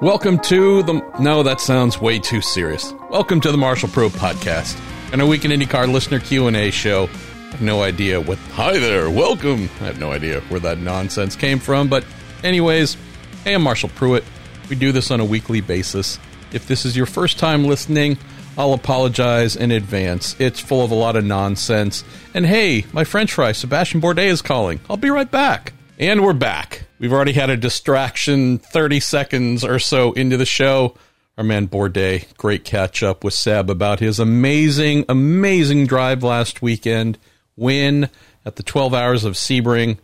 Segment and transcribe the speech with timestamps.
[0.00, 0.94] Welcome to the.
[1.20, 2.94] No, that sounds way too serious.
[3.10, 4.80] Welcome to the Marshall Pruett podcast
[5.12, 7.04] and a week in IndyCar listener Q and A show.
[7.04, 8.38] I have no idea what.
[8.54, 9.68] Hi there, welcome.
[9.82, 12.06] I have no idea where that nonsense came from, but
[12.42, 12.96] anyways,
[13.44, 14.24] hey, I'm Marshall Pruett.
[14.70, 16.18] We do this on a weekly basis.
[16.50, 18.16] If this is your first time listening,
[18.56, 20.34] I'll apologize in advance.
[20.40, 22.04] It's full of a lot of nonsense.
[22.32, 24.80] And hey, my French fry, Sebastian Bourdais, is calling.
[24.88, 25.74] I'll be right back.
[25.98, 26.86] And we're back.
[27.00, 30.94] We've already had a distraction 30 seconds or so into the show.
[31.38, 37.16] Our man Bourdais, great catch up with Seb about his amazing, amazing drive last weekend.
[37.56, 38.10] Win
[38.44, 39.96] at the 12 hours of Sebring.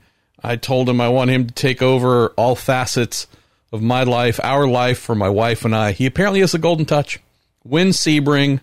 [0.43, 3.27] I told him I want him to take over all facets
[3.73, 5.93] of my life, our life for my wife and I.
[5.93, 7.21] He apparently has a golden touch.
[7.63, 8.61] Win Sebring,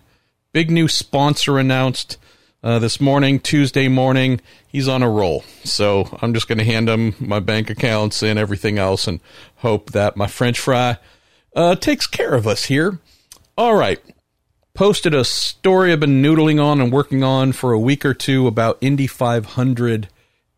[0.52, 2.18] big new sponsor announced
[2.64, 4.40] uh, this morning, Tuesday morning.
[4.66, 5.44] He's on a roll.
[5.64, 9.20] So I'm just going to hand him my bank accounts and everything else and
[9.56, 10.96] hope that my French fry
[11.54, 12.98] uh, takes care of us here.
[13.58, 14.00] All right.
[14.72, 18.46] Posted a story I've been noodling on and working on for a week or two
[18.46, 20.08] about Indy 500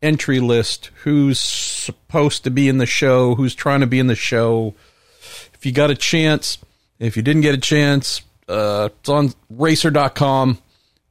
[0.00, 4.14] entry list, who's supposed to be in the show, who's trying to be in the
[4.14, 4.74] show.
[5.54, 6.58] If you got a chance,
[7.00, 10.58] if you didn't get a chance, uh, it's on racer.com.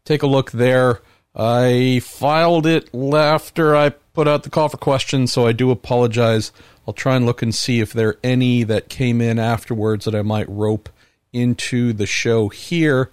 [0.05, 1.01] Take a look there.
[1.35, 6.51] I filed it after I put out the call for questions, so I do apologize.
[6.87, 10.15] I'll try and look and see if there are any that came in afterwards that
[10.15, 10.89] I might rope
[11.33, 13.09] into the show here.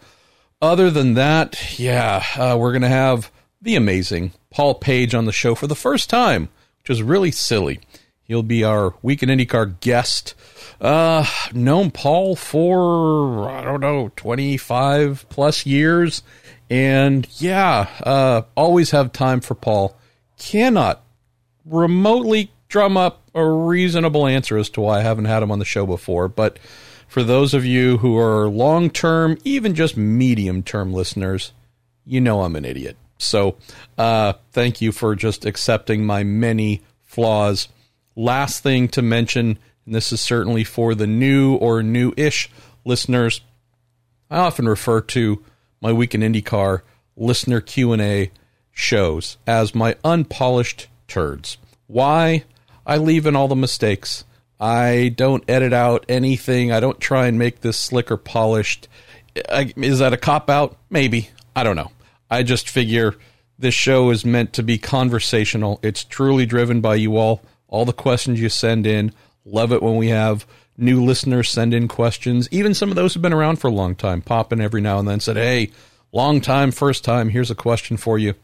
[0.61, 5.33] Other than that, yeah, uh, we're going to have the amazing Paul Page on the
[5.33, 7.81] show for the first time, which is really silly.
[8.23, 10.35] He'll be our Week in IndyCar guest.
[10.81, 16.23] Uh, known Paul for, I don't know, 25 plus years
[16.73, 19.95] and yeah, uh, always have time for Paul.
[20.39, 21.05] Cannot
[21.67, 25.67] remotely drum up a reasonable answer as to why I haven't had him on the
[25.67, 26.29] show before.
[26.29, 26.59] But
[27.09, 31.53] for those of you who are long term, even just medium term listeners,
[32.07, 32.97] you know I'm an idiot.
[33.19, 33.57] So
[33.99, 37.69] uh, thank you for just accepting my many flaws.
[38.17, 42.51] Last thing to mention, and this is certainly for the new or new ish
[42.87, 43.43] listeners,
[44.31, 45.45] I often refer to
[45.83, 46.83] my week in IndyCar
[47.17, 48.31] listener Q&A
[48.71, 51.59] shows as my unpolished turds.
[51.89, 52.45] Why?
[52.87, 54.25] I leave in all the mistakes.
[54.59, 56.71] I don't edit out anything.
[56.71, 58.89] I don't try and make this slick or polished.
[59.51, 60.77] I, is that a cop out?
[60.89, 61.31] Maybe.
[61.55, 61.91] I don't know.
[62.31, 63.17] I just figure
[63.59, 65.81] this show is meant to be conversational.
[65.83, 67.43] It's truly driven by you all.
[67.67, 69.13] All the questions you send in.
[69.45, 72.49] Love it when we have new listeners send in questions.
[72.51, 74.99] Even some of those have been around for a long time, pop in every now
[74.99, 75.71] and then, said, Hey,
[76.13, 78.35] long time, first time, here's a question for you.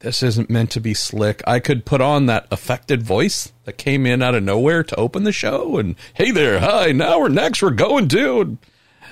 [0.00, 1.42] This isn't meant to be slick.
[1.46, 5.24] I could put on that affected voice that came in out of nowhere to open
[5.24, 8.58] the show and, hey there, hi, now we're next, we're going to.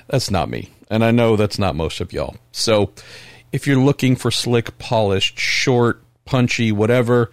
[0.07, 0.69] That's not me.
[0.89, 2.35] And I know that's not most of y'all.
[2.51, 2.91] So
[3.51, 7.31] if you're looking for slick, polished, short, punchy, whatever,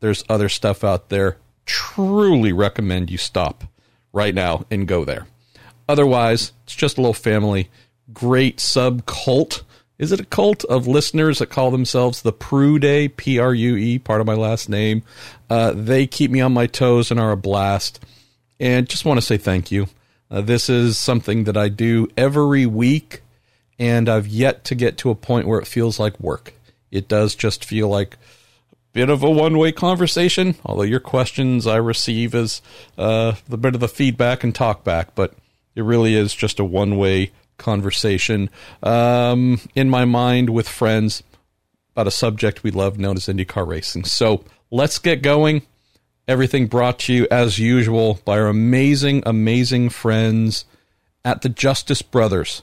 [0.00, 1.36] there's other stuff out there.
[1.66, 3.64] Truly recommend you stop
[4.12, 5.26] right now and go there.
[5.88, 7.68] Otherwise, it's just a little family,
[8.12, 9.62] great sub cult.
[9.98, 13.98] Is it a cult of listeners that call themselves the Prude, P R U E,
[13.98, 15.02] part of my last name?
[15.50, 18.00] Uh, they keep me on my toes and are a blast.
[18.58, 19.88] And just want to say thank you.
[20.30, 23.22] Uh, this is something that I do every week,
[23.78, 26.54] and I've yet to get to a point where it feels like work.
[26.90, 28.16] It does just feel like
[28.92, 32.62] bit of a one way conversation, although your questions I receive as
[32.98, 35.34] uh, the bit of the feedback and talk back, but
[35.74, 38.50] it really is just a one way conversation
[38.82, 41.22] um, in my mind with friends
[41.94, 44.04] about a subject we love known as IndyCar racing.
[44.04, 45.62] So let's get going.
[46.26, 50.64] Everything brought to you as usual by our amazing, amazing friends
[51.24, 52.62] at the Justice Brothers.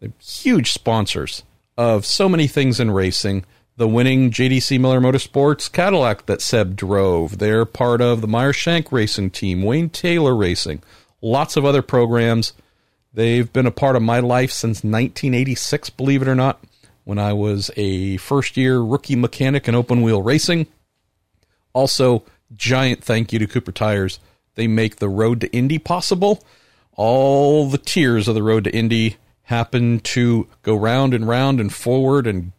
[0.00, 1.42] They're huge sponsors
[1.76, 3.44] of so many things in racing
[3.78, 7.38] the winning JDC Miller Motorsports Cadillac that Seb drove.
[7.38, 10.82] They're part of the Meyer Shank racing team, Wayne Taylor Racing,
[11.22, 12.54] lots of other programs.
[13.14, 16.60] They've been a part of my life since 1986, believe it or not,
[17.04, 20.66] when I was a first year rookie mechanic in open wheel racing.
[21.72, 22.24] Also,
[22.56, 24.18] giant thank you to Cooper Tires.
[24.56, 26.42] They make the road to Indy possible.
[26.94, 31.72] All the tiers of the road to Indy happen to go round and round and
[31.72, 32.50] forward and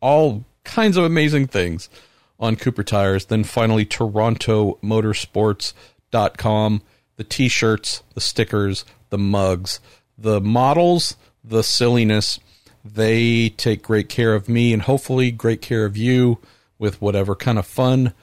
[0.00, 1.90] all kinds of amazing things
[2.38, 3.26] on Cooper Tires.
[3.26, 6.82] Then finally, TorontoMotorsports.com.
[7.16, 9.80] The t shirts, the stickers, the mugs,
[10.16, 12.38] the models, the silliness.
[12.84, 16.38] They take great care of me and hopefully great care of you
[16.78, 18.14] with whatever kind of fun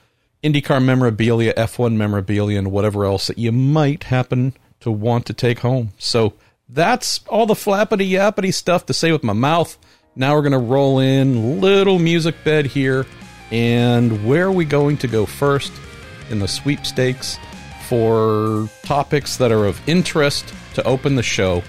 [0.46, 5.60] IndyCar memorabilia, F1 memorabilia, and whatever else that you might happen to want to take
[5.60, 5.92] home.
[5.98, 6.34] So
[6.70, 9.76] that's all the flappity yappity stuff to say with my mouth.
[10.18, 13.06] Now we're going to roll in little music bed here.
[13.52, 15.74] And where are we going to go first
[16.30, 17.38] in the sweepstakes
[17.88, 21.64] for topics that are of interest to open the show?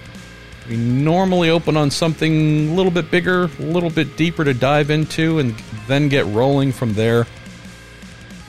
[0.69, 4.91] We normally open on something a little bit bigger, a little bit deeper to dive
[4.91, 5.55] into, and
[5.87, 7.27] then get rolling from there.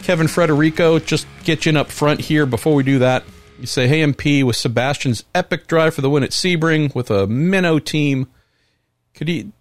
[0.03, 3.23] Kevin Frederico, just get you in up front here before we do that.
[3.59, 7.27] You say, hey, MP, with Sebastian's epic drive for the win at Sebring with a
[7.27, 8.27] minnow team,
[9.13, 9.51] could he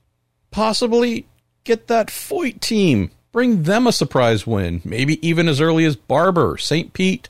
[0.56, 1.26] possibly
[1.64, 3.10] get that Foyt team?
[3.30, 6.94] Bring them a surprise win, maybe even as early as Barber, St.
[6.94, 7.28] Pete.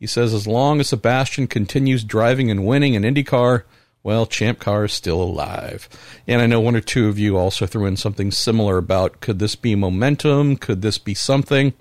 [0.00, 3.62] He says, as long as Sebastian continues driving and winning an IndyCar,
[4.02, 5.88] well, Champ Car is still alive.
[6.26, 9.38] And I know one or two of you also threw in something similar about could
[9.38, 10.56] this be momentum?
[10.56, 11.74] Could this be something?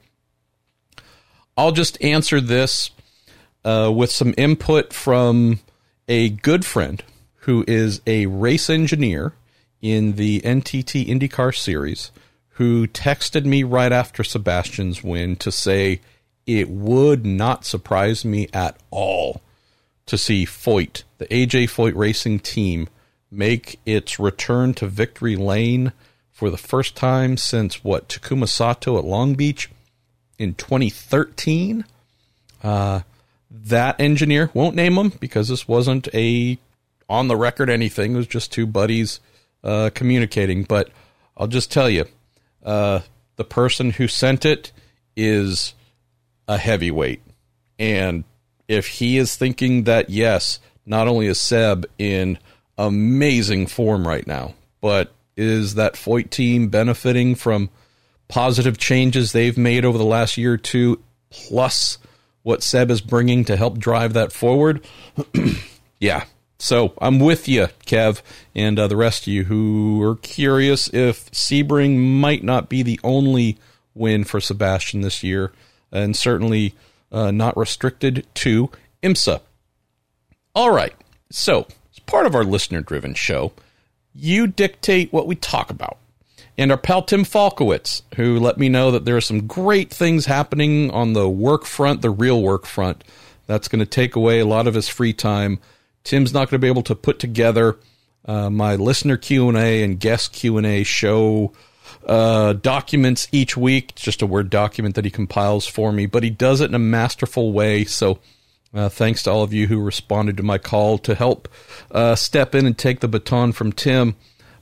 [1.57, 2.91] I'll just answer this
[3.65, 5.59] uh, with some input from
[6.07, 7.03] a good friend
[7.37, 9.33] who is a race engineer
[9.83, 12.11] in the NTT IndyCar series
[12.51, 15.99] who texted me right after Sebastian's win to say
[16.47, 19.41] it would not surprise me at all
[20.05, 22.87] to see Foyt, the AJ Foyt Racing team,
[23.29, 25.91] make its return to victory lane
[26.31, 29.69] for the first time since what Takuma Sato at Long Beach
[30.39, 31.83] in 2013.
[32.63, 33.01] Uh,
[33.49, 36.57] that engineer won't name him because this wasn't a
[37.09, 38.13] on the record anything.
[38.13, 39.19] It was just two buddies
[39.63, 40.63] uh, communicating.
[40.63, 40.89] But
[41.37, 42.05] I'll just tell you,
[42.63, 43.01] uh,
[43.35, 44.71] the person who sent it
[45.15, 45.73] is
[46.47, 47.21] a heavyweight,
[47.79, 48.23] and
[48.67, 52.37] if he is thinking that, yes, not only is Seb in
[52.77, 57.69] amazing form right now, but is that Foyt team benefiting from
[58.27, 61.97] positive changes they've made over the last year or two, plus
[62.43, 64.85] what Seb is bringing to help drive that forward?
[65.99, 66.25] yeah.
[66.63, 68.21] So I'm with you, Kev,
[68.55, 73.01] and uh, the rest of you who are curious if Sebring might not be the
[73.03, 73.57] only
[73.93, 75.51] win for Sebastian this year,
[75.91, 76.73] and certainly
[77.11, 78.71] uh, not restricted to
[79.03, 79.41] IMSA.
[80.55, 80.93] All right,
[81.29, 83.51] so as part of our listener driven show,
[84.15, 85.97] you dictate what we talk about.
[86.57, 90.27] And our pal Tim Falkowitz, who let me know that there are some great things
[90.27, 93.03] happening on the work front, the real work front,
[93.47, 95.59] that's going to take away a lot of his free time.
[96.03, 97.77] Tim's not going to be able to put together
[98.25, 101.53] uh, my listener Q and A and guest Q and A show
[102.05, 103.91] uh, documents each week.
[103.91, 106.75] It's just a Word document that he compiles for me, but he does it in
[106.75, 107.85] a masterful way.
[107.85, 108.19] So,
[108.73, 111.47] uh, thanks to all of you who responded to my call to help
[111.91, 114.15] uh, step in and take the baton from Tim.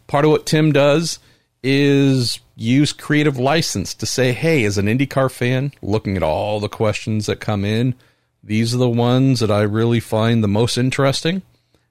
[0.07, 1.19] Part of what Tim does
[1.63, 6.67] is use creative license to say, hey, as an IndyCar fan, looking at all the
[6.67, 7.95] questions that come in,
[8.43, 11.41] these are the ones that I really find the most interesting.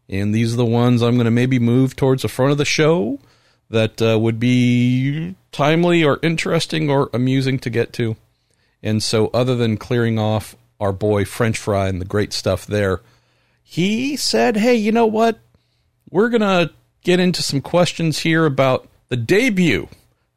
[0.08, 2.64] And these are the ones I'm going to maybe move towards the front of the
[2.64, 3.20] show
[3.70, 8.16] that uh, would be timely or interesting or amusing to get to.
[8.82, 13.00] And so, other than clearing off our boy French Fry and the great stuff there,
[13.62, 15.38] he said, Hey, you know what?
[16.10, 16.72] We're going to
[17.04, 19.88] get into some questions here about the debut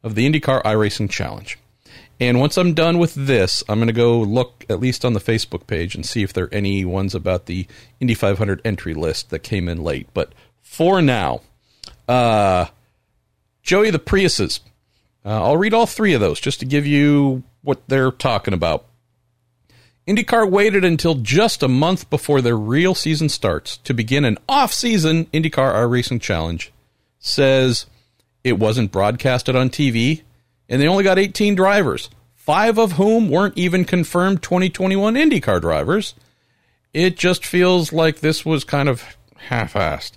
[0.04, 1.58] of the IndyCar iRacing Challenge.
[2.20, 5.20] And once I'm done with this, I'm going to go look at least on the
[5.20, 7.66] Facebook page and see if there are any ones about the
[8.00, 10.08] Indy 500 entry list that came in late.
[10.14, 11.40] But for now,
[12.08, 12.66] uh,
[13.62, 14.60] Joey the Priuses.
[15.24, 18.84] Uh, I'll read all three of those just to give you what they're talking about.
[20.06, 25.24] IndyCar waited until just a month before their real season starts to begin an off-season
[25.26, 26.70] IndyCar iRacing Challenge.
[27.18, 27.86] Says
[28.44, 30.20] it wasn't broadcasted on TV,
[30.68, 36.14] and they only got 18 drivers, five of whom weren't even confirmed 2021 IndyCar drivers.
[36.92, 39.04] It just feels like this was kind of
[39.36, 40.12] half-assed.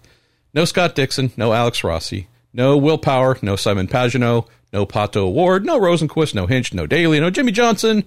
[0.54, 5.66] No Scott Dixon, no Alex Rossi, no Will Power, no Simon Pagenaud, no Pato O'Ward,
[5.66, 8.04] no Rosenqvist, no Hinch, no Daly, no Jimmie Johnson,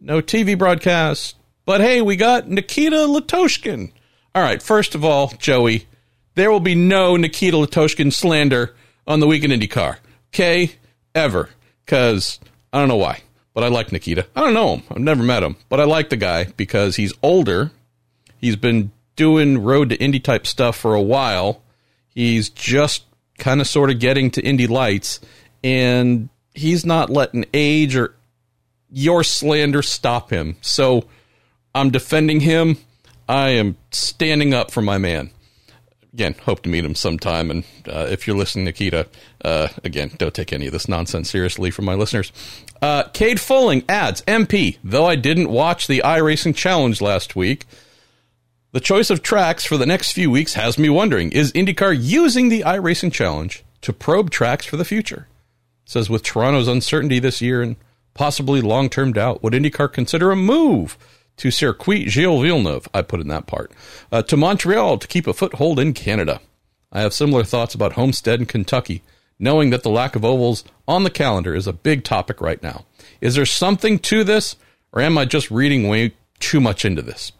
[0.00, 1.36] no TV broadcast.
[1.64, 3.92] But hey, we got Nikita Lastochkin.
[4.34, 5.86] All right, first of all, Joey,
[6.34, 8.74] there will be no Nikita Lastochkin slander
[9.06, 9.96] on the Week in IndyCar.
[10.32, 10.72] Okay?
[11.14, 11.50] Ever.
[11.88, 12.38] Because
[12.70, 13.22] I don't know why,
[13.54, 14.26] but I like Nikita.
[14.36, 14.82] I don't know him.
[14.90, 17.70] I've never met him, but I like the guy because he's older.
[18.36, 21.62] He's been doing road to Indy type stuff for a while.
[22.10, 23.04] He's just
[23.38, 25.20] kind of sort of getting to Indy Lights,
[25.64, 28.14] and he's not letting age or
[28.90, 30.58] your slander stop him.
[30.60, 31.08] So
[31.74, 32.76] I'm defending him.
[33.26, 35.30] I am standing up for my man.
[36.18, 37.48] Again, hope to meet him sometime.
[37.48, 39.06] And uh, if you're listening, Nikita,
[39.44, 42.32] uh, again, don't take any of this nonsense seriously from my listeners.
[42.82, 47.66] Uh, Cade Fulling adds MP, though I didn't watch the iRacing Challenge last week,
[48.72, 52.48] The choice of tracks for the next few weeks has me wondering is IndyCar using
[52.48, 55.26] the iRacing Challenge to probe tracks for the future?
[55.84, 57.76] It says with Toronto's uncertainty this year and
[58.12, 60.98] possibly long term doubt, would IndyCar consider a move
[61.38, 62.88] to Circuit Gilles Villeneuve?
[62.92, 63.72] I put in that part.
[64.12, 66.40] Uh, to Montreal to keep a foothold in Canada.
[66.92, 69.02] I have similar thoughts about Homestead and Kentucky,
[69.38, 72.84] knowing that the lack of ovals on the calendar is a big topic right now.
[73.20, 74.56] Is there something to this,
[74.92, 77.32] or am I just reading way too much into this?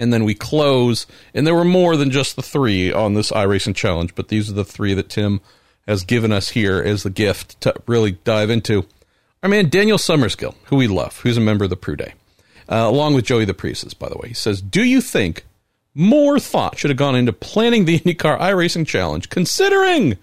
[0.00, 1.06] and then we close.
[1.34, 4.54] And there were more than just the three on this iRacing challenge, but these are
[4.54, 5.40] the three that Tim
[5.86, 8.86] has given us here as the gift to really dive into.
[9.42, 12.14] Our man Daniel Summerskill, who we love, who's a member of the Prue Day,
[12.70, 14.28] uh, along with Joey the Priestess, by the way.
[14.28, 15.44] He says, Do you think
[15.94, 20.16] more thought should have gone into planning the IndyCar iRacing Challenge, considering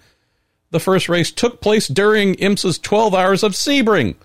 [0.70, 4.16] the first race took place during IMSA's 12 hours of Sebring,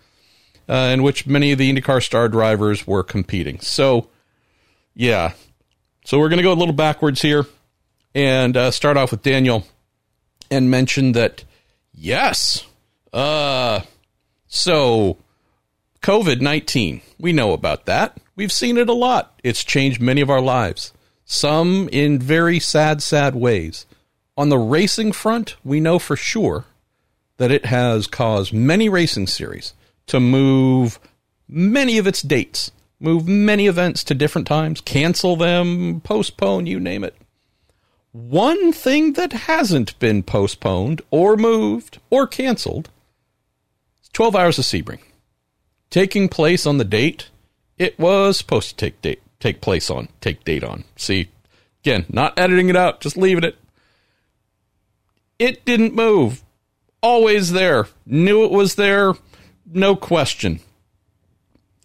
[0.70, 3.60] uh, in which many of the IndyCar star drivers were competing?
[3.60, 4.08] So,
[4.96, 5.34] yeah.
[6.06, 7.46] So we're going to go a little backwards here
[8.16, 9.66] and uh, start off with Daniel
[10.50, 11.44] and mention that,
[11.94, 12.66] yes,
[13.12, 13.82] uh,
[14.48, 15.18] so
[16.04, 18.18] COVID 19, we know about that.
[18.36, 19.40] We've seen it a lot.
[19.42, 20.92] It's changed many of our lives,
[21.24, 23.86] some in very sad, sad ways.
[24.36, 26.66] On the racing front, we know for sure
[27.38, 29.74] that it has caused many racing series
[30.08, 31.00] to move
[31.48, 37.04] many of its dates move many events to different times, cancel them, postpone, you name
[37.04, 37.16] it.
[38.12, 42.90] One thing that hasn't been postponed or moved or canceled
[44.02, 45.00] is 12 hours of Sebring.
[45.94, 47.30] Taking place on the date
[47.78, 50.86] it was supposed to take date take place on, take date on.
[50.96, 51.30] See,
[51.84, 53.58] again, not editing it out, just leaving it.
[55.38, 56.44] It didn't move.
[57.04, 57.86] Always there.
[58.08, 59.14] Knew it was there.
[59.72, 60.62] No question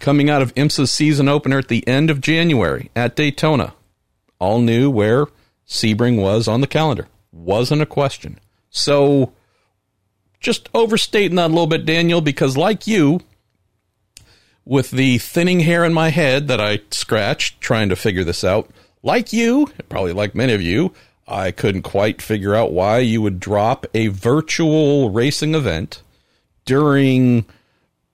[0.01, 3.75] coming out of IMSA's season opener at the end of January at Daytona.
[4.39, 5.27] All knew where
[5.67, 7.09] Sebring was on the calendar.
[7.31, 8.41] Wasn't a question.
[8.71, 9.35] So
[10.41, 13.21] just overstating that a little bit, Daniel, because like you,
[14.69, 18.69] with the thinning hair in my head that I scratched trying to figure this out,
[19.03, 20.93] like you, probably like many of you,
[21.27, 26.03] I couldn't quite figure out why you would drop a virtual racing event
[26.67, 27.47] during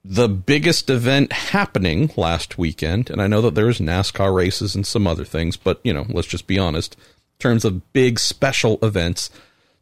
[0.05, 5.07] the biggest event happening last weekend, and I know that there's NASCAR races and some
[5.07, 6.95] other things, but you know, let's just be honest.
[6.95, 9.29] In terms of big special events,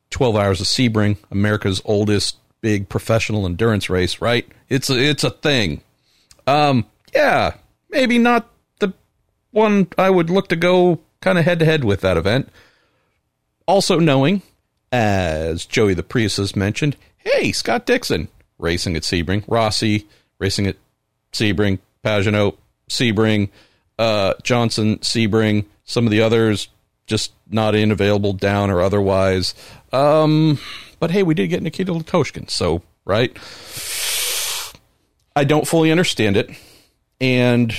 [0.09, 4.47] 12 hours of Sebring, America's oldest big professional endurance race, right?
[4.69, 5.83] It's a, it's a thing.
[6.47, 7.55] Um, yeah,
[7.89, 8.93] maybe not the
[9.51, 12.49] one I would look to go kind of head to head with that event.
[13.65, 14.41] Also knowing,
[14.91, 20.07] as Joey the Prius has mentioned, hey, Scott Dixon, racing at Sebring, Rossi
[20.43, 20.75] racing at
[21.31, 22.57] Sebring, Pagenaud,
[22.89, 23.49] Sebring,
[23.97, 26.67] uh, Johnson, Sebring, some of the others
[27.05, 29.53] just not in, available, down, or otherwise.
[29.93, 30.59] Um,
[30.99, 33.35] but hey, we did get Nikita Lastochkin, so right.
[35.35, 36.49] I don't fully understand it,
[37.19, 37.73] and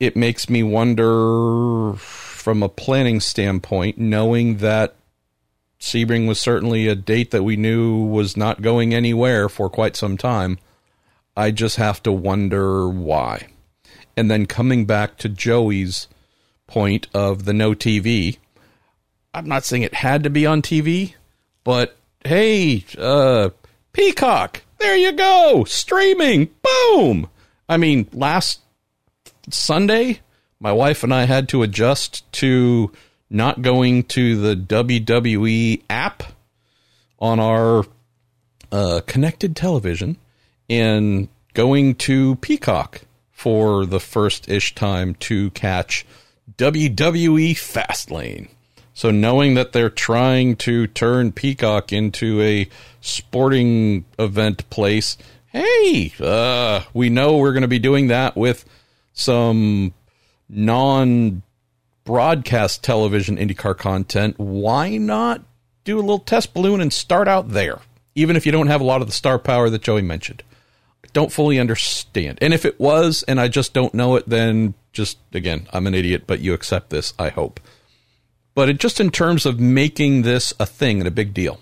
[0.00, 4.96] it makes me wonder from a planning standpoint, knowing that
[5.78, 10.16] Sebring was certainly a date that we knew was not going anywhere for quite some
[10.16, 10.58] time.
[11.36, 13.48] I just have to wonder why.
[14.16, 16.08] And then coming back to Joey's
[16.66, 18.38] point of the no TV,
[19.32, 21.14] I'm not saying it had to be on TV,
[21.64, 23.50] but hey, uh,
[23.92, 27.28] Peacock, there you go, streaming, boom.
[27.68, 28.60] I mean, last
[29.50, 30.20] Sunday,
[30.58, 32.90] my wife and I had to adjust to
[33.28, 36.24] not going to the WWE app
[37.18, 37.84] on our
[38.72, 40.16] uh, connected television
[40.68, 46.06] and going to Peacock for the first ish time to catch
[46.56, 48.48] WWE Fastlane.
[49.00, 52.68] So knowing that they're trying to turn Peacock into a
[53.00, 55.16] sporting event place,
[55.46, 58.66] hey, uh, we know we're going to be doing that with
[59.14, 59.94] some
[60.50, 61.40] non
[62.04, 65.44] broadcast television IndyCar content, why not
[65.84, 67.78] do a little test balloon and start out there,
[68.14, 70.42] even if you don't have a lot of the star power that Joey mentioned?
[71.02, 72.38] I don't fully understand.
[72.42, 75.94] And if it was and I just don't know it, then just, again, I'm an
[75.94, 77.60] idiot, but you accept this, I hope.
[78.60, 81.60] But it, just in terms of making this a thing and a big deal,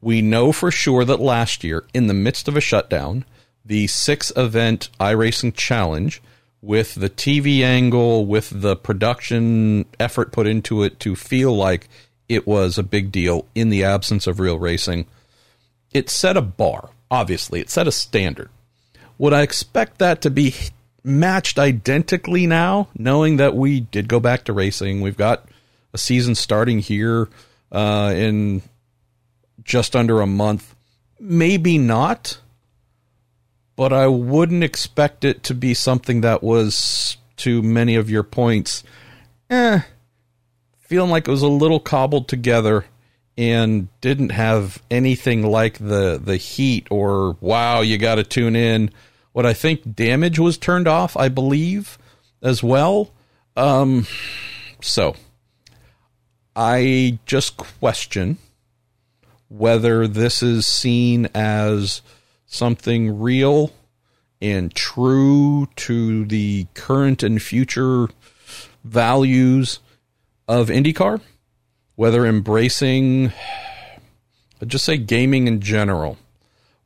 [0.00, 3.24] we know for sure that last year, in the midst of a shutdown,
[3.64, 6.20] the six event iRacing Challenge
[6.60, 11.88] with the TV angle, with the production effort put into it to feel like
[12.28, 15.06] it was a big deal in the absence of real racing.
[15.92, 18.50] It set a bar, obviously, it set a standard.
[19.16, 20.56] Would I expect that to be
[21.04, 25.00] matched identically now, knowing that we did go back to racing.
[25.00, 25.48] We've got
[25.96, 27.26] a season starting here
[27.72, 28.60] uh, in
[29.64, 30.76] just under a month.
[31.18, 32.38] Maybe not,
[33.76, 38.84] but I wouldn't expect it to be something that was, to many of your points,
[39.48, 39.80] eh,
[40.80, 42.84] feeling like it was a little cobbled together
[43.38, 48.90] and didn't have anything like the the heat or wow, you got to tune in.
[49.32, 51.98] What I think damage was turned off, I believe,
[52.42, 53.12] as well.
[53.56, 54.06] Um,
[54.80, 55.16] so
[56.56, 58.38] I just question
[59.48, 62.00] whether this is seen as
[62.46, 63.72] something real
[64.40, 68.08] and true to the current and future
[68.84, 69.80] values
[70.48, 71.20] of IndyCar,
[71.94, 73.32] whether embracing,
[74.62, 76.16] I'd just say gaming in general,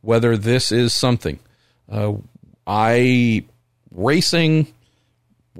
[0.00, 1.38] whether this is something.
[1.88, 2.14] Uh,
[2.66, 3.44] I
[3.92, 4.66] racing,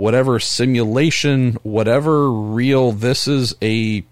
[0.01, 4.03] whatever simulation, whatever real, this is a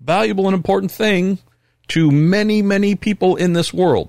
[0.00, 1.38] valuable and important thing
[1.86, 4.08] to many, many people in this world,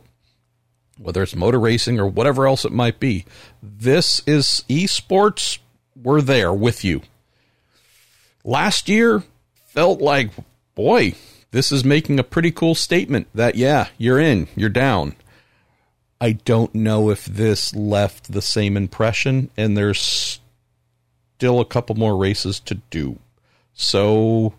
[0.98, 3.26] whether it's motor racing or whatever else it might be.
[3.62, 5.60] This is esports.
[6.02, 7.02] We're there with you.
[8.46, 9.24] Last year
[9.66, 10.30] felt like,
[10.74, 11.16] boy,
[11.52, 15.18] this is making a pretty cool statement that, yeah, you're in, you're down.
[16.22, 20.40] I don't know if this left the same impression, and there's
[21.38, 23.20] still a couple more races to do.
[23.74, 24.54] So,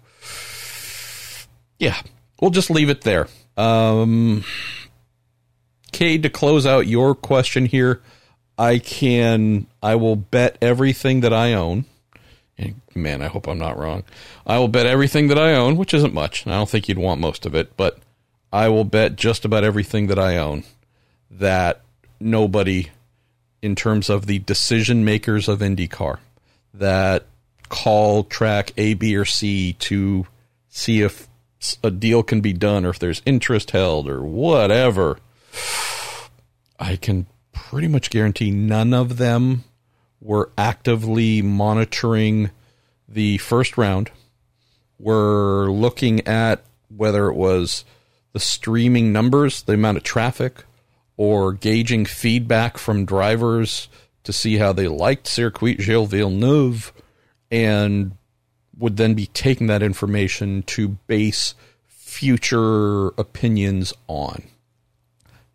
[1.79, 2.01] yeah,
[2.41, 3.29] we'll just leave it there.
[3.57, 4.45] Um,
[5.93, 8.03] Cade, to close out your question here,
[8.59, 11.87] I can, I will bet everything that I own.
[12.59, 14.05] And man, I hope I'm not wrong.
[14.47, 16.47] I will bet everything that I own, which isn't much.
[16.47, 17.99] I don't think you'd want most of it, but
[18.53, 20.65] I will bet just about everything that I own
[21.31, 21.83] that
[22.21, 22.89] nobody,
[23.63, 26.19] in terms of the decision makers of IndyCar,
[26.79, 27.27] that
[27.69, 30.27] call track A, B, or C to
[30.69, 31.29] see if
[31.83, 35.19] a deal can be done or if there's interest held or whatever,
[36.79, 39.65] I can pretty much guarantee none of them
[40.21, 42.51] were actively monitoring
[43.09, 44.11] the first round.
[44.99, 47.85] We're looking at whether it was
[48.33, 50.65] the streaming numbers, the amount of traffic,
[51.17, 53.89] or gauging feedback from drivers
[54.27, 56.93] to see how they liked Circuit Gilles Villeneuve
[57.51, 58.13] and
[58.77, 61.55] would then be taking that information to base
[61.87, 64.43] future opinions on.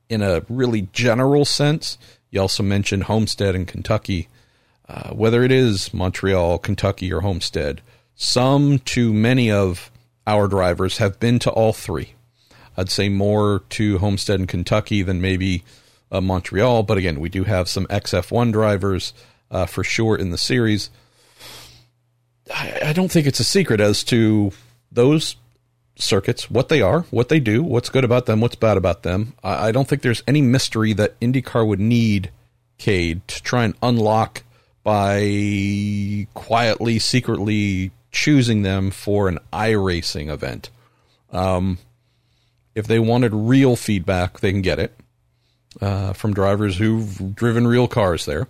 [0.09, 1.97] In a really general sense,
[2.31, 4.27] you also mentioned Homestead in Kentucky.
[4.89, 7.81] Uh, whether it is Montreal, Kentucky, or Homestead,
[8.15, 9.89] some to many of
[10.27, 12.13] our drivers have been to all three.
[12.75, 15.63] I'd say more to Homestead and Kentucky than maybe
[16.11, 19.13] uh, Montreal, but again, we do have some XF1 drivers
[19.49, 20.89] uh, for sure in the series.
[22.53, 24.51] I, I don't think it's a secret as to
[24.91, 25.37] those
[25.95, 29.33] circuits, what they are, what they do, what's good about them, what's bad about them.
[29.43, 32.31] I, I don't think there's any mystery that IndyCar would need
[32.77, 34.43] Cade to try and unlock
[34.83, 40.69] by quietly, secretly choosing them for an iRacing event.
[41.31, 41.77] Um,
[42.73, 45.00] if they wanted real feedback, they can get it
[45.79, 48.47] uh, from drivers who've driven real cars there.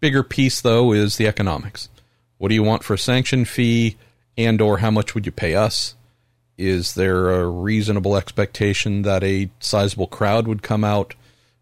[0.00, 1.88] Bigger piece, though, is the economics.
[2.38, 3.96] What do you want for a sanction fee,
[4.36, 5.94] and or how much would you pay us?
[6.58, 11.14] Is there a reasonable expectation that a sizable crowd would come out?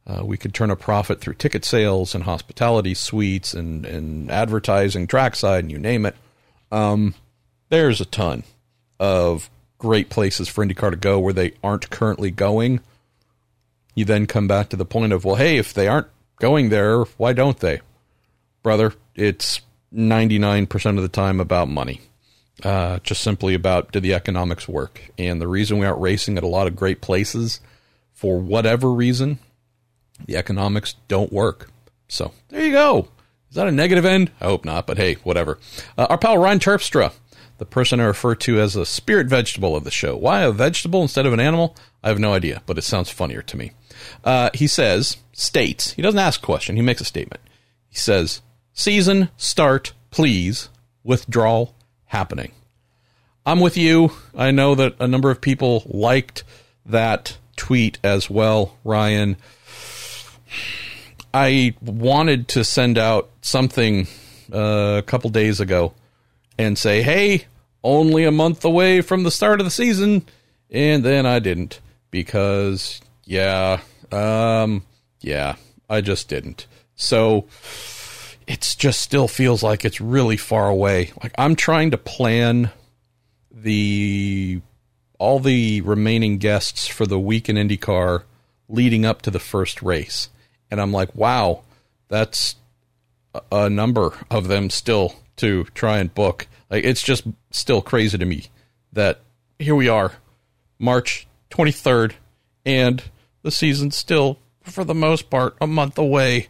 [0.07, 5.07] Uh, we could turn a profit through ticket sales and hospitality suites and, and advertising,
[5.07, 6.14] trackside, and you name it.
[6.70, 7.14] Um,
[7.70, 8.44] there's a ton
[9.00, 12.80] of great places for IndyCar to go where they aren't currently going.
[13.94, 16.09] You then come back to the point of, well, hey, if they aren't
[16.40, 17.80] going there, why don't they?
[18.62, 19.61] Brother, it's
[19.94, 22.00] 99% of the time about money.
[22.62, 25.00] Uh, just simply about do the economics work?
[25.18, 27.61] And the reason we aren't racing at a lot of great places,
[28.12, 29.38] for whatever reason,
[30.24, 31.70] the economics don't work.
[32.09, 33.09] So there you go.
[33.50, 34.30] Is that a negative end?
[34.40, 35.59] I hope not, but hey, whatever.
[35.96, 37.12] Uh, our pal Ryan Terpstra,
[37.59, 40.16] the person I refer to as a spirit vegetable of the show.
[40.16, 41.76] Why a vegetable instead of an animal?
[42.02, 43.72] I have no idea, but it sounds funnier to me.
[44.23, 47.43] Uh, he says, states, he doesn't ask a question, he makes a statement.
[47.88, 50.69] He says, season start, please,
[51.03, 51.75] withdrawal
[52.07, 52.53] happening.
[53.47, 54.12] I'm with you.
[54.35, 56.45] I know that a number of people liked
[56.87, 59.37] that tweet as well, Ryan.
[61.33, 64.07] I wanted to send out something
[64.53, 65.93] uh, a couple days ago
[66.57, 67.47] and say, hey,
[67.83, 70.25] only a month away from the start of the season.
[70.71, 73.81] And then I didn't because, yeah,
[74.12, 74.85] um,
[75.21, 75.57] yeah,
[75.88, 76.67] I just didn't.
[76.97, 77.47] So
[78.47, 81.12] it's just still feels like it's really far away.
[81.23, 82.71] Like I'm trying to plan
[83.51, 84.61] the
[85.19, 88.25] all the remaining guests for the week in IndyCar
[88.69, 90.29] leading up to the first race.
[90.71, 91.62] And I'm like, wow,
[92.09, 92.57] that's
[93.51, 96.47] a number of them still to try and book.
[96.71, 98.47] Like it's just still crazy to me
[98.93, 99.21] that
[99.59, 100.12] here we are,
[100.79, 102.12] March 23rd,
[102.67, 103.03] and
[103.44, 106.48] the season's still, for the most part, a month away.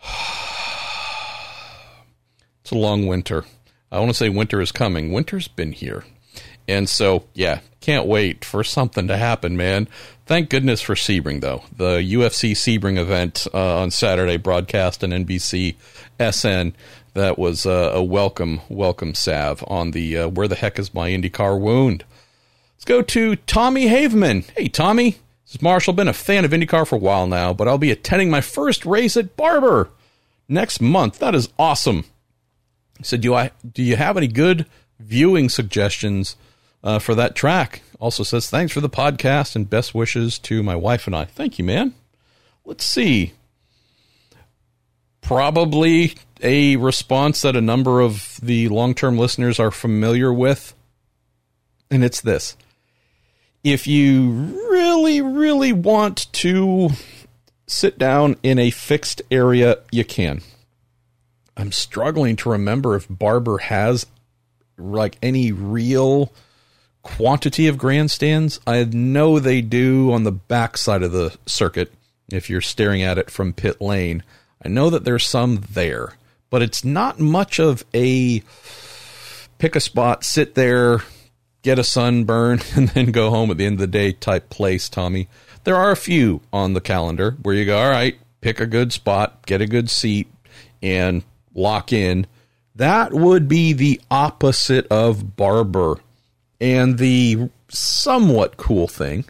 [2.60, 3.44] it's a long winter.
[3.90, 5.12] I want to say winter is coming.
[5.12, 6.04] Winter's been here.
[6.68, 9.88] And so, yeah, can't wait for something to happen, man.
[10.26, 11.64] Thank goodness for Sebring, though.
[11.74, 15.74] The UFC Sebring event uh, on Saturday, broadcast on NBC
[16.20, 16.74] SN,
[17.14, 21.10] that was uh, a welcome, welcome salve on the uh, Where the Heck is My
[21.10, 22.04] IndyCar Wound.
[22.74, 24.48] Let's go to Tommy Haveman.
[24.56, 25.16] Hey, Tommy.
[25.52, 25.92] Is Marshall.
[25.92, 28.86] Been a fan of IndyCar for a while now, but I'll be attending my first
[28.86, 29.90] race at Barber
[30.48, 31.18] next month.
[31.18, 32.04] That is awesome.
[32.96, 33.50] He said, "Do I?
[33.70, 34.64] Do you have any good
[34.98, 36.36] viewing suggestions
[36.82, 40.74] uh, for that track?" Also says, "Thanks for the podcast and best wishes to my
[40.74, 41.92] wife and I." Thank you, man.
[42.64, 43.34] Let's see.
[45.20, 50.74] Probably a response that a number of the long-term listeners are familiar with,
[51.90, 52.56] and it's this:
[53.64, 54.30] If you
[54.70, 56.90] really, really want to
[57.66, 60.42] sit down in a fixed area, you can
[61.56, 64.06] I'm struggling to remember if Barber has
[64.78, 66.32] like any real
[67.02, 68.58] quantity of grandstands.
[68.66, 71.92] I know they do on the back side of the circuit
[72.30, 74.22] if you're staring at it from pit lane.
[74.64, 76.14] I know that there's some there,
[76.48, 78.42] but it's not much of a
[79.58, 81.02] pick a spot, sit there,
[81.62, 84.88] get a sunburn, and then go home at the end of the day type place,
[84.88, 85.28] Tommy.
[85.64, 88.92] There are a few on the calendar where you go, all right, pick a good
[88.92, 90.28] spot, get a good seat,
[90.82, 91.22] and
[91.54, 92.26] lock in.
[92.74, 95.98] That would be the opposite of Barber.
[96.60, 99.24] And the somewhat cool thing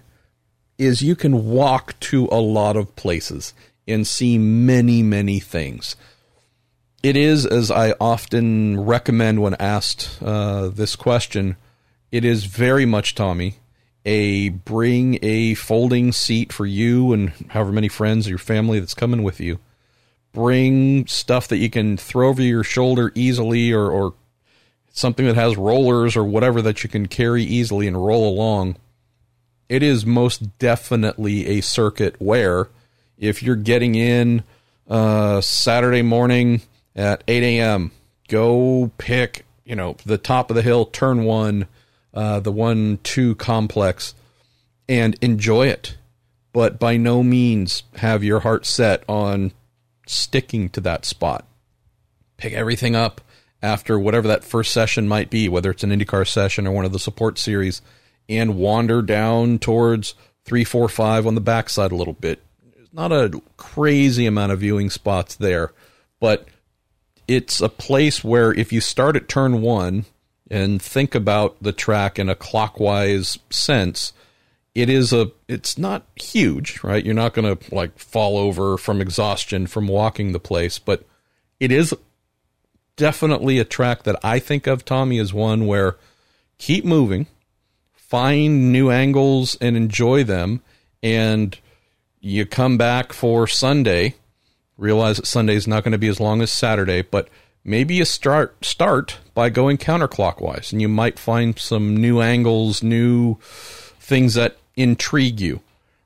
[0.79, 3.55] is you can walk to a lot of places
[3.87, 5.97] and see many, many things.
[7.03, 11.57] It is, as I often recommend when asked uh, this question,
[12.13, 13.57] it is very much, Tommy,
[14.05, 18.95] a bring a folding seat for you and however many friends or your family that's
[18.95, 19.59] coming with you
[20.33, 24.15] bring stuff that you can throw over your shoulder easily or, or
[24.91, 28.77] something that has rollers or whatever that you can carry easily and roll along,
[29.69, 32.69] it is most definitely a circuit where
[33.19, 34.43] if you're getting in
[34.89, 36.63] uh, Saturday morning
[36.97, 37.93] at 8 a.m.,
[38.29, 41.67] go pick, you know, the top of the hill, turn one,
[42.15, 44.15] uh, the one two complex,
[44.89, 45.97] and enjoy it.
[46.53, 49.53] But by no means have your heart set on
[50.07, 51.47] sticking to that spot.
[52.37, 53.21] Pick everything up
[53.63, 56.93] after whatever that first session might be, whether it's an IndyCar session or one of
[56.93, 57.81] the support series,
[58.29, 62.43] and wander down towards three, four, five on the backside a little bit.
[62.75, 65.73] There's not a crazy amount of viewing spots there,
[66.21, 66.47] but
[67.29, 70.05] it's a place where if you start at turn one
[70.53, 74.13] and think about the track in a clockwise sense,
[74.75, 77.05] it is a it's not huge right?
[77.05, 81.05] You're not going to like fall over from exhaustion from walking the place but
[81.61, 81.95] it is
[82.97, 85.97] definitely a track that i think of tommy as one where
[86.59, 87.27] keep moving
[87.95, 90.61] find new angles and enjoy them
[91.03, 91.59] and
[92.21, 94.15] you come back for sunday
[94.77, 97.29] realize that sunday is not going to be as long as saturday but
[97.65, 103.37] maybe you start start by going counterclockwise and you might find some new angles new
[104.01, 105.61] things that intrigue you.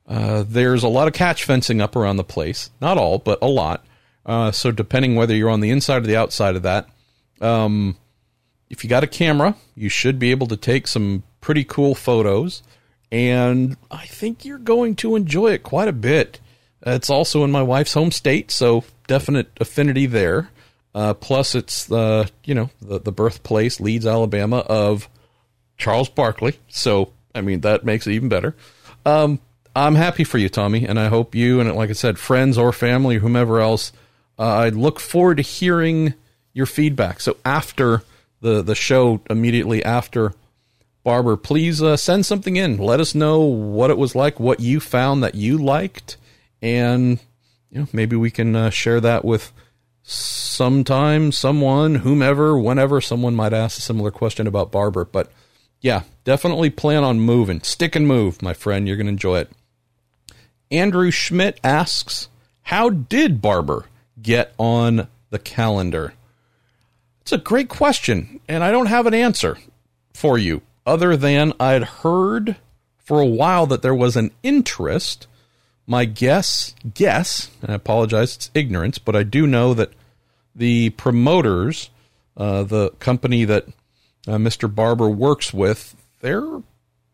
[0.07, 2.71] Uh, there's a lot of catch fencing up around the place.
[2.81, 3.85] Not all, but a lot.
[4.25, 6.89] Uh, so depending whether you're on the inside or the outside of that,
[7.41, 7.97] um,
[8.71, 12.63] if you got a camera, you should be able to take some pretty cool photos.
[13.11, 16.41] And I think you're going to enjoy it quite a bit.
[16.83, 20.51] It's also in my wife's home state, so definite affinity there.
[20.97, 25.11] Uh, plus, it's the you know the the birthplace, Leeds, Alabama, of
[25.77, 26.59] Charles Barkley.
[26.69, 28.57] So I mean, that makes it even better.
[29.05, 29.39] Um,
[29.77, 32.73] I'm happy for you, Tommy, and I hope you and, like I said, friends or
[32.73, 33.93] family or whomever else.
[34.39, 36.15] Uh, I look forward to hearing
[36.55, 37.21] your feedback.
[37.21, 38.03] So after
[38.41, 40.33] the the show, immediately after
[41.05, 42.79] Barber, please uh, send something in.
[42.79, 46.17] Let us know what it was like, what you found that you liked,
[46.63, 47.21] and
[47.71, 49.53] you know maybe we can uh, share that with
[50.07, 55.05] sometime, someone, whomever, whenever someone might ask a similar question about Barber.
[55.05, 55.31] But
[55.81, 57.61] yeah, definitely plan on moving.
[57.63, 58.87] Stick and move, my friend.
[58.87, 59.51] You're going to enjoy it.
[60.71, 62.29] Andrew Schmidt asks,
[62.63, 63.87] How did Barber
[64.23, 66.15] get on the calendar?
[67.21, 69.59] It's a great question, and I don't have an answer
[70.15, 72.57] for you other than I'd heard
[72.99, 75.27] for a while that there was an interest.
[75.87, 79.93] My guess, guess, and I apologize, it's ignorance, but I do know that
[80.55, 81.91] the promoters,
[82.37, 83.67] uh, the company that
[84.27, 84.73] uh, Mr.
[84.73, 86.63] Barber works with, they're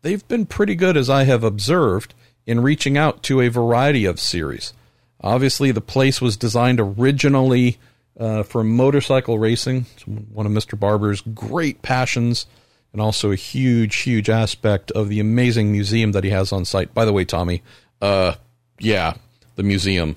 [0.01, 2.15] they've been pretty good, as I have observed,
[2.47, 4.73] in reaching out to a variety of series.
[5.21, 7.77] Obviously, the place was designed originally
[8.19, 9.85] uh, for motorcycle racing.
[9.95, 10.79] It's one of Mr.
[10.79, 12.45] Barber's great passions,
[12.91, 16.93] and also a huge, huge aspect of the amazing museum that he has on site.
[16.93, 17.63] By the way, Tommy,
[18.01, 18.35] uh,
[18.79, 19.15] yeah,
[19.55, 20.15] the museum.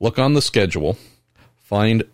[0.00, 0.96] Look on the schedule,
[1.56, 2.04] find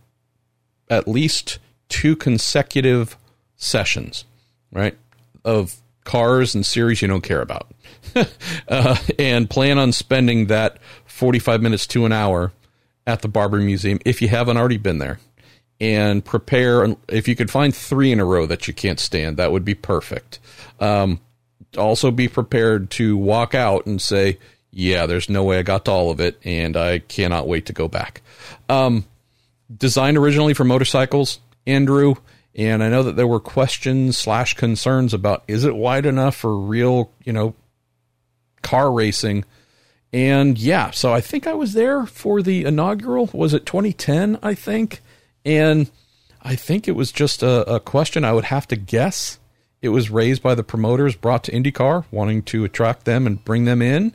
[0.88, 3.16] at least two consecutive
[3.56, 4.24] sessions,
[4.72, 4.96] right,
[5.44, 7.70] of cars and series you don't care about,
[8.68, 12.52] uh, and plan on spending that 45 minutes to an hour
[13.06, 15.18] at the Barber Museum if you haven't already been there.
[15.80, 19.50] And prepare, if you could find three in a row that you can't stand, that
[19.50, 20.38] would be perfect.
[20.78, 21.20] Um,
[21.76, 24.38] also, be prepared to walk out and say,
[24.76, 27.72] Yeah, there's no way I got to all of it, and I cannot wait to
[27.72, 28.22] go back.
[28.68, 29.04] Um,
[29.74, 32.16] designed originally for motorcycles, Andrew,
[32.56, 36.56] and I know that there were questions slash concerns about is it wide enough for
[36.56, 37.54] real, you know,
[38.62, 39.44] car racing?
[40.12, 43.30] And yeah, so I think I was there for the inaugural.
[43.32, 44.38] Was it 2010?
[44.42, 45.02] I think.
[45.44, 45.90] And
[46.42, 49.38] I think it was just a, a question I would have to guess.
[49.82, 53.66] It was raised by the promoters, brought to IndyCar, wanting to attract them and bring
[53.66, 54.14] them in.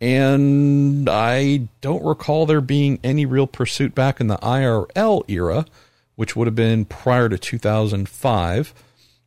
[0.00, 5.66] And I don't recall there being any real pursuit back in the IRL era
[6.20, 8.74] which would have been prior to 2005.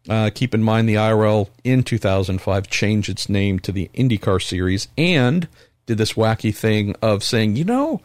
[0.07, 4.89] Uh, keep in mind the IRL in 2005 changed its name to the IndyCar Series
[4.95, 5.47] and
[5.88, 7.99] did this wacky thing of saying, you know,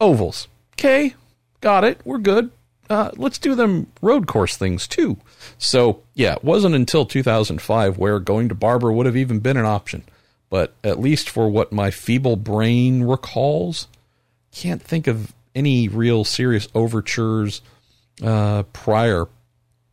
[0.00, 0.48] ovals.
[0.72, 1.14] Okay,
[1.60, 2.00] got it.
[2.06, 2.50] We're good.
[2.88, 5.18] Uh, let's do them road course things too.
[5.58, 9.66] So, yeah, it wasn't until 2005 where going to Barber would have even been an
[9.66, 10.04] option.
[10.48, 13.88] But at least for what my feeble brain recalls,
[14.52, 17.62] can't think of any real serious overtures
[18.22, 19.26] uh, prior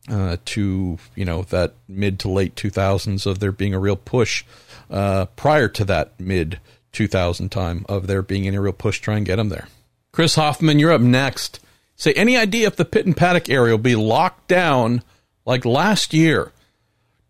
[0.08, 4.44] uh, to you know that mid to late 2000s of there being a real push
[4.90, 6.60] uh, prior to that mid
[6.92, 9.68] 2000 time of there being any real push try and get them there.
[10.12, 11.58] Chris Hoffman, you're up next.
[11.96, 15.02] Say any idea if the pit and paddock area will be locked down
[15.44, 16.52] like last year?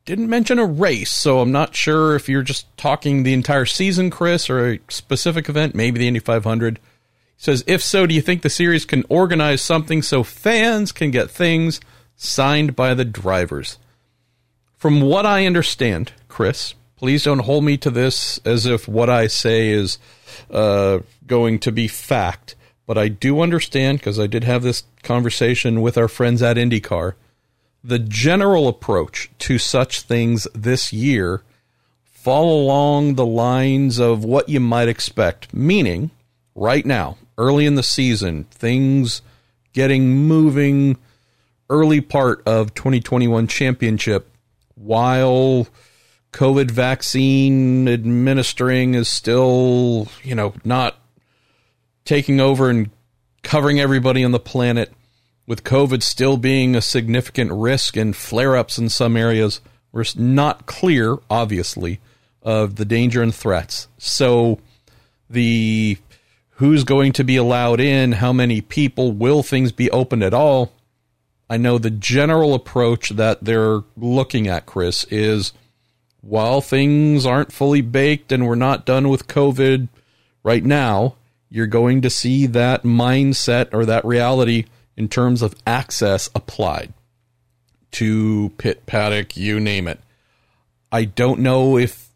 [0.04, 4.10] Didn't mention a race, so I'm not sure if you're just talking the entire season,
[4.10, 6.78] Chris, or a specific event, maybe the Indy 500
[7.38, 11.30] says, if so, do you think the series can organize something so fans can get
[11.30, 11.80] things
[12.16, 13.78] signed by the drivers?
[14.76, 19.26] From what I understand, Chris, please don't hold me to this as if what I
[19.26, 19.98] say is
[20.50, 22.54] uh, going to be fact,
[22.86, 27.14] but I do understand because I did have this conversation with our friends at IndyCar.
[27.84, 31.42] The general approach to such things this year
[32.04, 36.10] fall along the lines of what you might expect, meaning
[36.54, 39.20] right now, early in the season, things
[39.74, 40.96] getting moving
[41.68, 44.30] early part of 2021 championship
[44.74, 45.66] while
[46.32, 50.96] COVID vaccine administering is still, you know, not
[52.04, 52.90] taking over and
[53.42, 54.92] covering everybody on the planet,
[55.46, 59.60] with COVID still being a significant risk and flare ups in some areas,
[59.92, 62.00] we're not clear, obviously,
[62.42, 63.88] of the danger and threats.
[63.98, 64.60] So
[65.28, 65.98] the
[66.56, 70.72] who's going to be allowed in, how many people, will things be open at all?
[71.50, 75.52] I know the general approach that they're looking at, Chris, is
[76.20, 79.88] while things aren't fully baked and we're not done with COVID
[80.42, 81.16] right now,
[81.50, 84.64] you're going to see that mindset or that reality
[84.96, 86.92] in terms of access applied
[87.92, 90.00] to pit paddock, you name it.
[90.90, 92.08] I don't know if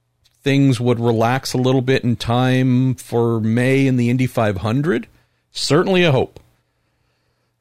[0.43, 5.07] things would relax a little bit in time for May in the Indy 500,
[5.51, 6.41] certainly a hope.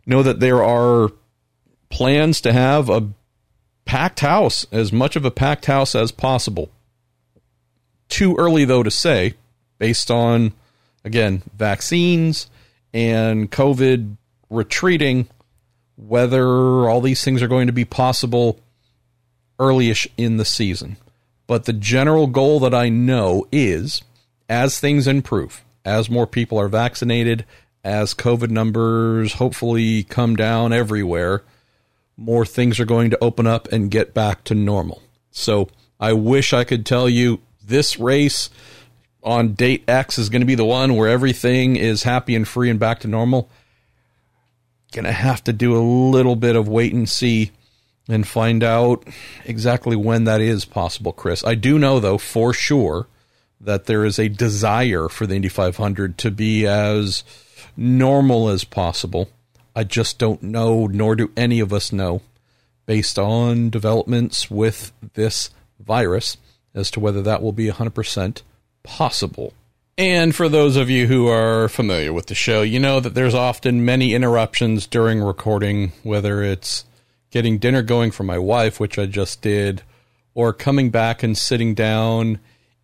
[0.05, 1.11] Know that there are
[1.89, 3.09] plans to have a
[3.85, 6.69] packed house, as much of a packed house as possible.
[8.09, 9.33] Too early, though, to say,
[9.79, 10.53] based on,
[11.03, 12.49] again, vaccines
[12.93, 14.17] and COVID
[14.49, 15.27] retreating,
[15.95, 16.45] whether
[16.89, 18.59] all these things are going to be possible
[19.59, 20.97] earlyish in the season.
[21.47, 24.01] But the general goal that I know is
[24.49, 27.45] as things improve, as more people are vaccinated,
[27.83, 31.43] as COVID numbers hopefully come down everywhere,
[32.17, 35.01] more things are going to open up and get back to normal.
[35.31, 38.49] So I wish I could tell you this race
[39.23, 42.69] on date X is going to be the one where everything is happy and free
[42.69, 43.49] and back to normal.
[44.97, 47.51] Gonna have to do a little bit of wait and see
[48.09, 49.03] and find out
[49.45, 51.45] exactly when that is possible, Chris.
[51.45, 53.05] I do know, though, for sure,
[53.61, 57.23] that there is a desire for the Indy 500 to be as
[57.77, 59.29] normal as possible.
[59.75, 62.23] I just don't know, nor do any of us know,
[62.87, 66.37] based on developments with this virus,
[66.73, 68.41] as to whether that will be 100%
[68.81, 69.53] possible.
[69.97, 73.33] And for those of you who are familiar with the show, you know that there's
[73.33, 76.85] often many interruptions during recording, whether it's
[77.31, 79.81] getting dinner going for my wife, which I just did,
[80.35, 82.39] or coming back and sitting down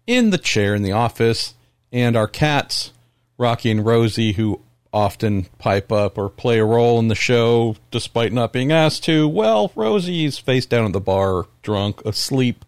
[0.08, 1.54] in the chair in the office,
[1.92, 2.92] and our cats,
[3.38, 8.34] Rocky and Rosie, who often pipe up or play a role in the show despite
[8.34, 9.28] not being asked to.
[9.28, 12.66] Well, Rosie's face down at the bar, drunk, asleep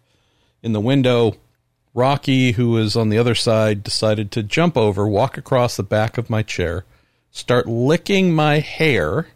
[0.62, 1.34] in the window.
[1.96, 6.18] Rocky, who was on the other side, decided to jump over, walk across the back
[6.18, 6.84] of my chair,
[7.30, 9.28] start licking my hair,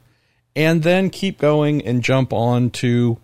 [0.55, 3.17] and then keep going and jump onto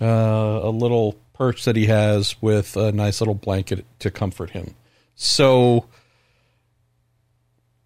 [0.00, 4.74] uh, a little perch that he has with a nice little blanket to comfort him.
[5.14, 5.84] So,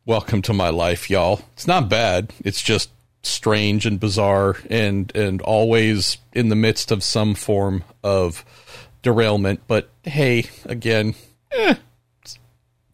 [0.07, 1.41] welcome to my life, y'all.
[1.55, 2.33] It's not bad.
[2.45, 2.91] It's just
[3.25, 8.45] strange and bizarre and and always in the midst of some form of
[9.03, 9.61] derailment.
[9.67, 11.15] But hey, again,
[11.51, 11.75] eh,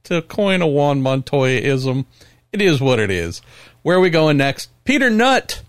[0.04, 2.06] to coin a Juan Montoya-ism,
[2.52, 3.40] it is what it is.
[3.82, 4.70] Where are we going next?
[4.84, 5.62] Peter Nutt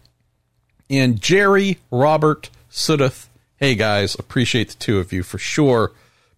[0.90, 3.28] and Jerry Robert Sudduth.
[3.58, 5.92] Hey guys, appreciate the two of you for sure.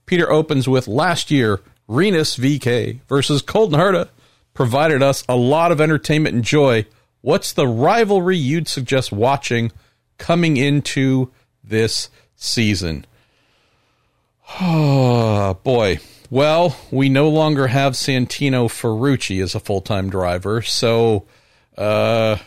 [0.06, 4.10] Peter opens with last year, Rinus VeeKay versus Colton Herta
[4.54, 6.86] provided us a lot of entertainment and joy.
[7.22, 9.72] What's the rivalry you'd suggest watching
[10.18, 11.32] coming into
[11.64, 13.06] this season?
[14.60, 16.00] Oh, boy.
[16.30, 21.26] Well, we no longer have Santino Ferrucci as a full time driver, so
[21.78, 22.38] uh,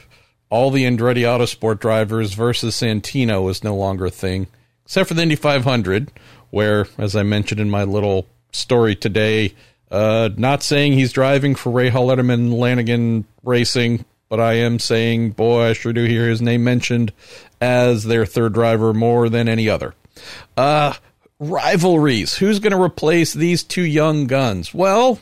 [0.50, 4.46] all the Andretti Autosport drivers versus Santino is no longer a thing,
[4.84, 6.10] except for the Indy 500,
[6.50, 9.54] where, as I mentioned in my little story today,
[9.90, 15.70] uh, not saying he's driving for Rahal Letterman Lanigan Racing, but I am saying, boy,
[15.70, 17.12] I sure do hear his name mentioned
[17.60, 19.94] as their third driver more than any other.
[20.56, 20.94] Uh,
[21.38, 22.36] rivalries.
[22.36, 24.72] Who's going to replace these two young guns?
[24.72, 25.20] Well,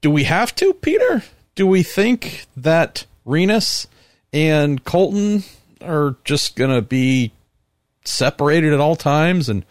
[0.00, 1.22] do we have to, Peter?
[1.54, 3.86] Do we think that Rinus
[4.32, 5.44] and Colton
[5.80, 7.32] are just going to be
[8.04, 9.64] separated at all times and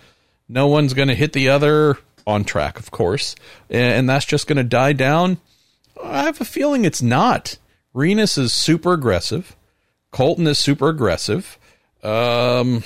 [0.49, 3.35] no one's going to hit the other on track, of course,
[3.69, 5.37] and that's just going to die down?
[6.03, 7.57] I have a feeling it's not.
[7.93, 9.55] Rinus is super aggressive.
[10.11, 11.57] Colton is super aggressive.
[12.03, 12.83] Um,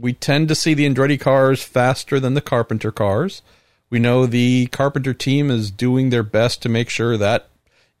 [0.00, 3.42] we tend to see the Andretti cars faster than the Carpenter cars.
[3.90, 7.48] We know the Carpenter team is doing their best to make sure that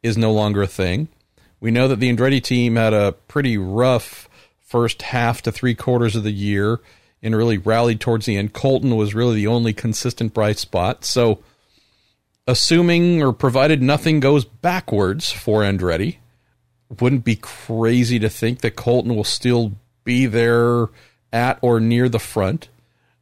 [0.02, 1.08] is no longer a thing.
[1.60, 4.28] We know that the Andretti team had a pretty rough
[4.60, 6.80] first half to three quarters of the year
[7.22, 8.54] and really rallied towards the end.
[8.54, 11.04] Colton was really the only consistent bright spot.
[11.04, 11.40] So,
[12.46, 16.16] assuming or provided nothing goes backwards for Andretti,
[16.98, 19.72] wouldn't be crazy to think that Colton will still
[20.04, 20.88] be there
[21.32, 22.68] at or near the front.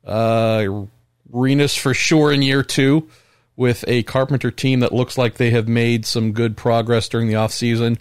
[0.04, 0.86] Uh,
[1.30, 3.08] Rinus for sure in year two
[3.56, 7.34] with a Carpenter team that looks like they have made some good progress during the
[7.34, 7.98] offseason.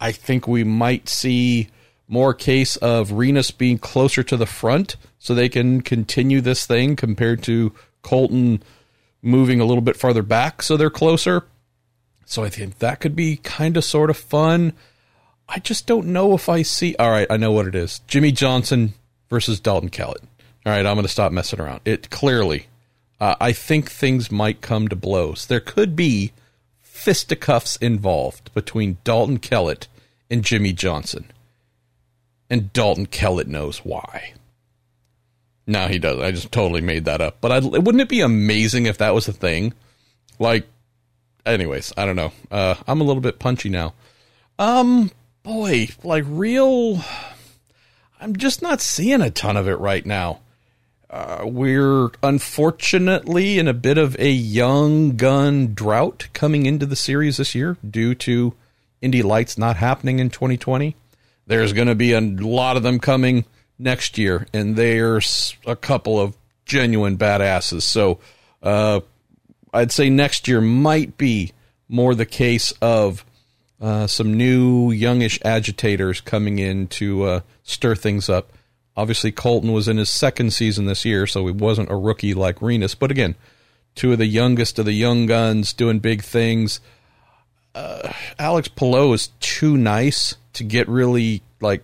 [0.00, 1.68] I think we might see
[2.08, 6.96] more case of Rinus being closer to the front so they can continue this thing
[6.96, 8.62] compared to Colton
[9.22, 11.44] moving a little bit farther back so they're closer.
[12.26, 14.72] So I think that could be kind of sort of fun.
[15.48, 16.96] I just don't know if I see.
[16.98, 18.00] All right, I know what it is.
[18.06, 18.94] Jimmie Johnson
[19.28, 20.22] versus Dalton Kellett.
[20.66, 21.80] All right, I'm going to stop messing around.
[21.84, 22.66] It clearly,
[23.20, 25.46] uh, I think things might come to blows.
[25.46, 26.32] There could be
[26.80, 29.88] fisticuffs involved between Dalton Kellett
[30.30, 31.30] and Jimmie Johnson.
[32.48, 34.34] And Dalton Kellett knows why.
[35.66, 36.20] No, he does.
[36.20, 37.38] I just totally made that up.
[37.40, 39.74] But I'd, wouldn't it be amazing if that was a thing?
[40.38, 40.66] Like,
[41.46, 42.32] anyways, I don't know.
[42.50, 43.94] Uh, I'm a little bit punchy now.
[44.58, 45.10] Um,
[45.42, 47.02] boy, like real
[48.24, 50.40] I'm just not seeing a ton of it right now.
[51.10, 57.36] Uh, we're unfortunately in a bit of a young gun drought coming into the series
[57.36, 58.54] this year due to
[59.02, 60.96] Indy Lights not happening in 2020.
[61.46, 63.44] There's going to be a lot of them coming
[63.78, 67.82] next year, and there's a couple of genuine badasses.
[67.82, 68.20] So
[68.62, 69.00] uh,
[69.74, 71.52] I'd say next year might be
[71.90, 73.22] more the case of
[73.80, 78.52] uh, some new youngish agitators coming in to uh, stir things up.
[78.96, 82.62] Obviously, Colton was in his second season this year, so he wasn't a rookie like
[82.62, 82.94] Rinus.
[82.94, 83.34] But again,
[83.94, 86.80] two of the youngest of the young guns doing big things.
[87.74, 91.82] Uh, Alex Palou is too nice to get really like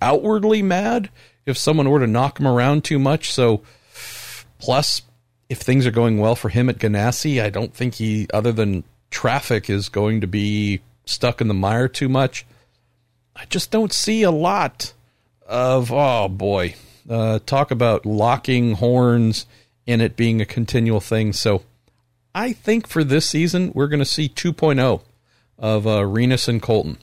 [0.00, 1.10] outwardly mad
[1.44, 3.32] if someone were to knock him around too much.
[3.32, 3.62] So,
[4.58, 5.02] plus,
[5.48, 8.84] if things are going well for him at Ganassi, I don't think he, other than
[9.10, 12.46] traffic, is going to be stuck in the mire too much.
[13.36, 14.92] I just don't see a lot
[15.46, 16.74] of, oh boy,
[17.08, 19.46] uh, talk about locking horns
[19.86, 21.32] and it being a continual thing.
[21.32, 21.62] So
[22.34, 25.00] I think for this season, we're going to see 2.0
[25.58, 26.98] of uh, Rinus and Colton.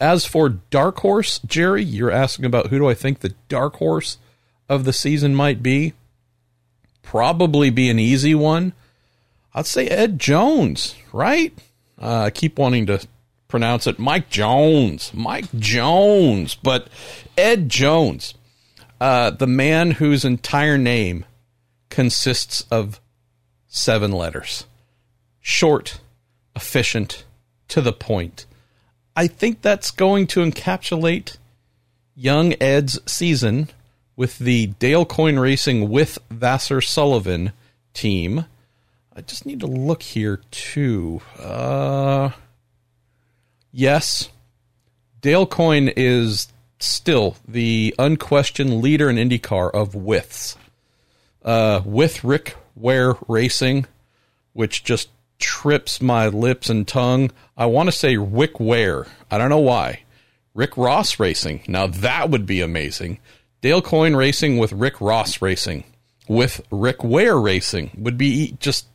[0.00, 4.18] As for Dark Horse, Jerry, you're asking about who do I think the Dark Horse
[4.68, 5.92] of the season might be?
[7.02, 8.72] Probably be an easy one.
[9.52, 11.52] I'd say Ed Jones, right?
[12.00, 13.06] Uh, I keep wanting to
[13.50, 16.88] pronounce it Mike Jones, Mike Jones, but
[17.36, 18.34] Ed Jones,
[19.00, 21.24] uh, the man whose entire name
[21.88, 23.00] consists of
[23.66, 24.64] seven letters
[25.40, 26.00] short,
[26.54, 27.24] efficient,
[27.68, 28.46] to the point.
[29.16, 31.36] I think that's going to encapsulate
[32.14, 33.68] young Ed's season
[34.16, 37.52] with the Dale Coyne Racing with Vasser Sullivan
[37.94, 38.44] team.
[39.14, 41.20] I just need to look here too.
[41.38, 42.30] Uh,
[43.72, 44.28] yes,
[45.20, 46.48] Dale Coyne is
[46.78, 50.56] still the unquestioned leader in IndyCar of widths.
[51.42, 53.86] Uh, with Rick Ware Racing,
[54.52, 55.08] which just
[55.38, 57.30] trips my lips and tongue.
[57.56, 59.06] I want to say Rick Ware.
[59.30, 60.02] I don't know why.
[60.54, 61.62] Rick Ross Racing.
[61.66, 63.18] Now that would be amazing.
[63.62, 65.84] Dale Coyne Racing with Rick Ross Racing
[66.28, 68.86] with Rick Ware Racing would be just.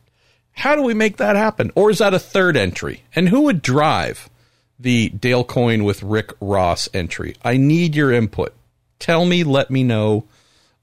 [0.52, 1.70] How do we make that happen?
[1.74, 3.02] Or is that a third entry?
[3.14, 4.30] And who would drive
[4.78, 7.36] the Dale Coyne with Rick Ross entry?
[7.42, 8.54] I need your input.
[8.98, 10.24] Tell me, let me know.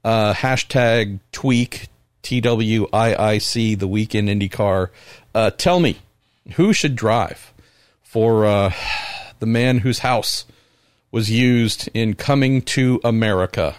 [0.04, 1.88] Uh, hashtag tweak
[2.22, 4.90] TWIIC, the Week in IndyCar.
[5.34, 5.98] Uh, tell me,
[6.54, 7.52] who should drive
[8.02, 8.72] for uh,
[9.38, 10.44] the man whose house
[11.10, 13.76] was used in Coming to America?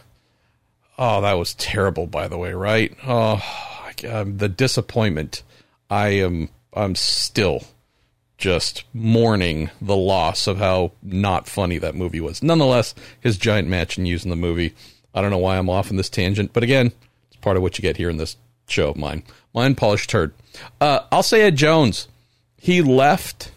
[0.98, 2.96] Oh, that was terrible, by the way, right?
[3.06, 3.42] Oh,
[4.10, 5.44] um, the disappointment.
[5.90, 6.50] I am.
[6.74, 7.64] I'm still
[8.38, 12.44] just mourning the loss of how not funny that movie was.
[12.44, 14.74] Nonetheless, his giant match and using the movie.
[15.14, 16.92] I don't know why I'm off in this tangent, but again,
[17.28, 18.36] it's part of what you get here in this
[18.68, 19.24] show of mine.
[19.54, 20.34] My unpolished turd.
[20.82, 22.08] Uh, I'll say Ed Jones.
[22.58, 23.52] He left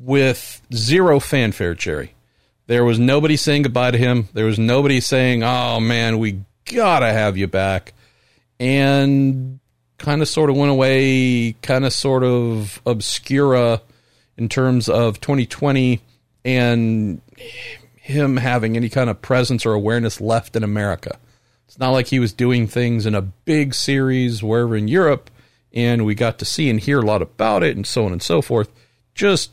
[0.00, 2.14] with zero fanfare, Jerry.
[2.66, 4.28] There was nobody saying goodbye to him.
[4.34, 7.94] There was nobody saying, oh man, we gotta have you back.
[8.60, 9.58] And
[9.98, 13.82] kind of sort of went away, kind of sort of obscura
[14.36, 16.00] in terms of 2020
[16.44, 17.20] and
[17.96, 21.18] him having any kind of presence or awareness left in America.
[21.66, 25.30] It's not like he was doing things in a big series wherever in Europe
[25.74, 28.22] and we got to see and hear a lot about it and so on and
[28.22, 28.70] so forth.
[29.14, 29.50] Just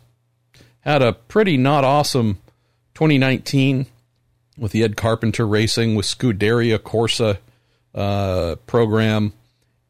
[0.81, 2.39] had a pretty not awesome
[2.93, 3.87] 2019
[4.57, 7.39] with the Ed Carpenter Racing with Scuderia Corsa
[7.93, 9.33] uh, program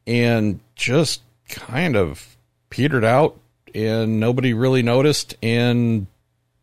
[0.06, 2.36] and just kind of
[2.70, 3.38] petered out
[3.74, 6.06] and nobody really noticed and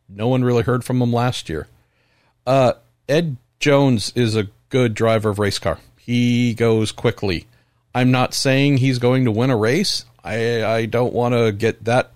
[0.10, 1.68] no one really heard from him last year.
[2.46, 2.74] Uh,
[3.08, 5.80] Ed Jones is a good driver of race car.
[5.98, 7.48] He goes quickly.
[7.96, 10.06] I'm not saying he's going to win a race.
[10.24, 12.12] I I don't want to get that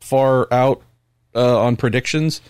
[0.00, 0.82] far out
[1.34, 2.40] uh, on predictions,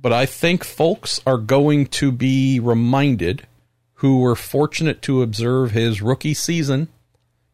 [0.00, 3.46] but I think folks are going to be reminded
[3.94, 6.88] who were fortunate to observe his rookie season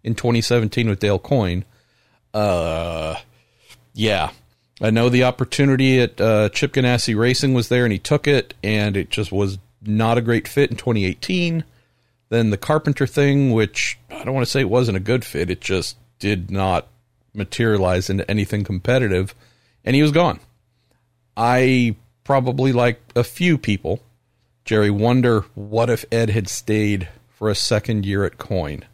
[0.05, 1.65] in 2017 with Dale Coyne.
[2.33, 3.17] Uh,
[3.95, 4.31] yeah,
[4.81, 8.55] I know the opportunity at uh, Chip Ganassi Racing was there, and he took it,
[8.63, 11.65] and it just was not a great fit in 2018.
[12.29, 15.51] Then the Carpenter thing, which I don't want to say it wasn't a good fit,
[15.51, 16.89] it just did not
[17.33, 19.35] materialize into anything competitive,
[19.85, 20.41] and he was gone.
[21.37, 24.01] I probably, like a few people,
[24.65, 28.85] Jerry, wonder what if Ed had stayed for a second year at Coyne?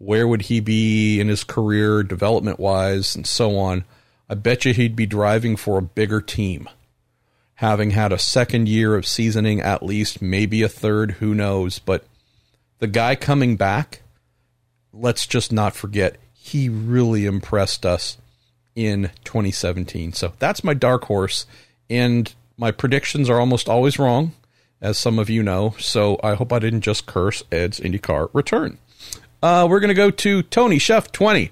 [0.00, 3.84] Where would he be in his career, development wise, and so on?
[4.28, 6.68] I bet you he'd be driving for a bigger team
[7.60, 11.78] having had a second year of seasoning at least, maybe a third, who knows.
[11.78, 12.06] But
[12.78, 14.00] the guy coming back,
[14.94, 18.16] let's just not forget, he really impressed us
[18.74, 20.14] in 2017.
[20.14, 21.44] So that's my dark horse.
[21.90, 24.32] And my predictions are almost always wrong,
[24.80, 25.74] as some of you know.
[25.78, 28.78] So I hope I didn't just curse Ed's IndyCar return.
[29.42, 31.50] Uh, we're going to go to Tony Chef 20.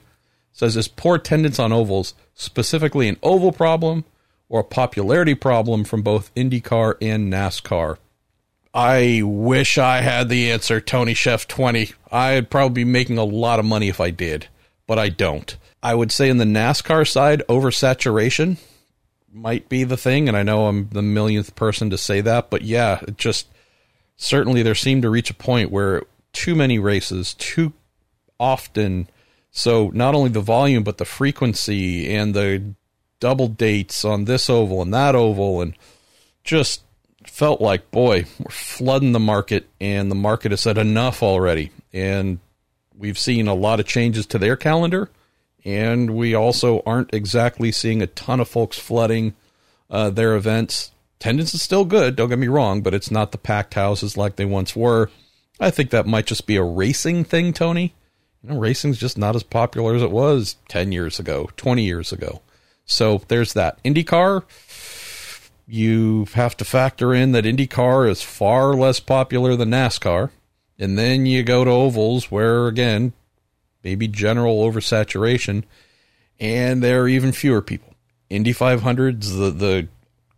[0.53, 4.05] Says his poor attendance on ovals, specifically an oval problem
[4.49, 7.99] or a popularity problem from both IndyCar and NASCAR?
[8.74, 11.93] I wish I had the answer, Tony Chef 20.
[12.12, 14.49] I'd probably be making a lot of money if I did.
[14.89, 15.57] but I don't.
[15.80, 18.57] I would say in the NASCAR side, oversaturation
[19.32, 22.62] might be the thing, and I know I'm the millionth person to say that, but
[22.62, 23.47] yeah, it just
[24.16, 27.74] certainly there seemed to reach a point where too many races, too
[28.39, 29.09] often.
[29.51, 32.74] So not only the volume, but the frequency and the
[33.20, 35.74] double dates on this oval and that oval, and
[36.45, 36.82] just
[37.26, 41.70] felt like, boy, we're flooding the market, and the market has said enough already.
[41.93, 42.39] And
[42.97, 45.11] we've seen a lot of changes to their calendar,
[45.64, 49.34] and we also aren't exactly seeing a ton of folks flooding
[49.91, 50.93] uh, their events.
[51.20, 54.36] Attendance is still good, don't get me wrong, but it's not the packed houses like
[54.36, 55.11] they once were.
[55.59, 57.95] I think that might just be a racing thing, Tony.
[58.43, 62.12] You know, racing's just not as popular as it was 10 years ago, 20 years
[62.12, 62.41] ago.
[62.84, 63.82] So there's that.
[63.82, 64.45] IndyCar,
[65.66, 70.30] you have to factor in that IndyCar is far less popular than NASCAR.
[70.78, 73.12] And then you go to ovals where, again,
[73.82, 75.64] maybe general oversaturation,
[76.39, 77.95] and there are even fewer people.
[78.30, 79.89] Indy 500's the, the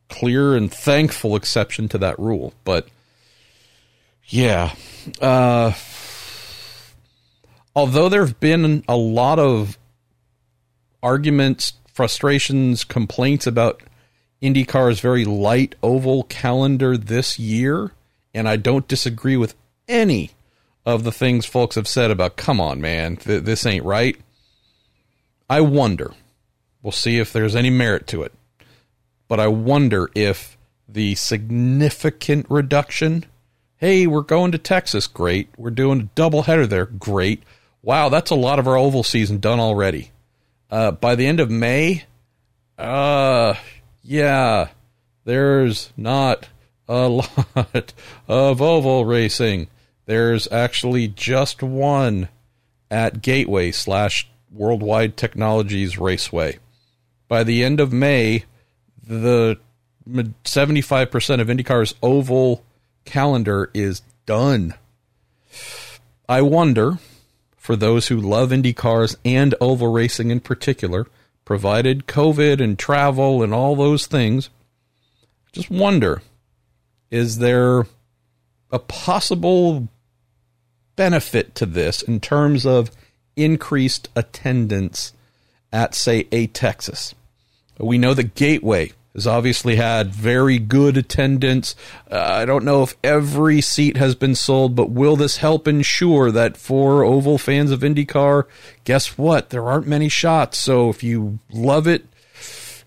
[0.08, 2.54] clear and thankful exception to that rule.
[2.64, 2.88] But
[4.26, 4.74] yeah,
[5.20, 5.72] uh,
[7.74, 9.78] although there have been a lot of
[11.02, 13.82] arguments, frustrations, complaints about
[14.42, 17.92] IndyCar's very light oval calendar this year,
[18.34, 19.54] and I don't disagree with
[19.88, 20.30] any
[20.86, 24.16] of the things folks have said about, come on, man, th- this ain't right.
[25.48, 26.12] I wonder.
[26.82, 28.32] We'll see if there's any merit to it.
[29.28, 30.56] But I wonder if
[30.88, 33.26] the significant reduction
[33.80, 35.48] hey, we're going to Texas, great.
[35.56, 37.42] We're doing a doubleheader there, great.
[37.82, 40.10] Wow, that's a lot of our oval season done already.
[40.70, 42.04] Uh, by the end of May,
[42.78, 43.54] uh,
[44.02, 44.68] yeah,
[45.24, 46.48] there's not
[46.88, 47.92] a lot
[48.28, 49.68] of oval racing.
[50.06, 52.28] There's actually just one
[52.90, 56.58] at Gateway slash Worldwide Technologies Raceway.
[57.28, 58.44] By the end of May,
[59.06, 59.58] the
[60.08, 62.64] 75% of IndyCar's oval
[63.04, 64.74] calendar is done.
[66.28, 66.98] I wonder,
[67.60, 71.06] for those who love Indy cars and oval racing in particular,
[71.44, 74.48] provided COVID and travel and all those things,
[75.52, 76.22] just wonder
[77.10, 77.86] is there
[78.70, 79.88] a possible
[80.96, 82.90] benefit to this in terms of
[83.36, 85.12] increased attendance
[85.70, 87.14] at, say, a Texas?
[87.78, 91.74] We know the Gateway has obviously had very good attendance.
[92.10, 96.30] Uh, I don't know if every seat has been sold, but will this help ensure
[96.30, 98.44] that for Oval fans of IndyCar,
[98.84, 99.50] guess what?
[99.50, 100.58] There aren't many shots.
[100.58, 102.06] So if you love it,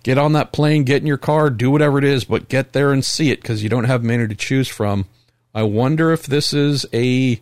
[0.04, 2.94] get on that plane, get in your car, do whatever it is, but get there
[2.94, 5.06] and see it because you don't have many to choose from.
[5.54, 7.40] I wonder if this is a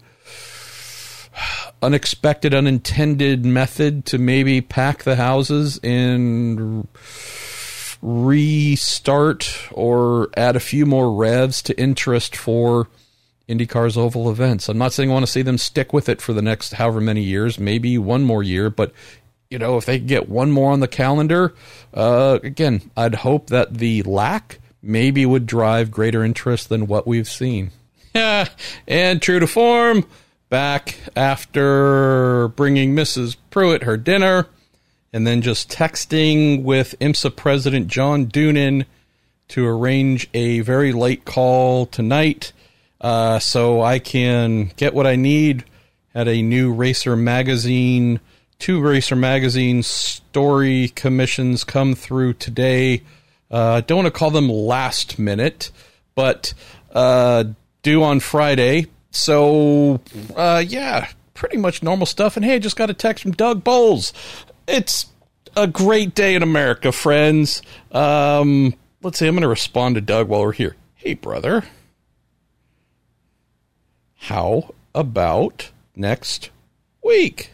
[1.81, 6.87] unexpected, unintended method to maybe pack the houses and
[8.01, 12.87] restart or add a few more revs to interest for
[13.47, 14.69] IndyCar's oval events.
[14.69, 17.01] I'm not saying I want to see them stick with it for the next however
[17.01, 18.93] many years, maybe one more year, but
[19.49, 21.53] you know, if they get one more on the calendar,
[21.93, 27.27] uh, again, I'd hope that the lack maybe would drive greater interest than what we've
[27.27, 27.71] seen.
[28.15, 28.47] Yeah,
[28.87, 30.05] and true to form,
[30.49, 33.35] back after bringing Mrs.
[33.51, 34.47] Pruett her dinner
[35.13, 38.85] and then just texting with IMSA President John Doonan
[39.49, 42.53] to arrange a very late call tonight
[43.01, 45.65] uh, so I can get what I need.
[46.13, 48.19] Had a new Racer Magazine,
[48.59, 53.01] two Racer Magazine story commissions come through today.
[53.49, 55.71] Uh, don't want to call them last minute,
[56.15, 56.53] but
[56.93, 57.45] uh,
[57.83, 58.87] due on Friday.
[59.09, 59.99] So,
[60.37, 62.37] uh, yeah, pretty much normal stuff.
[62.37, 64.13] And hey, I just got a text from Doug Boles
[64.67, 65.07] it's
[65.55, 67.61] a great day in America, friends.
[67.91, 70.75] Um, let's see, I'm going to respond to Doug while we're here.
[70.95, 71.63] Hey, brother.
[74.15, 76.51] How about next
[77.03, 77.51] week?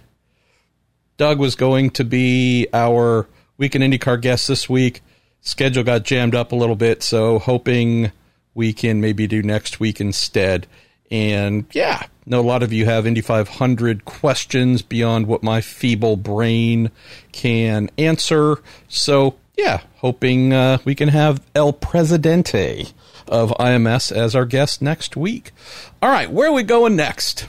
[1.18, 3.28] Doug was going to be our
[3.58, 5.02] Week in IndyCar guest this week.
[5.42, 8.12] Schedule got jammed up a little bit, so hoping
[8.54, 10.68] we can maybe do next week instead.
[11.10, 16.18] And yeah, know a lot of you have Indy 500 questions beyond what my feeble
[16.18, 16.92] brain
[17.32, 18.58] can answer.
[18.88, 22.88] So yeah, hoping uh, we can have El Presidente
[23.28, 25.52] of IMS as our guest next week.
[26.02, 27.48] All right, where are we going next?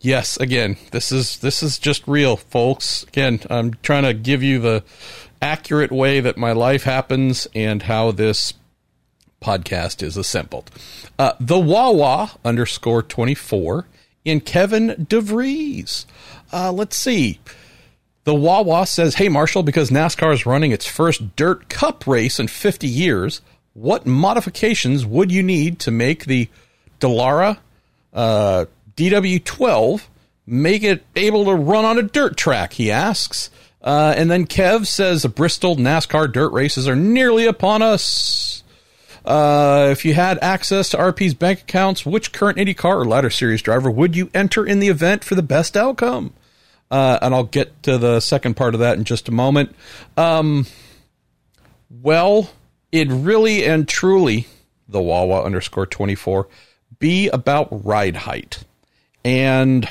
[0.00, 3.04] Yes, again, this is this is just real, folks.
[3.04, 4.84] Again, I'm trying to give you the
[5.40, 8.52] accurate way that my life happens and how this
[9.40, 10.70] podcast is assembled.
[11.18, 13.86] Uh, the Wawa underscore 24
[14.24, 16.06] in Kevin DeVries.
[16.52, 17.40] Uh, let's see.
[18.24, 22.48] The Wawa says, Hey, Marshall, because NASCAR is running its first dirt cup race in
[22.48, 23.42] 50 years,
[23.74, 26.48] what modifications would you need to make the
[27.00, 27.58] Dallara
[28.12, 28.66] uh,
[28.96, 30.02] DW12
[30.46, 32.72] make it able to run on a dirt track?
[32.74, 33.50] He asks.
[33.82, 38.53] Uh, and then Kev says the Bristol NASCAR dirt races are nearly upon us.
[39.24, 43.62] Uh, if you had access to RP's bank accounts, which current IndyCar or Ladder Series
[43.62, 46.34] driver would you enter in the event for the best outcome?
[46.90, 49.74] Uh, and I'll get to the second part of that in just a moment.
[50.16, 50.66] Um,
[51.90, 52.50] well,
[52.92, 54.46] it really and truly,
[54.88, 56.46] the Wawa underscore 24,
[56.98, 58.64] be about ride height.
[59.24, 59.88] And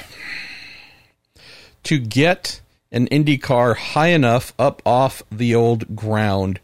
[1.84, 2.62] to get
[2.92, 6.60] an Indy car high enough up off the old ground,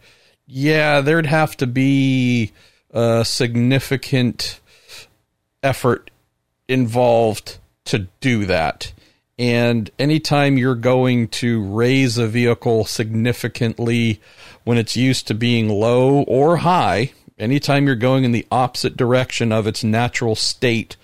[0.50, 2.52] yeah, there'd have to be
[2.92, 4.60] a significant
[5.62, 6.10] effort
[6.68, 8.92] involved to do that.
[9.38, 14.20] And anytime you're going to raise a vehicle significantly
[14.64, 19.52] when it's used to being low or high, anytime you're going in the opposite direction
[19.52, 20.98] of its natural state,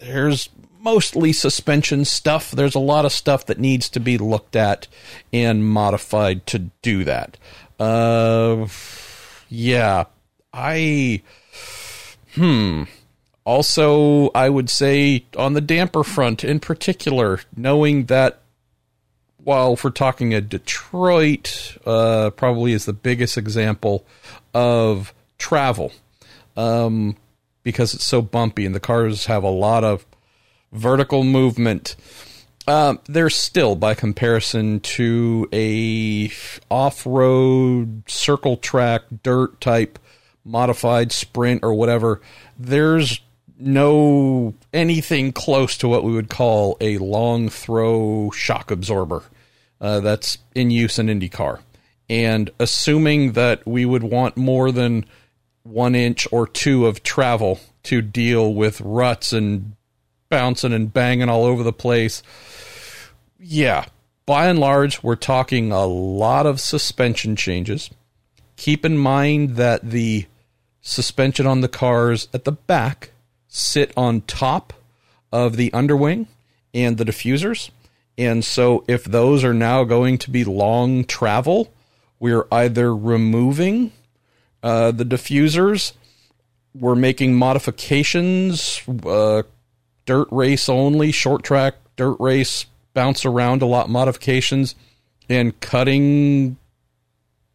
[0.00, 2.50] there's mostly suspension stuff.
[2.50, 4.86] There's a lot of stuff that needs to be looked at
[5.32, 7.38] and modified to do that.
[7.78, 8.66] Uh,
[9.48, 10.04] yeah,
[10.52, 11.22] I,
[12.34, 12.84] hmm,
[13.44, 18.40] also, I would say on the damper front in particular, knowing that
[19.44, 24.06] while if we're talking a Detroit, uh, probably is the biggest example
[24.54, 25.92] of travel
[26.56, 27.16] um,
[27.62, 30.06] because it's so bumpy and the cars have a lot of
[30.72, 31.96] vertical movement.
[32.66, 36.30] Uh, they're still, by comparison to a
[36.70, 39.98] off-road circle track dirt type
[40.44, 42.20] modified sprint or whatever,
[42.58, 43.20] there's
[43.58, 49.22] no anything close to what we would call a long throw shock absorber
[49.80, 51.60] uh, that's in use in IndyCar.
[52.08, 55.04] And assuming that we would want more than
[55.62, 59.76] one inch or two of travel to deal with ruts and
[60.28, 62.22] bouncing and banging all over the place,
[63.44, 63.86] yeah,
[64.24, 67.90] by and large, we're talking a lot of suspension changes.
[68.56, 70.26] Keep in mind that the
[70.80, 73.10] suspension on the cars at the back
[73.48, 74.72] sit on top
[75.30, 76.26] of the underwing
[76.72, 77.70] and the diffusers.
[78.16, 81.72] And so if those are now going to be long travel,
[82.18, 83.92] we're either removing
[84.62, 85.92] uh, the diffusers,
[86.74, 89.42] we're making modifications, uh,
[90.06, 94.74] dirt race only, short track, dirt race, bounce around a lot modifications,
[95.28, 96.56] and cutting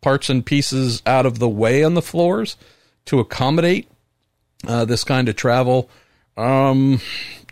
[0.01, 2.55] parts and pieces out of the way on the floors
[3.05, 3.89] to accommodate
[4.67, 5.89] uh, this kind of travel.
[6.37, 7.01] Um,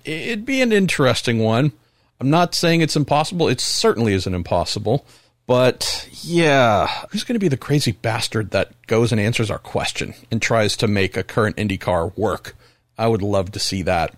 [0.06, 1.72] it'd be an interesting one.
[2.20, 3.48] I'm not saying it's impossible.
[3.48, 5.06] It certainly isn't impossible.
[5.46, 10.14] But yeah, who's going to be the crazy bastard that goes and answers our question
[10.30, 12.56] and tries to make a current IndyCar work?
[12.98, 14.14] I would love to see that.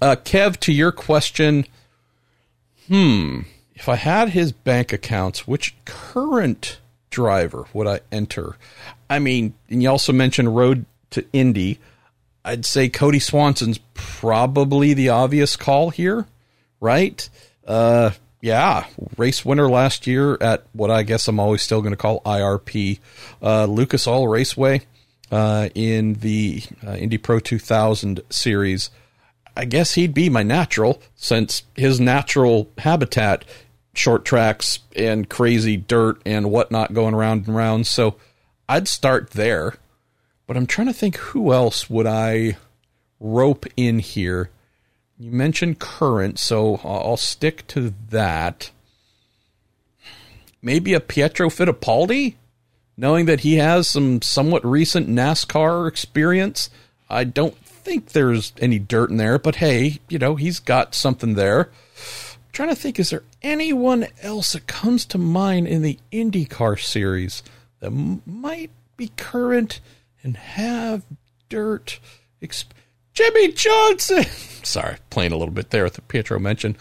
[0.00, 1.64] Uh, Kev, to your question,
[2.88, 3.40] hmm,
[3.74, 6.78] if I had his bank accounts, which current
[7.10, 8.56] driver would I enter?
[9.08, 11.78] I mean, and you also mentioned Road to Indy.
[12.44, 16.26] I'd say Kody Swanson's probably the obvious call here,
[16.80, 17.28] right?
[17.66, 18.10] Uh,
[18.40, 18.86] yeah,
[19.16, 22.98] race winner last year at what I guess I'm always still going to call IRP,
[23.42, 24.82] uh, Lucas Oil Raceway
[25.30, 28.90] uh, in the uh, Indy Pro 2000 series.
[29.58, 33.44] I guess he'd be my natural since his natural habitat,
[33.92, 37.88] short tracks and crazy dirt and whatnot going around and around.
[37.88, 38.14] So
[38.68, 39.74] I'd start there.
[40.46, 42.56] But I'm trying to think who else would I
[43.18, 44.50] rope in here.
[45.18, 48.70] You mentioned current, so I'll stick to that.
[50.62, 52.36] Maybe a Pietro Fittipaldi,
[52.96, 56.70] knowing that he has some somewhat recent NASCAR experience.
[57.10, 57.56] I don't
[57.88, 61.70] think there's any dirt in there, but hey, you know, he's got something there.
[62.34, 66.80] I'm trying to think, is there anyone else that comes to mind in the IndyCar
[66.80, 67.42] series
[67.80, 69.80] that might be current?
[70.22, 71.04] and have
[71.48, 72.00] dirt.
[72.42, 72.66] Exp-
[73.12, 74.24] Jimmie Johnson.
[74.62, 76.76] Sorry, playing a little bit there with the Pietro mention.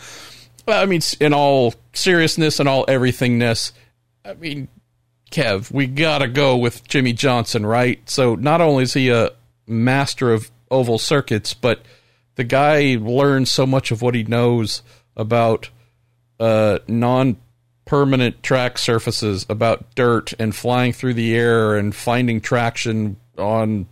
[0.65, 3.71] Well, I mean, in all seriousness and all everythingness,
[4.25, 4.67] I mean,
[5.31, 8.07] Kev, we gotta go with Jimmie Johnson, right?
[8.09, 9.31] So not only is he a
[9.65, 11.81] master of oval circuits, but
[12.35, 14.81] the guy learns so much of what he knows
[15.15, 15.69] about
[16.39, 17.37] uh, non
[17.85, 23.87] permanent track surfaces, about dirt and flying through the air and finding traction on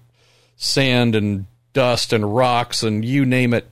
[0.58, 3.68] sand and dust and rocks and you name it,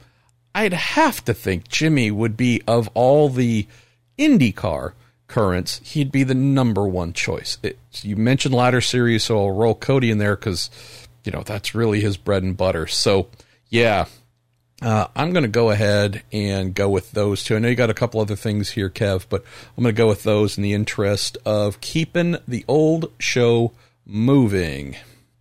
[0.55, 3.67] I'd have to think Jimmie would be of all the
[4.17, 4.93] IndyCar
[5.27, 7.57] currents, he'd be the number one choice.
[7.63, 10.69] It, you mentioned ladder series, so I'll roll Kody in there because
[11.23, 12.87] you know that's really his bread and butter.
[12.87, 13.29] So
[13.69, 14.05] yeah,
[14.81, 17.55] uh, I'm going to go ahead and go with those two.
[17.55, 19.43] I know you got a couple other things here, Kev, but
[19.77, 23.71] I'm going to go with those in the interest of keeping the old show
[24.05, 24.97] moving.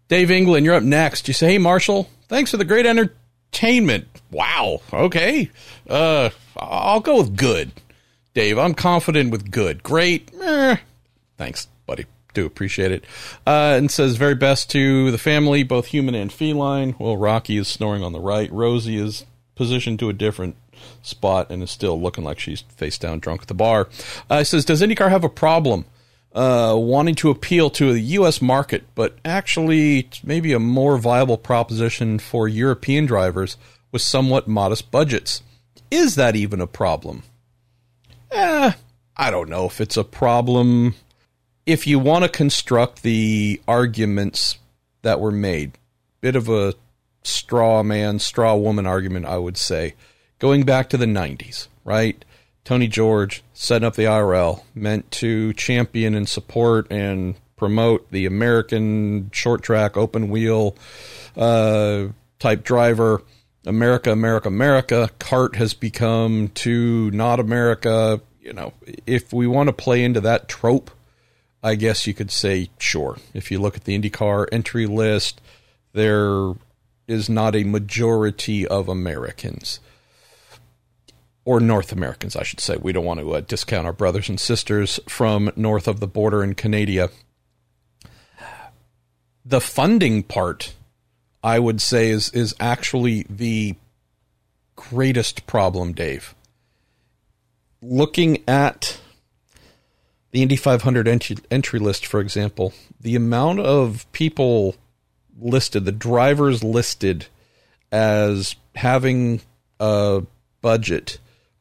[0.08, 1.26] Dave England, you're up next.
[1.26, 4.06] You say, hey, Marshall, thanks for the great entertainment.
[4.30, 4.80] Wow.
[4.92, 5.50] Okay.
[5.88, 7.72] Uh, I'll go with good.
[8.34, 9.82] Dave, I'm confident with good.
[9.82, 10.30] Great.
[10.40, 10.76] Eh.
[11.36, 11.66] Thanks.
[12.34, 13.04] Do appreciate it.
[13.46, 16.94] Uh, and says, very best to the family, both human and feline.
[16.98, 18.50] Well, Rocky is snoring on the right.
[18.50, 20.56] Rosie is positioned to a different
[21.02, 23.88] spot and is still looking like she's face down drunk at the bar.
[24.30, 25.84] Uh, says, does IndyCar have a problem
[26.34, 28.40] uh, wanting to appeal to the U.S.
[28.40, 33.56] market, but actually maybe a more viable proposition for European drivers
[33.90, 35.42] with somewhat modest budgets?
[35.90, 37.22] Is that even a problem?
[38.30, 38.72] Eh,
[39.16, 40.94] I don't know if it's a problem.
[41.64, 44.58] If you want to construct the arguments
[45.02, 45.78] that were made,
[46.20, 46.74] bit of a
[47.22, 49.94] straw man, straw woman argument, I would say,
[50.38, 52.24] going back to the 90s, right?
[52.64, 59.30] Tony George setting up the IRL meant to champion and support and promote the American
[59.32, 60.76] short track open wheel
[61.36, 62.06] uh,
[62.38, 63.22] type driver.
[63.64, 65.10] America, America, America.
[65.20, 68.20] CART has become to not America.
[68.40, 68.72] You know,
[69.06, 70.90] if we want to play into that trope,
[71.62, 73.18] I guess you could say sure.
[73.34, 75.40] If you look at the IndyCar entry list,
[75.92, 76.54] there
[77.06, 79.80] is not a majority of Americans
[81.44, 82.76] or North Americans, I should say.
[82.76, 86.42] We don't want to uh, discount our brothers and sisters from north of the border
[86.42, 87.10] in Canada.
[89.44, 90.74] The funding part,
[91.42, 93.74] I would say, is is actually the
[94.76, 96.34] greatest problem, Dave.
[97.80, 99.00] Looking at
[100.32, 104.74] the Indy 500 entry, entry list, for example, the amount of people
[105.38, 107.26] listed, the drivers listed
[107.90, 109.42] as having
[109.78, 110.22] a
[110.62, 111.18] budget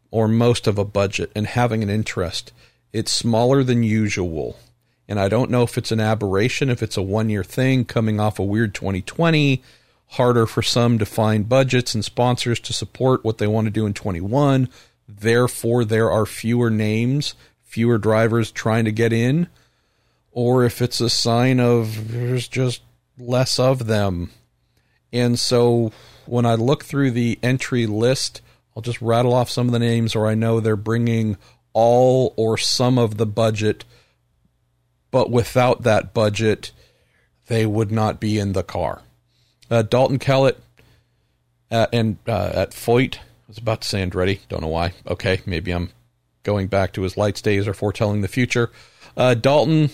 [0.10, 2.52] or most of a budget and having an interest,
[2.94, 4.58] it's smaller than usual.
[5.08, 8.20] And I don't know if it's an aberration, if it's a one year thing coming
[8.20, 9.62] off a weird 2020,
[10.08, 13.86] harder for some to find budgets and sponsors to support what they want to do
[13.86, 14.70] in 21.
[15.08, 17.34] Therefore, there are fewer names,
[17.72, 19.48] fewer drivers trying to get in,
[20.34, 22.82] or if it's a sign of there's just
[23.18, 24.30] less of them.
[25.14, 25.94] And so
[26.26, 28.42] when I look through the entry list,
[28.76, 31.38] I'll just rattle off some of the names, or I know they're bringing
[31.72, 33.86] all or some of the budget,
[35.10, 36.74] but without that budget,
[37.48, 39.02] they would not be in the car.
[39.70, 40.60] Uh, Dalton Kellett
[41.72, 44.92] uh, and uh, at Foyt, I was about to say Andretti, don't know why.
[45.08, 45.92] Okay, maybe I'm
[46.44, 48.72] going back to his lights days or foretelling the future.
[49.16, 49.90] Uh, Dalton,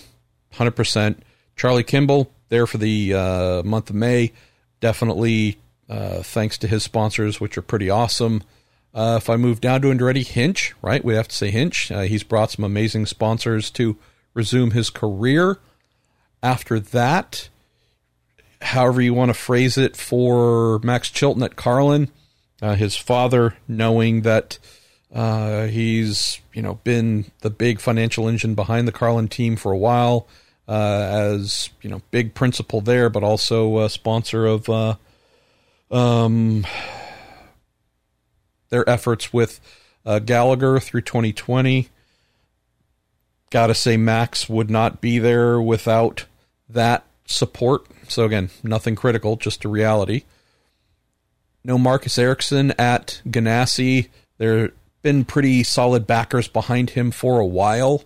[0.54, 1.16] 100%.
[1.56, 4.32] Charlie Kimball, there for the uh, month of May.
[4.80, 8.42] Definitely uh, thanks to his sponsors, which are pretty awesome.
[8.94, 11.90] Uh, if I move down to Andretti Hinch, right, we have to say Hinch.
[11.90, 13.96] Uh, he's brought some amazing sponsors to
[14.34, 15.58] resume his career.
[16.42, 17.48] After that,
[18.62, 22.08] however you want to phrase it, for Max Chilton at Carlin,
[22.62, 24.58] uh, his father knowing that
[25.14, 29.78] uh, he's you know been the big financial engine behind the Carlin team for a
[29.78, 30.26] while,
[30.68, 34.96] uh, as you know, big principal there, but also a sponsor of uh,
[35.90, 36.66] um,
[38.68, 39.60] their efforts with
[40.04, 41.88] uh, Gallagher through 2020.
[43.50, 46.26] Got to say, Max would not be there without
[46.68, 47.86] that support.
[48.06, 50.24] So, again, nothing critical, just a reality.
[51.64, 54.08] No Marcus Ericsson at Ganassi.
[54.36, 54.72] There
[55.02, 58.04] been pretty solid backers behind him for a while.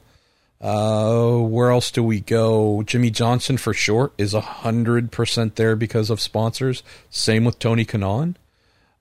[0.61, 2.83] Uh, where else do we go?
[2.85, 6.85] Jimmie Johnson for sure is hundred percent there because of sponsors.
[7.11, 8.37] Same with Tony Kanaan.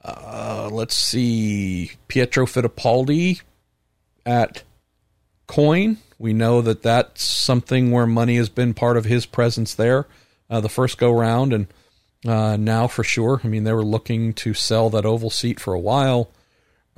[0.04, 3.42] Uh, let's see, Pietro Fittipaldi
[4.26, 4.64] at
[5.46, 5.98] Coyne.
[6.18, 10.08] We know that that's something where money has been part of his presence there.
[10.50, 11.68] Uh, the first go round, and
[12.26, 13.40] uh, now for sure.
[13.44, 16.32] I mean, they were looking to sell that oval seat for a while.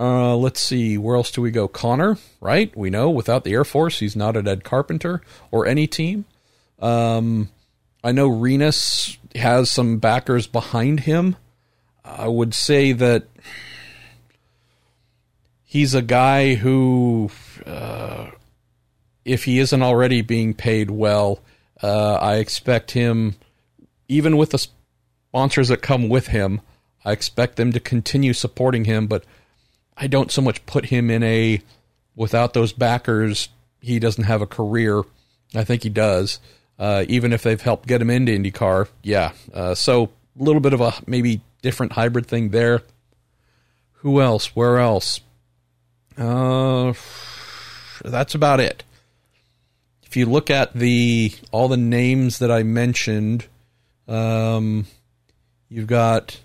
[0.04, 1.66] Uh, let's see, where else do we go?
[1.66, 2.76] Conor, right?
[2.76, 6.26] We know without the Air Force, he's not at Ed Carpenter or any team.
[6.80, 7.48] Um,
[8.04, 11.38] I know Rinus has some backers behind him.
[12.04, 13.28] I would say that
[15.64, 17.32] he's a guy who,
[17.66, 18.32] uh,
[19.24, 21.40] if he isn't already being paid well,
[21.82, 23.36] uh, I expect him,
[24.10, 24.68] even with the
[25.30, 26.60] sponsors that come with him,
[27.06, 29.24] I expect them to continue supporting him, but
[29.98, 31.62] I don't so much put him in a
[32.16, 33.50] without those backers
[33.84, 35.04] he doesn't have a career.
[35.54, 36.40] I think he does.
[36.80, 39.34] Uh, even if they've helped get him into IndyCar, yeah.
[39.54, 42.82] Uh, so a little bit of a maybe different hybrid thing there.
[43.98, 44.56] Who else?
[44.56, 45.20] Where else?
[46.18, 46.94] Uh,
[48.04, 48.84] that's about it.
[50.04, 53.48] If you look at the all the names that I mentioned,
[54.08, 54.86] um,
[55.70, 56.40] you've got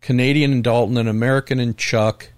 [0.00, 2.30] Canadian and Dalton, an American and Chuck.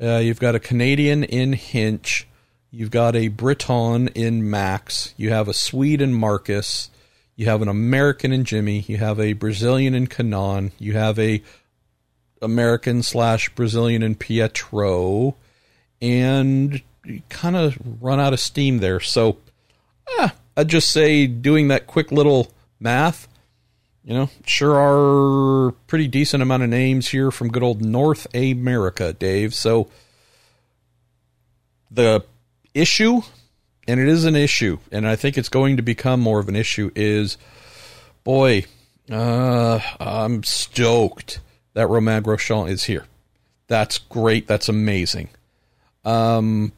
[0.00, 2.26] Uh, you've got a Canadian in Hinch.
[2.70, 5.12] You've got a Briton in Max.
[5.16, 6.90] You have a Swede in Marcus.
[7.34, 8.84] You have an American in Jimmie.
[8.86, 10.72] You have a Brazilian in Kanaan.
[10.78, 11.42] You have a
[12.40, 15.36] American slash Brazilian in Pietro.
[16.00, 19.00] And you kind of run out of steam there.
[19.00, 19.38] So,
[20.18, 23.26] ah, I'd just say doing that quick little math,
[24.08, 29.12] you know, sure are pretty decent amount of names here from good old North America,
[29.12, 29.54] Dave.
[29.54, 29.90] So
[31.90, 32.24] the
[32.72, 33.20] issue,
[33.86, 36.56] and it is an issue, and I think it's going to become more of an
[36.56, 37.36] issue, is
[38.24, 38.64] boy,
[39.10, 41.40] uh, I'm stoked
[41.74, 43.04] that Romain Grosjean is here.
[43.66, 44.46] That's great.
[44.46, 45.28] That's amazing.
[46.06, 46.72] Um,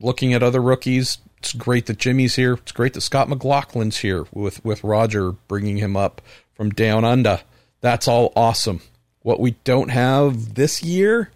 [0.00, 2.54] looking at other rookies, it's great that Jimmie's here.
[2.54, 6.20] It's great that Scott McLaughlin's here with, with Roger bringing him up
[6.56, 7.40] from down under.
[7.80, 8.80] That's all awesome.
[9.20, 11.30] What we don't have this year,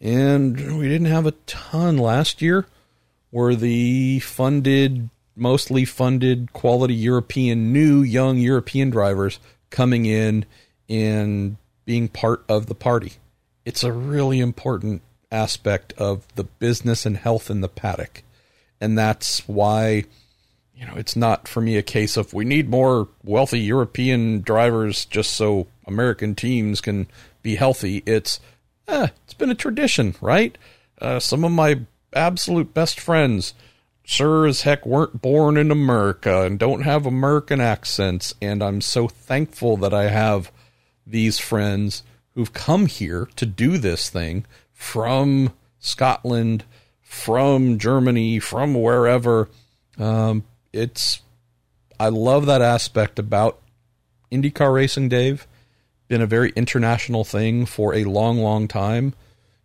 [0.00, 2.66] and we didn't have a ton last year,
[3.30, 9.38] were the funded, mostly funded, quality European, new young European drivers
[9.70, 10.44] coming in
[10.88, 13.12] and being part of the party.
[13.64, 18.22] It's a really important aspect of the business and health in the paddock.
[18.80, 20.04] And that's why,
[20.76, 25.06] you know, it's not for me a case of we need more wealthy European drivers
[25.06, 27.06] just so American teams can
[27.42, 28.02] be healthy.
[28.04, 28.40] It's,
[28.86, 30.56] eh, it's been a tradition, right?
[31.00, 31.80] Uh, some of my
[32.12, 33.54] absolute best friends
[34.02, 38.34] sure as heck weren't born in America and don't have American accents.
[38.42, 40.52] And I'm so thankful that I have
[41.06, 42.02] these friends
[42.34, 46.64] who've come here to do this thing from Scotland,
[47.00, 49.48] from Germany, from wherever.
[49.98, 50.44] Um,
[50.76, 51.20] it's
[51.98, 53.60] I love that aspect about
[54.30, 55.46] IndyCar racing, Dave.
[56.08, 59.14] Been a very international thing for a long, long time.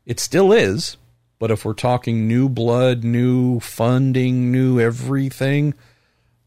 [0.05, 0.97] It still is,
[1.39, 5.73] but if we're talking new blood, new funding, new everything,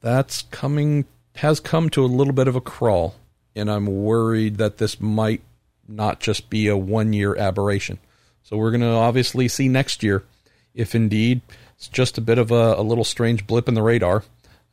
[0.00, 1.04] that's coming
[1.36, 3.16] has come to a little bit of a crawl,
[3.54, 5.42] and I'm worried that this might
[5.86, 7.98] not just be a one year aberration.
[8.42, 10.24] So we're going to obviously see next year
[10.74, 11.40] if indeed
[11.76, 14.24] it's just a bit of a, a little strange blip in the radar,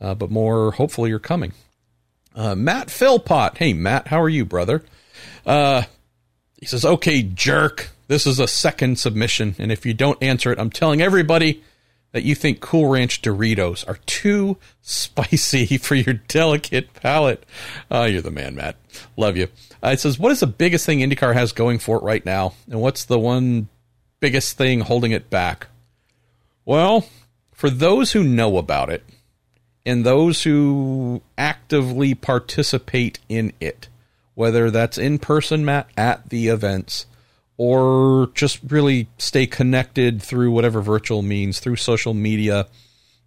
[0.01, 1.53] uh, but more hopefully you're coming.
[2.35, 3.57] Uh, Matt Philpott.
[3.57, 4.83] Hey, Matt, how are you, brother?
[5.45, 5.83] Uh,
[6.59, 7.89] he says, okay, jerk.
[8.07, 11.63] This is a second submission, and if you don't answer it, I'm telling everybody
[12.11, 17.45] that you think Cool Ranch Doritos are too spicy for your delicate palate.
[17.89, 18.75] Oh, you're the man, Matt.
[19.15, 19.47] Love you.
[19.83, 22.53] Uh, it says, What is the biggest thing IndyCar has going for it right now?
[22.69, 23.69] And what's the one
[24.19, 25.67] biggest thing holding it back?
[26.65, 27.07] Well,
[27.53, 29.05] for those who know about it
[29.85, 33.87] and those who actively participate in it,
[34.35, 37.05] whether that's in person, Matt, at the events,
[37.57, 42.67] or just really stay connected through whatever virtual means, through social media,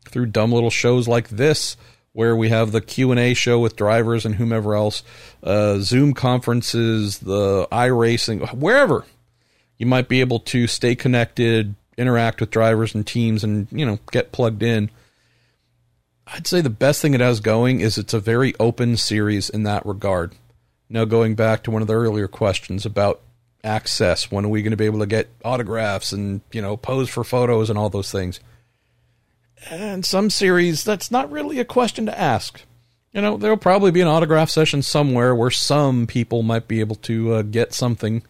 [0.09, 1.77] through dumb little shows like this,
[2.13, 5.03] where we have the Q&A show with drivers and whomever else,
[5.43, 9.05] uh, Zoom conferences, the iRacing, wherever
[9.79, 13.99] you might be able to stay connected, interact with drivers and teams and, you know,
[14.13, 14.91] get plugged in.
[16.27, 19.63] I'd say the best thing it has going is it's a very open series in
[19.65, 20.35] that regard.
[20.89, 23.21] Now, going back to one of the earlier questions about
[23.65, 24.31] access?
[24.31, 27.25] When are we going to be able to get autographs and, you know, pose for
[27.25, 28.41] photos and all those things?
[29.71, 32.61] And some series, that's not really a question to ask.
[33.13, 36.97] You know, there'll probably be an autograph session somewhere where some people might be able
[36.97, 38.23] to uh, get something.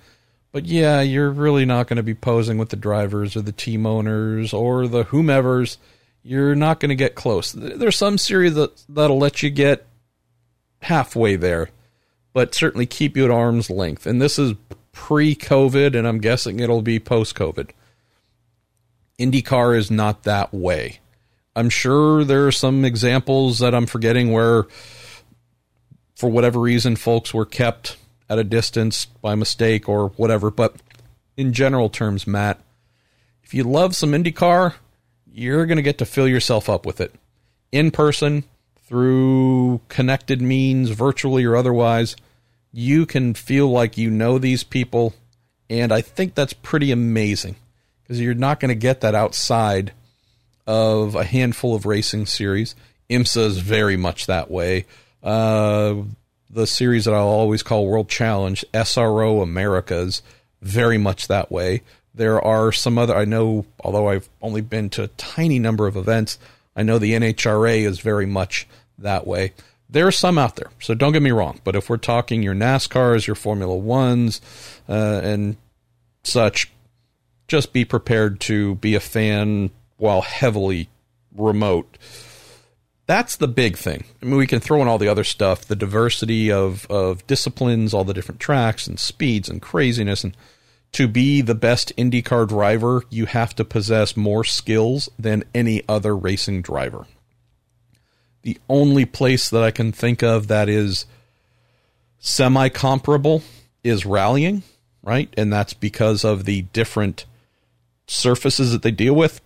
[0.52, 3.86] But yeah, you're really not going to be posing with the drivers or the team
[3.86, 5.78] owners or the whomevers.
[6.26, 7.52] You're not going to get close.
[7.52, 9.86] There's some series that, that'll let you get
[10.80, 11.68] halfway there,
[12.32, 14.06] but certainly keep you at arm's length.
[14.06, 14.54] And this is
[14.92, 17.70] pre COVID, and I'm guessing it'll be post COVID.
[19.18, 21.00] IndyCar is not that way.
[21.54, 24.64] I'm sure there are some examples that I'm forgetting where,
[26.16, 27.98] for whatever reason, folks were kept
[28.30, 30.50] at a distance by mistake or whatever.
[30.50, 30.76] But
[31.36, 32.60] in general terms, Matt,
[33.42, 34.74] if you love some IndyCar,
[35.34, 37.14] you're going to get to fill yourself up with it
[37.72, 38.44] in person,
[38.86, 42.14] through connected means, virtually or otherwise
[42.74, 45.14] you can feel like you know these people.
[45.70, 47.54] And I think that's pretty amazing
[48.02, 49.92] because you're not going to get that outside
[50.66, 52.74] of a handful of racing series.
[53.08, 54.86] IMSA is very much that way.
[55.22, 55.94] Uh,
[56.50, 60.20] the series that I'll always call World Challenge, SRO Americas,
[60.60, 61.82] very much that way.
[62.14, 65.96] There are some other, I know, although I've only been to a tiny number of
[65.96, 66.38] events,
[66.76, 69.52] I know the NHRA is very much that way.
[69.88, 71.60] There are some out there, so don't get me wrong.
[71.64, 74.40] But if we're talking your NASCARs, your Formula Ones,
[74.88, 75.56] uh, and
[76.22, 76.70] such,
[77.48, 80.88] just be prepared to be a fan while heavily
[81.36, 81.98] remote.
[83.06, 84.04] That's the big thing.
[84.22, 87.92] I mean, we can throw in all the other stuff, the diversity of, of disciplines,
[87.92, 90.24] all the different tracks and speeds and craziness.
[90.24, 90.34] And
[90.94, 96.16] to be the best IndyCar driver, you have to possess more skills than any other
[96.16, 97.06] racing driver.
[98.42, 101.06] The only place that I can think of that is
[102.18, 103.42] semi comparable
[103.82, 104.62] is rallying,
[105.02, 105.32] right?
[105.36, 107.26] And that's because of the different
[108.06, 109.40] surfaces that they deal with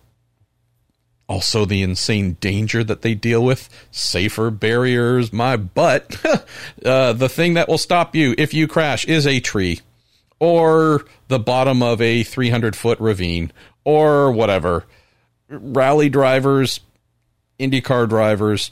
[1.29, 6.19] also the insane danger that they deal with, safer barriers, my butt.
[6.83, 9.79] uh, the thing that will stop you if you crash is a tree
[10.39, 13.51] or the bottom of a 300 foot ravine
[13.83, 14.85] or whatever.
[15.49, 16.79] Rally drivers,
[17.59, 18.71] IndyCar drivers,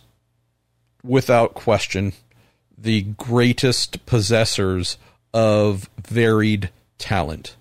[1.03, 2.13] without question,
[2.77, 4.97] the greatest possessors
[5.33, 7.55] of varied talent.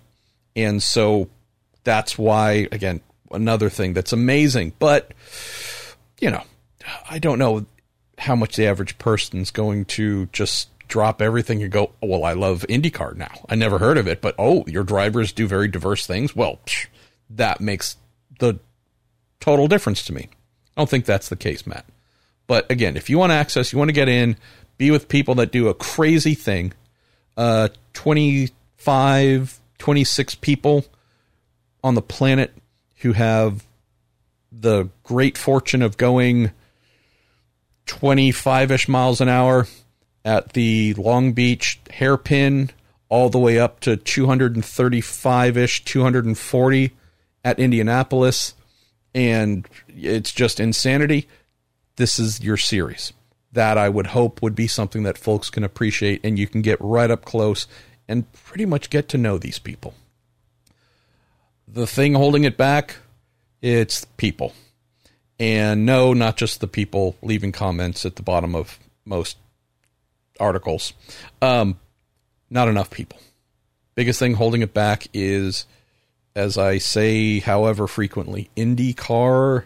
[0.55, 1.29] And so
[1.83, 3.01] that's why, again,
[3.31, 4.73] another thing that's amazing.
[4.79, 5.11] But,
[6.19, 6.43] you know,
[7.09, 7.65] I don't know
[8.17, 12.33] how much the average person's going to just drop everything and go, oh, well, I
[12.33, 13.45] love IndyCar now.
[13.49, 16.35] I never heard of it, but oh, your drivers do very diverse things.
[16.35, 16.87] Well, psh,
[17.29, 17.97] that makes
[18.39, 18.59] the
[19.39, 20.29] total difference to me.
[20.75, 21.85] I don't think that's the case, Matt.
[22.47, 24.37] But again, if you want access, you want to get in,
[24.77, 26.73] be with people that do a crazy thing,
[27.35, 30.85] uh, 25, 26 people
[31.83, 32.53] on the planet
[32.97, 33.65] who have
[34.51, 36.51] the great fortune of going
[37.85, 39.67] 25 ish miles an hour
[40.25, 42.71] at the Long Beach hairpin,
[43.09, 46.91] all the way up to 235 ish, 240
[47.43, 48.53] at Indianapolis.
[49.13, 51.27] And it's just insanity.
[51.95, 53.13] This is your series.
[53.53, 56.77] That I would hope would be something that folks can appreciate and you can get
[56.81, 57.65] right up close
[58.07, 59.93] and pretty much get to know these people
[61.67, 62.95] the thing holding it back,
[63.61, 64.53] it's people.
[65.39, 69.37] And no, not just the people leaving comments at the bottom of most
[70.39, 70.93] articles.
[71.41, 71.79] Um,
[72.49, 73.19] not enough people.
[73.95, 75.65] Biggest thing holding it back is,
[76.35, 79.65] as I say, however frequently, IndyCar,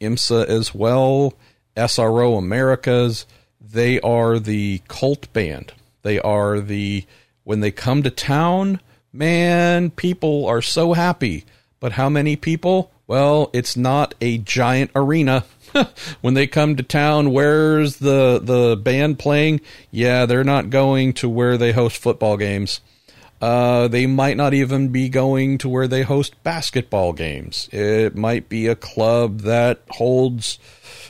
[0.00, 1.34] IMSA as well,
[1.76, 3.26] SRO Americas,
[3.60, 5.72] they are the cult band.
[6.02, 7.04] They are the,
[7.42, 8.80] when they come to town,
[9.12, 11.44] man, people are so happy.
[11.80, 12.92] But how many people?
[13.06, 15.44] Well, it's not a giant arena.
[16.20, 19.60] when they come to town, where's the the band playing?
[19.90, 22.80] Yeah, they're not going to where they host football games.
[23.40, 27.68] Uh, they might not even be going to where they host basketball games.
[27.72, 30.58] It might be a club that holds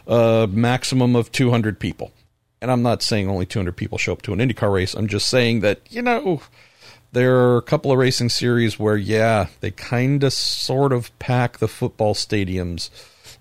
[0.07, 2.13] a maximum of 200 people.
[2.61, 4.95] And I'm not saying only 200 people show up to an IndyCar race.
[4.95, 6.41] I'm just saying that, you know,
[7.15, 11.59] there are a couple of racing series where, yeah, they kind of sort of pack
[11.59, 12.91] the football stadiums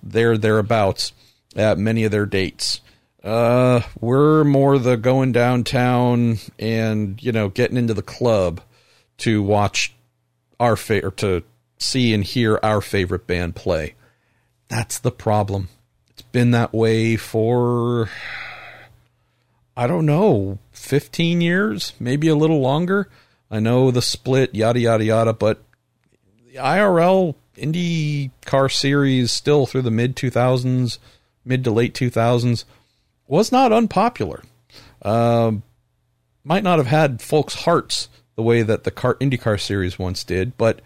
[0.01, 1.11] there, thereabouts
[1.55, 2.81] at many of their dates.
[3.23, 8.61] Uh, we're more the going downtown and, you know, getting into the club
[9.17, 9.93] to watch
[10.59, 11.43] our favorite, to
[11.77, 13.95] see and hear our favorite band play.
[14.67, 15.69] That's the problem.
[16.11, 18.09] It's been that way for,
[19.75, 23.09] I don't know, 15 years, maybe a little longer.
[23.51, 25.63] I know the split, yada yada yada, but
[26.47, 30.97] the IRL Indy CART series still through the mid 2000s,
[31.45, 32.65] mid to late 2000s
[33.27, 34.43] was not unpopular.
[35.01, 35.53] Uh,
[36.43, 40.57] might not have had folks' hearts the way that the car IndyCar series once did,
[40.57, 40.81] but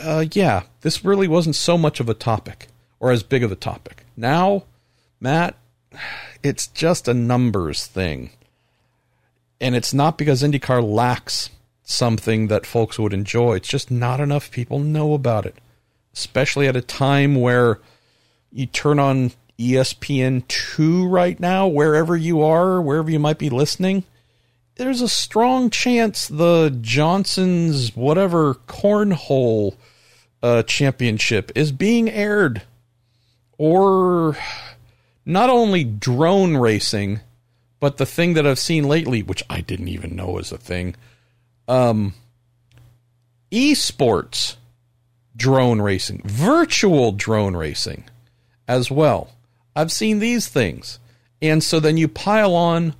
[0.00, 2.68] uh, yeah, this really wasn't so much of a topic
[3.00, 4.04] or as big of a topic.
[4.16, 4.64] Now,
[5.20, 5.56] Matt,
[6.42, 8.30] it's just a numbers thing.
[9.60, 11.50] And it's not because IndyCar lacks
[11.84, 13.56] something that folks would enjoy.
[13.56, 15.56] It's just not enough people know about it,
[16.14, 17.78] especially at a time where
[18.50, 24.04] you turn on ESPN2 right now, wherever you are, wherever you might be listening.
[24.76, 29.76] There's a strong chance the Johnson's whatever cornhole
[30.42, 32.62] uh, championship is being aired.
[33.56, 34.36] Or
[35.24, 37.20] not only drone racing,
[37.78, 40.96] but the thing that I've seen lately, which I didn't even know was a thing,
[41.68, 42.14] um,
[43.52, 44.56] esports
[45.36, 48.04] drone racing, virtual drone racing.
[48.66, 49.30] as well.
[49.76, 50.98] I've seen these things.
[51.42, 52.94] And so then you pile on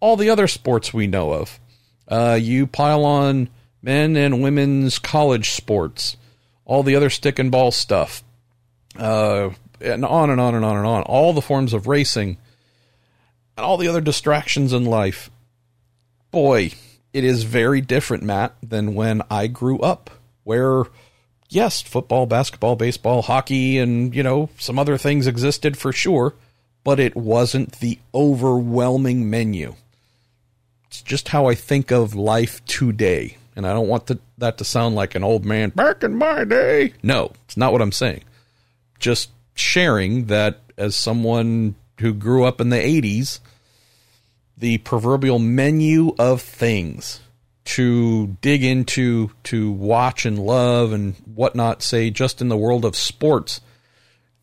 [0.00, 1.58] all the other sports we know of.
[2.06, 3.48] Uh, you pile on
[3.82, 6.16] men and women's college sports,
[6.64, 8.22] all the other stick and ball stuff,
[8.96, 9.50] uh,
[9.80, 11.02] and on and on and on and on.
[11.02, 12.36] All the forms of racing
[13.56, 15.30] and all the other distractions in life.
[16.30, 16.72] Boy,
[17.18, 20.08] it is very different, Matt, than when I grew up,
[20.44, 20.84] where
[21.48, 26.34] yes, football, basketball, baseball, hockey, and, you know, some other things existed for sure,
[26.84, 29.74] but it wasn't the overwhelming menu.
[30.86, 33.36] It's just how I think of life today.
[33.56, 36.44] And I don't want to, that to sound like an old man back in my
[36.44, 36.94] day.
[37.02, 38.22] No, it's not what I'm saying.
[39.00, 43.40] Just sharing that as someone who grew up in the 80s,
[44.58, 47.20] the proverbial menu of things
[47.64, 52.96] to dig into, to watch and love and whatnot, say, just in the world of
[52.96, 53.60] sports,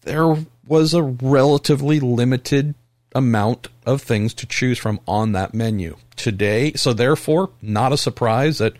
[0.01, 0.37] there
[0.67, 2.75] was a relatively limited
[3.15, 6.73] amount of things to choose from on that menu today.
[6.73, 8.73] So, therefore, not a surprise that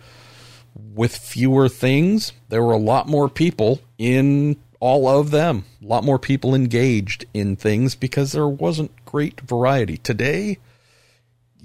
[0.94, 6.04] with fewer things, there were a lot more people in all of them, a lot
[6.04, 9.96] more people engaged in things because there wasn't great variety.
[9.96, 10.58] Today,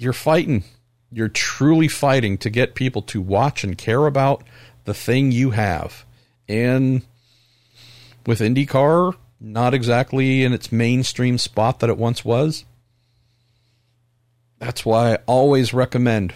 [0.01, 0.63] you're fighting
[1.11, 4.43] you're truly fighting to get people to watch and care about
[4.85, 6.05] the thing you have.
[6.47, 7.03] And
[8.25, 12.65] with IndyCar, not exactly in its mainstream spot that it once was.
[14.59, 16.33] That's why I always recommend,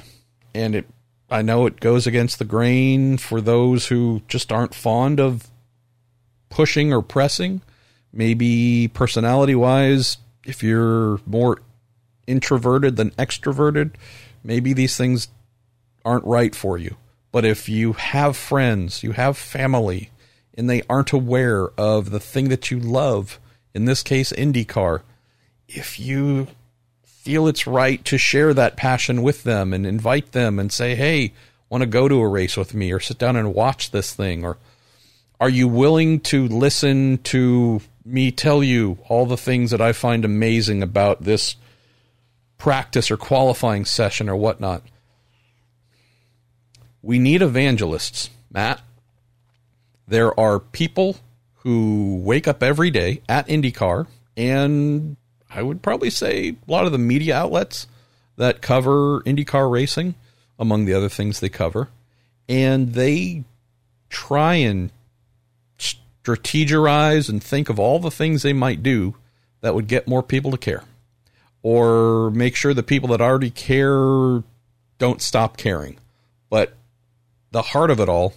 [0.53, 0.87] and it
[1.29, 5.47] I know it goes against the grain for those who just aren't fond of
[6.49, 7.61] pushing or pressing.
[8.11, 11.59] Maybe personality wise, if you're more
[12.27, 13.91] introverted than extroverted,
[14.45, 15.27] Maybe these things
[16.05, 16.97] aren't right for you.
[17.31, 20.11] But if you have friends, you have family,
[20.53, 23.39] and they aren't aware of the thing that you love,
[23.73, 25.01] in this case, IndyCar,
[25.67, 26.47] if you
[27.03, 31.33] feel it's right to share that passion with them and invite them and say, hey,
[31.67, 34.45] want to go to a race with me or sit down and watch this thing?
[34.45, 34.57] Or
[35.39, 40.23] are you willing to listen to me tell you all the things that I find
[40.23, 41.55] amazing about this
[42.57, 44.83] practice or qualifying session or whatnot.
[47.01, 48.81] We need evangelists, Matt.
[50.07, 51.17] There are people
[51.57, 55.17] who wake up every day at IndyCar, and
[55.49, 57.87] I would probably say a lot of the media outlets
[58.37, 60.15] that cover IndyCar racing,
[60.57, 61.89] among the other things they cover,
[62.47, 63.43] and they
[64.09, 64.91] try and
[65.77, 69.15] strategize and think of all the things they might do
[69.61, 70.83] that would get more people to care
[71.65, 74.43] or make sure the people that already care
[74.99, 75.97] don't stop caring.
[76.47, 76.75] But
[77.49, 78.35] the heart of it all,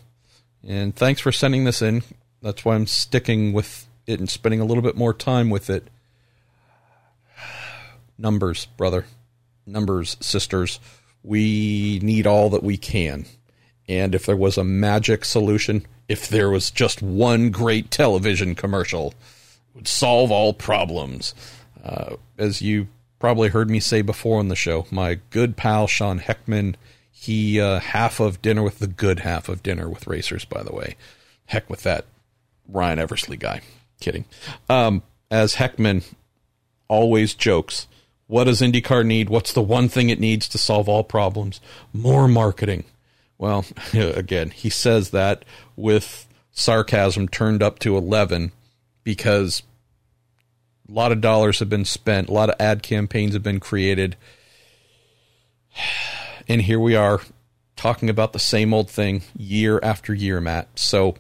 [0.67, 2.05] and thanks for sending this in.
[2.41, 5.89] That's why I'm sticking with it and spending a little bit more time with it.
[8.17, 9.05] Numbers, brother.
[9.67, 10.81] Numbers, sisters.
[11.23, 13.27] We need all that we can.
[13.87, 19.13] And if there was a magic solution, if there was just one great television commercial,
[19.75, 21.35] would solve all problems.
[21.85, 22.89] Uh, as you
[23.19, 26.75] probably heard me say before on the show, my good pal Sean Heckman,
[27.11, 30.75] he uh, half of dinner with the good half of dinner with racers, by the
[30.75, 30.97] way.
[31.47, 32.05] Heck with that
[32.69, 33.63] Ryan Eversley guy.
[34.01, 34.25] Kidding.
[34.69, 36.05] Um, as Heckman
[36.87, 37.89] always jokes,
[38.29, 39.31] what does IndyCar need?
[39.31, 41.61] What's the one thing it needs to solve all problems?
[41.93, 42.85] More marketing.
[43.39, 45.45] Well, again, he says that
[45.77, 48.53] with sarcasm turned up to 11
[49.03, 49.63] because
[50.89, 54.17] a lot of dollars have been spent, a lot of ad campaigns have been created.
[56.49, 57.21] And here we are
[57.77, 60.69] talking about the same old thing year after year, Matt.
[60.77, 61.17] So,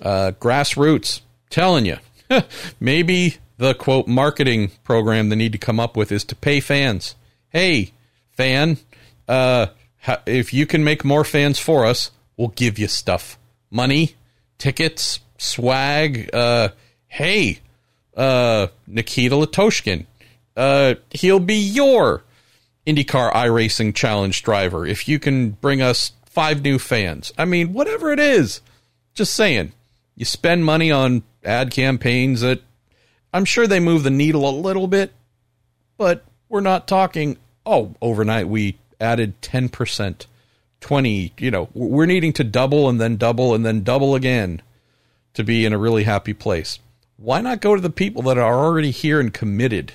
[0.00, 1.20] uh, grassroots,
[1.50, 1.98] telling you,
[2.80, 7.14] maybe the quote marketing program they need to come up with is to pay fans.
[7.50, 7.92] Hey,
[8.32, 8.78] fan,
[9.28, 9.66] uh,
[10.26, 13.38] if you can make more fans for us, we'll give you stuff,
[13.70, 14.16] money,
[14.58, 16.28] tickets, swag.
[16.34, 16.70] Uh,
[17.06, 17.60] hey,
[18.16, 20.06] uh, Nikita Lastochkin.
[20.56, 22.22] Uh, he'll be your
[22.86, 27.32] IndyCar iRacing Challenge driver if you can bring us five new fans.
[27.38, 28.60] I mean, whatever it is.
[29.14, 29.72] Just saying.
[30.16, 32.62] You spend money on ad campaigns that
[33.32, 35.12] I'm sure they move the needle a little bit,
[35.96, 40.26] but we're not talking, oh, overnight we added 10%,
[40.80, 44.60] 20, you know, we're needing to double and then double and then double again
[45.34, 46.78] to be in a really happy place
[47.22, 49.92] why not go to the people that are already here and committed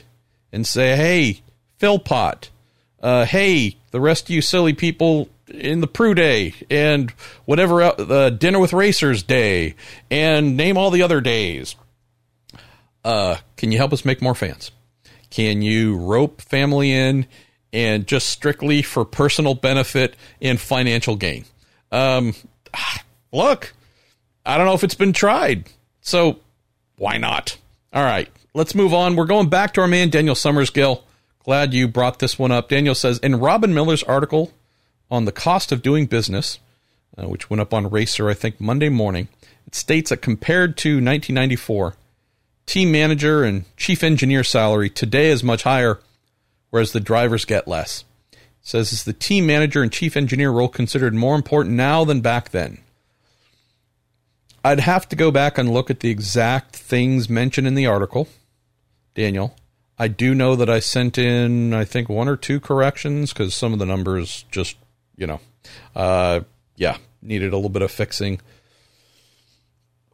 [0.54, 1.42] and say, hey,
[1.78, 2.50] Philpot,
[3.02, 7.12] uh, hey, the rest of you silly people in the Prue Day and
[7.44, 9.76] whatever the Dinner with Racers Day
[10.10, 11.76] and name all the other days.
[13.04, 14.72] Uh, can you help us make more fans?
[15.30, 17.28] Can you rope family in
[17.74, 21.44] and just strictly for personal benefit and financial gain?
[21.92, 22.34] Um,
[23.34, 23.74] look,
[24.46, 25.66] I don't know if it's been tried.
[26.00, 26.40] So
[26.98, 27.58] why not?
[27.94, 29.16] All right, let's move on.
[29.16, 31.04] We're going back to our man, Daniel Summersgill.
[31.44, 32.70] Glad you brought this one up.
[32.70, 34.52] Daniel says in Robin Miller's article
[35.10, 36.60] on the cost of doing business,
[37.18, 39.30] uh, which went up on Racer, I think, Monday morning,
[39.66, 41.96] it states that compared to 1994,
[42.66, 46.00] team manager and chief engineer salary today is much higher,
[46.70, 48.04] whereas the drivers get less.
[48.62, 52.50] Says is the team manager and chief engineer role considered more important now than back
[52.50, 52.80] then.
[54.64, 58.28] I'd have to go back and look at the exact things mentioned in the article,
[59.16, 59.56] Daniel.
[60.00, 63.74] I do know that I sent in, I think, one or two corrections because some
[63.74, 64.78] of the numbers just,
[65.16, 65.40] you know,
[65.96, 66.42] uh,
[66.76, 68.40] yeah, needed a little bit of fixing.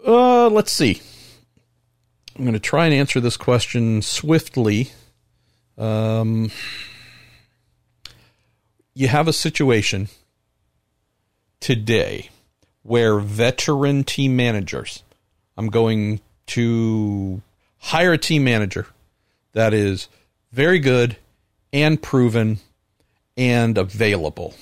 [0.05, 1.01] Uh, let's see.
[2.35, 4.91] I'm going to try and answer this question swiftly.
[5.77, 6.51] Um,
[8.93, 10.09] you have a situation
[11.59, 12.29] today
[12.83, 15.03] where veteran team managers,
[15.57, 17.41] I'm going to
[17.79, 18.87] hire a team manager
[19.53, 20.07] that is
[20.51, 21.17] very good
[21.71, 22.59] and proven
[23.35, 24.53] and available.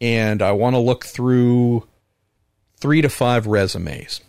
[0.00, 1.86] And I want to look through
[2.76, 4.20] three to five resumes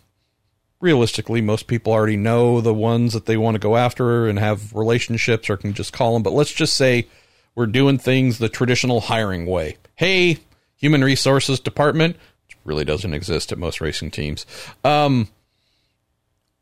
[0.82, 4.74] realistically, most people already know the ones that they want to go after and have
[4.74, 6.24] relationships or can just call them.
[6.24, 7.08] But let's just say
[7.56, 9.78] we're doing things the traditional hiring way.
[9.96, 10.40] Hey,
[10.76, 12.18] human resources department,
[12.64, 14.46] really doesn't exist at most racing teams.
[14.84, 15.30] Um,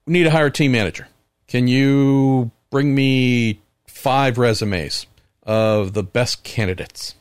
[0.06, 1.08] we need to hire a team manager.
[1.48, 5.06] Can you bring me five resumes
[5.44, 7.16] of the best candidates?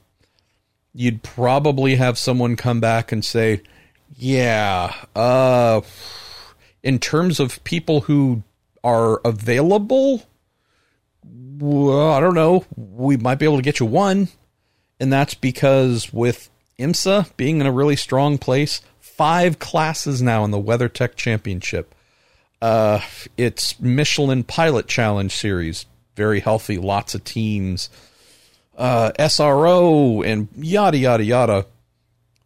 [0.94, 3.62] You'd probably have someone come back and say,
[4.16, 5.80] yeah, uh,
[6.82, 8.42] in terms of people who
[8.82, 10.22] are available,
[11.58, 12.64] well, I don't know.
[12.76, 14.28] We might be able to get you one.
[15.00, 20.50] And that's because with IMSA being in a really strong place, five classes now in
[20.50, 21.94] the WeatherTech Championship.
[22.60, 23.00] Uh,
[23.36, 25.86] it's Michelin Pilot Challenge Series,
[26.16, 27.90] very healthy, lots of teams.
[28.76, 31.66] Uh, SRO and yada, yada, yada.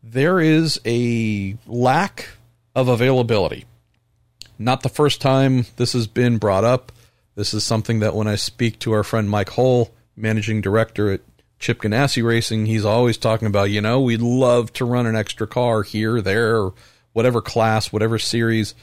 [0.03, 2.29] There is a lack
[2.75, 3.67] of availability
[4.65, 6.93] not the first time this has been brought up.
[7.35, 11.21] This is something that when I speak to our friend Mike Hull, managing director at
[11.63, 15.47] Chip Ganassi Racing, he's always talking about, you know, we'd love to run an extra
[15.47, 16.71] car here, there,
[17.13, 18.75] whatever class, whatever series.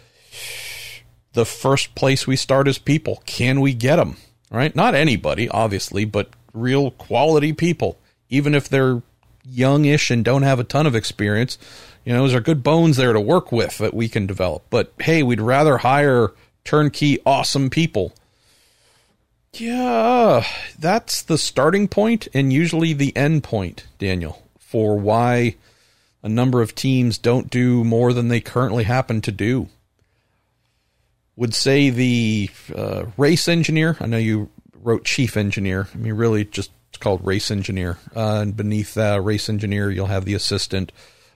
[1.34, 3.22] The first place we start is people.
[3.26, 4.16] Can we get them?
[4.50, 4.74] Right?
[4.74, 8.00] Not anybody, obviously, but real quality people.
[8.30, 9.04] Even if they're
[9.44, 11.58] youngish and don't have a ton of experience,
[12.06, 14.64] you know, is there good bones there to work with that we can develop?
[14.70, 16.32] But hey, we'd rather hire
[16.64, 18.14] turnkey, awesome people.
[19.54, 20.46] Yeah,
[20.78, 25.56] that's the starting point and usually the end point, Daniel, for why
[26.22, 29.68] a number of teams don't do more than they currently happen to do.
[31.36, 35.88] Would say the uh, race engineer, I know you wrote chief engineer.
[35.94, 37.98] I mean, really just it's called race engineer.
[38.16, 40.92] Uh, and beneath that race engineer, you'll have the assistant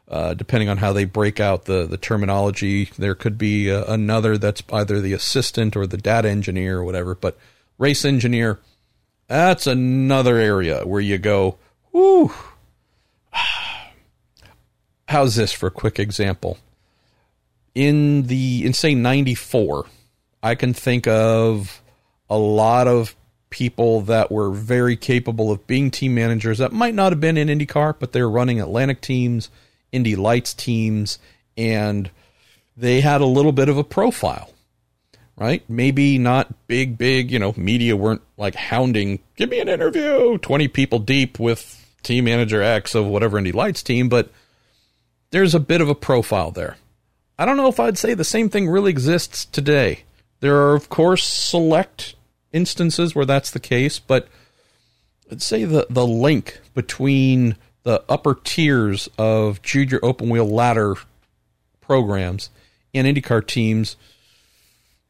[0.08, 4.38] uh, depending on how they break out the, the terminology, there could be uh, another
[4.38, 7.16] that's either the assistant or the data engineer or whatever.
[7.16, 7.38] But
[7.84, 8.60] race engineer,
[9.28, 11.58] that's another area where you go.
[15.08, 16.58] How's this for a quick example?
[17.76, 19.86] In the, in say 94,
[20.42, 21.82] I can think of
[22.30, 23.16] a lot of
[23.50, 27.48] people that were very capable of being team managers that might not have been in
[27.48, 29.50] IndyCar, but they're running Atlantic teams
[29.94, 31.20] Indy Lights teams,
[31.56, 32.10] and
[32.76, 34.50] they had a little bit of a profile,
[35.36, 35.64] right?
[35.68, 40.68] Maybe not big, big, you know, media weren't like hounding, give me an interview, 20
[40.68, 44.30] people deep with team manager X of whatever Indy Lights team, but
[45.32, 46.78] there's a bit of a profile there.
[47.38, 50.04] I don't know if I'd say the same thing really exists today.
[50.40, 52.16] There are, of course, select
[52.52, 54.28] instances where that's the case, but
[55.30, 60.96] let's say the, the link between the upper tiers of junior open wheel ladder
[61.82, 62.50] programs
[62.94, 63.96] and IndyCar teams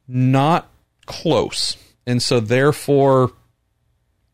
[0.08, 0.70] not
[1.06, 1.78] close.
[2.06, 3.32] And so therefore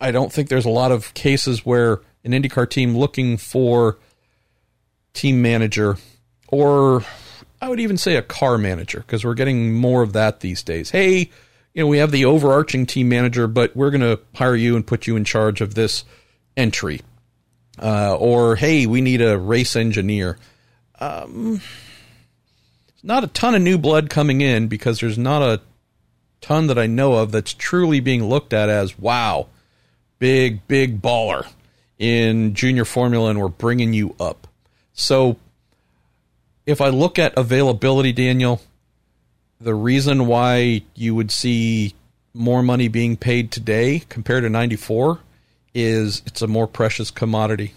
[0.01, 3.97] I don't think there's a lot of cases where an IndyCar team looking for
[5.13, 5.97] team manager
[6.47, 7.03] or
[7.61, 10.89] I would even say a car manager because we're getting more of that these days.
[10.89, 11.29] Hey,
[11.73, 14.87] you know, we have the overarching team manager, but we're going to hire you and
[14.87, 16.05] put you in charge of this
[16.55, 17.01] entry
[17.81, 20.37] uh, or hey, we need a race engineer.
[20.99, 21.61] Um,
[23.03, 25.61] not a ton of new blood coming in because there's not a
[26.41, 29.47] ton that I know of that's truly being looked at as wow,
[30.19, 31.47] big, big baller
[31.97, 34.47] in junior formula, and we're bringing you up.
[34.93, 35.37] So
[36.65, 38.61] if I look at availability, Daniel,
[39.59, 41.93] the reason why you would see
[42.33, 45.19] more money being paid today compared to 94
[45.73, 47.73] is it's a more precious commodity.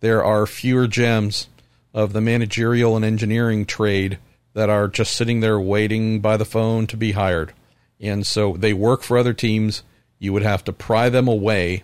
[0.00, 1.48] There are fewer gems
[1.92, 4.18] of the managerial and engineering trade
[4.54, 7.52] that are just sitting there waiting by the phone to be hired.
[8.00, 9.82] And so they work for other teams.
[10.18, 11.82] You would have to pry them away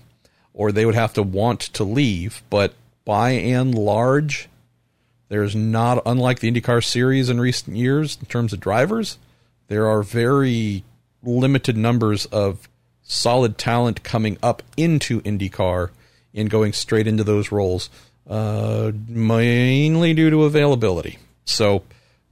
[0.54, 2.42] or they would have to want to leave.
[2.48, 2.74] But
[3.04, 4.48] by and large,
[5.28, 9.18] there's not, unlike the IndyCar series in recent years in terms of drivers,
[9.68, 10.84] there are very
[11.22, 12.68] limited numbers of
[13.02, 15.90] solid talent coming up into IndyCar
[16.34, 17.90] and going straight into those roles,
[18.28, 21.18] uh, mainly due to availability.
[21.44, 21.82] So,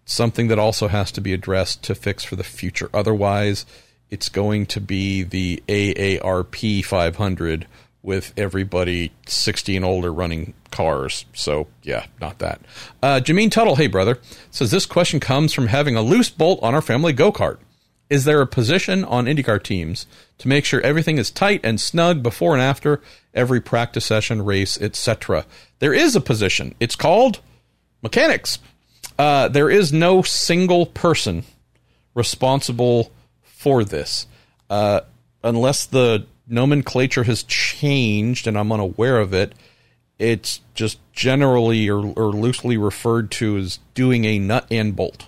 [0.09, 2.89] something that also has to be addressed to fix for the future.
[2.95, 3.67] Otherwise,
[4.11, 7.67] it's going to be the AARP 500
[8.03, 11.27] with everybody 60 and older running cars.
[11.35, 12.61] So, yeah, not that.
[13.03, 14.19] Uh, Jameen Tuttle, hey brother,
[14.51, 17.59] says this question comes from having a loose bolt on our family go kart.
[18.09, 20.07] Is there a position on IndyCar teams
[20.39, 23.03] to make sure everything is tight and snug before and after
[23.35, 25.45] every practice session, race, etc.?
[25.81, 26.75] There is a position.
[26.81, 27.41] It's called
[28.01, 28.59] mechanics.
[29.19, 31.45] Uh, there is no single person
[32.15, 33.11] responsible
[33.43, 34.27] for this,
[34.71, 35.01] uh,
[35.43, 39.55] unless the nomenclature has changed and I'm unaware of it.
[40.19, 45.27] It's just generally or, or loosely referred to as doing a nut and bolt.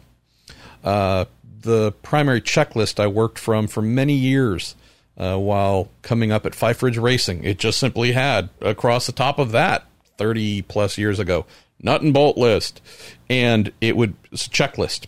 [0.83, 1.27] Uh,
[1.62, 4.75] the primary checklist I worked from for many years
[5.17, 9.39] uh, while coming up at Fife Ridge Racing, it just simply had across the top
[9.39, 9.85] of that
[10.17, 11.45] 30 plus years ago
[11.82, 12.81] nut and bolt list,
[13.28, 15.07] and it would it's a checklist.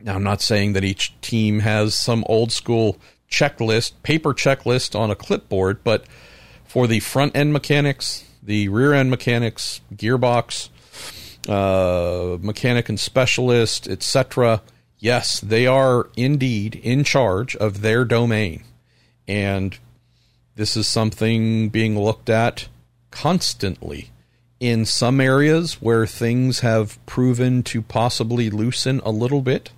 [0.00, 2.98] Now, I'm not saying that each team has some old school
[3.30, 6.04] checklist, paper checklist on a clipboard, but
[6.64, 10.68] for the front end mechanics, the rear end mechanics, gearbox,
[11.48, 14.62] uh, mechanic and specialist, etc.,
[14.98, 18.64] yes, they are indeed in charge of their domain.
[19.26, 19.76] And
[20.54, 22.68] this is something being looked at
[23.10, 24.10] constantly.
[24.58, 29.70] In some areas where things have proven to possibly loosen a little bit,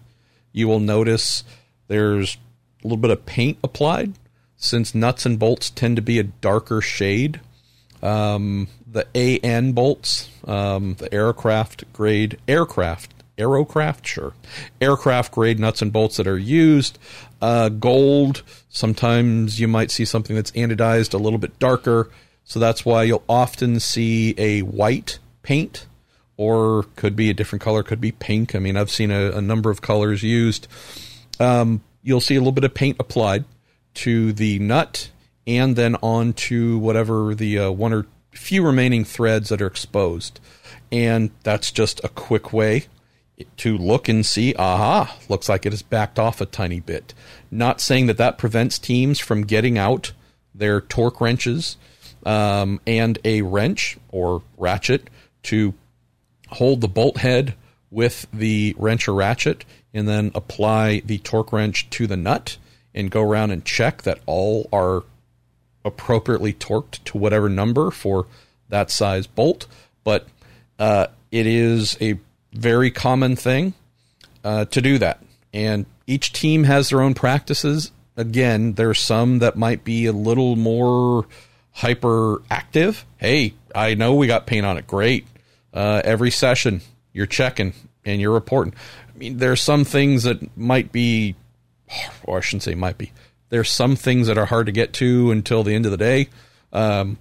[0.52, 1.42] you will notice
[1.88, 2.36] there's
[2.82, 4.12] a little bit of paint applied
[4.56, 7.40] since nuts and bolts tend to be a darker shade.
[8.02, 14.34] Um, the AN bolts, um, the aircraft grade aircraft aerocraft, sure,
[14.80, 16.98] aircraft grade nuts and bolts that are used.
[17.40, 18.42] Uh, gold.
[18.68, 22.10] Sometimes you might see something that's anodized a little bit darker,
[22.48, 25.86] so that's why you'll often see a white paint,
[26.38, 28.54] or could be a different color, could be pink.
[28.54, 30.66] I mean, I've seen a, a number of colors used.
[31.38, 33.44] Um, you'll see a little bit of paint applied
[33.96, 35.10] to the nut
[35.46, 40.40] and then onto whatever the uh, one or few remaining threads that are exposed.
[40.90, 42.86] And that's just a quick way
[43.58, 47.12] to look and see, aha, looks like it has backed off a tiny bit.
[47.50, 50.12] Not saying that that prevents teams from getting out
[50.54, 51.76] their torque wrenches
[52.24, 55.08] um, and a wrench or ratchet
[55.44, 55.74] to
[56.48, 57.54] hold the bolt head
[57.90, 59.64] with the wrench or ratchet
[59.94, 62.56] and then apply the torque wrench to the nut
[62.94, 65.04] and go around and check that all are
[65.84, 68.26] appropriately torqued to whatever number for
[68.68, 69.66] that size bolt.
[70.04, 70.26] But
[70.78, 72.18] uh, it is a
[72.52, 73.74] very common thing
[74.44, 75.22] uh, to do that.
[75.52, 77.92] And each team has their own practices.
[78.16, 81.26] Again, there are some that might be a little more
[81.78, 83.06] hyper active.
[83.18, 84.86] Hey, I know we got paint on it.
[84.88, 85.26] Great.
[85.72, 86.80] Uh, every session,
[87.12, 87.72] you're checking
[88.04, 88.74] and you're reporting.
[89.14, 91.36] I mean, there's some things that might be,
[92.24, 93.12] or I shouldn't say might be.
[93.50, 96.28] There's some things that are hard to get to until the end of the day.
[96.72, 97.16] Um,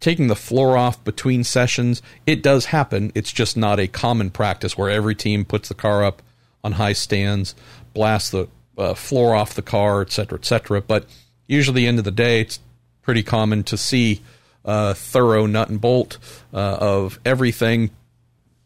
[0.00, 3.12] taking the floor off between sessions, it does happen.
[3.14, 6.20] It's just not a common practice where every team puts the car up
[6.64, 7.54] on high stands,
[7.92, 10.82] blasts the uh, floor off the car, etc., etc.
[10.82, 11.06] But
[11.46, 12.58] usually, the end of the day, it's
[13.04, 14.22] pretty common to see
[14.64, 16.18] uh, thorough nut and bolt
[16.52, 17.90] uh, of everything,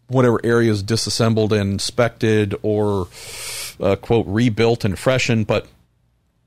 [0.07, 3.09] whatever area is disassembled and inspected or
[3.81, 5.47] uh, quote rebuilt and freshened.
[5.47, 5.67] But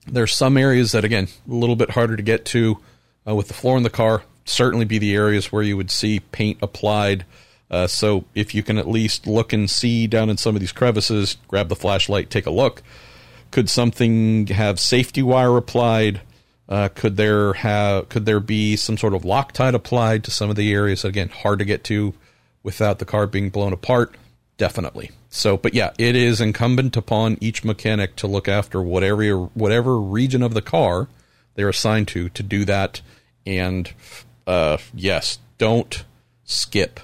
[0.08, 2.80] there's some areas that again a little bit harder to get to
[3.28, 6.20] uh, with the floor in the car certainly be the areas where you would see
[6.20, 7.26] paint applied.
[7.70, 10.72] Uh, so if you can at least look and see down in some of these
[10.72, 12.84] crevices, grab the flashlight, take a look.
[13.52, 16.22] Could something have safety wire applied?
[16.72, 20.56] Uh, could there have could there be some sort of Loctite applied to some of
[20.56, 21.04] the areas?
[21.04, 22.14] Again, hard to get to
[22.64, 24.16] without the car being blown apart.
[24.56, 25.12] Definitely.
[25.30, 30.42] So, but yeah, it is incumbent upon each mechanic to look after whatever whatever region
[30.42, 31.10] of the car
[31.56, 33.02] they're assigned to to do that.
[33.46, 33.92] And
[34.48, 36.06] uh, yes, don't
[36.46, 37.02] skip.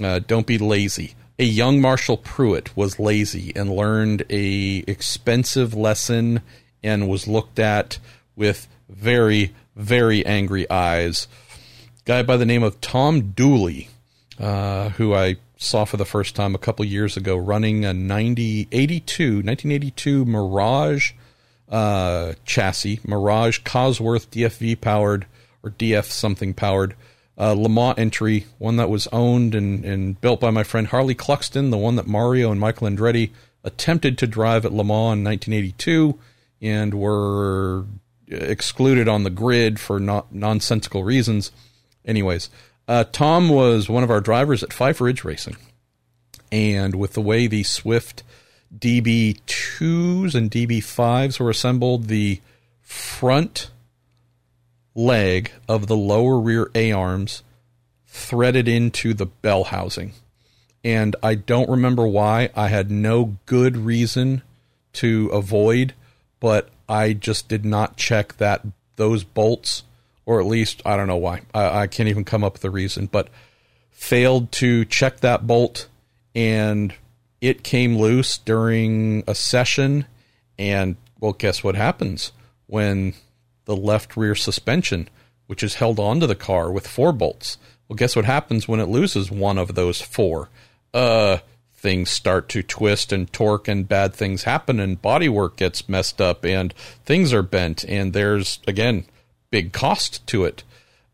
[0.00, 1.14] Uh, don't be lazy.
[1.40, 6.40] A young Marshall Pruett was lazy and learned a expensive lesson
[6.84, 7.98] and was looked at
[8.36, 11.28] with very very angry eyes.
[12.04, 13.88] Guy by the name of Tom Dooley,
[14.38, 18.68] uh, who I saw for the first time a couple years ago running a 90,
[18.70, 21.12] 82, 1982 Mirage
[21.68, 25.26] uh, chassis, Mirage Cosworth DFV powered
[25.62, 26.94] or DF something powered
[27.36, 31.14] uh, Le Mans entry, one that was owned and, and built by my friend Harley
[31.14, 33.30] Cluxton, the one that Mario and Michael Andretti
[33.62, 36.18] attempted to drive at Le Mans in 1982
[36.60, 37.84] and were
[38.30, 41.50] excluded on the grid for not nonsensical reasons.
[42.04, 42.50] Anyways,
[42.86, 45.56] uh, Tom was one of our drivers at Five Ridge Racing,
[46.50, 48.22] and with the way the Swift
[48.76, 52.40] DB2s and DB5s were assembled, the
[52.82, 53.70] front
[54.94, 57.42] leg of the lower rear A arms
[58.06, 60.12] threaded into the bell housing.
[60.84, 62.50] And I don't remember why.
[62.54, 64.42] I had no good reason
[64.94, 65.94] to avoid,
[66.40, 68.62] but I just did not check that
[68.96, 69.84] those bolts
[70.28, 71.40] or at least I don't know why.
[71.54, 73.28] I, I can't even come up with a reason, but
[73.90, 75.88] failed to check that bolt
[76.34, 76.94] and
[77.40, 80.04] it came loose during a session
[80.58, 82.30] and well guess what happens
[82.66, 83.14] when
[83.64, 85.08] the left rear suspension
[85.46, 87.58] which is held onto the car with four bolts
[87.88, 90.48] well guess what happens when it loses one of those four
[90.94, 91.38] uh
[91.78, 96.44] things start to twist and torque and bad things happen and bodywork gets messed up
[96.44, 96.74] and
[97.04, 99.04] things are bent and there's again
[99.50, 100.62] big cost to it.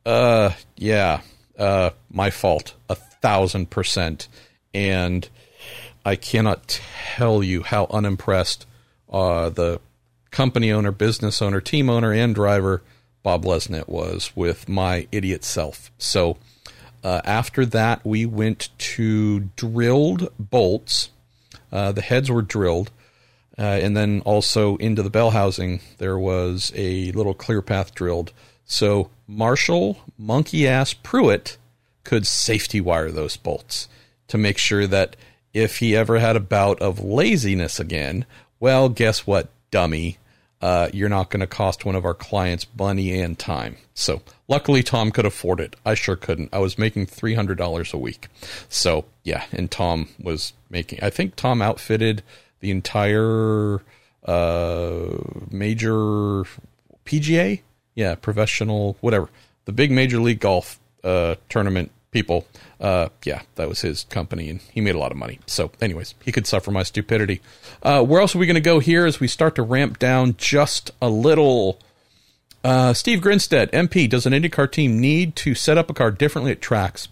[0.05, 1.21] Uh, yeah,
[1.59, 4.29] uh, my fault, a thousand percent.
[4.73, 5.29] And
[6.05, 6.81] I cannot
[7.17, 8.67] tell you how unimpressed
[9.11, 9.81] uh, the
[10.31, 12.83] company owner, business owner, team owner, and driver
[13.23, 15.91] Bob Lesnet was with my idiot self.
[15.97, 16.37] So
[17.05, 21.11] uh, after that, we went to drilled bolts.
[21.71, 22.91] Uh, the heads were drilled.
[23.57, 28.33] Uh, and then also into the bell housing, there was a little clear path drilled.
[28.65, 31.57] So Marshall Monkey Ass Pruett
[32.03, 33.89] could safety wire those bolts
[34.29, 35.15] to make sure that
[35.53, 38.25] if he ever had a bout of laziness again,
[38.59, 40.19] well, guess what, dummy?
[40.61, 43.77] Uh, you're not going to cost one of our clients money and time.
[43.93, 45.77] So luckily, Tom could afford it.
[45.85, 46.51] I sure couldn't.
[46.53, 48.29] I was making three hundred dollars a week.
[48.69, 51.01] So yeah, and Tom was making.
[51.03, 52.23] I think Tom outfitted
[52.61, 53.83] the entire
[54.25, 55.19] uh,
[55.51, 56.45] major
[57.05, 57.61] PGA,
[57.95, 59.29] yeah, professional, whatever,
[59.65, 62.47] the big major league golf uh, tournament people.
[62.81, 65.41] Uh, yeah, that was his company, and he made a lot of money.
[65.47, 67.43] So, anyways, he could suffer my stupidity.
[67.83, 70.37] Uh, where else are we going to go here as we start to ramp down
[70.39, 71.79] just a little?
[72.65, 76.51] Uh, Steve Grinstead, MP, does an IndyCar team need to set up a car differently
[76.51, 77.09] at tracks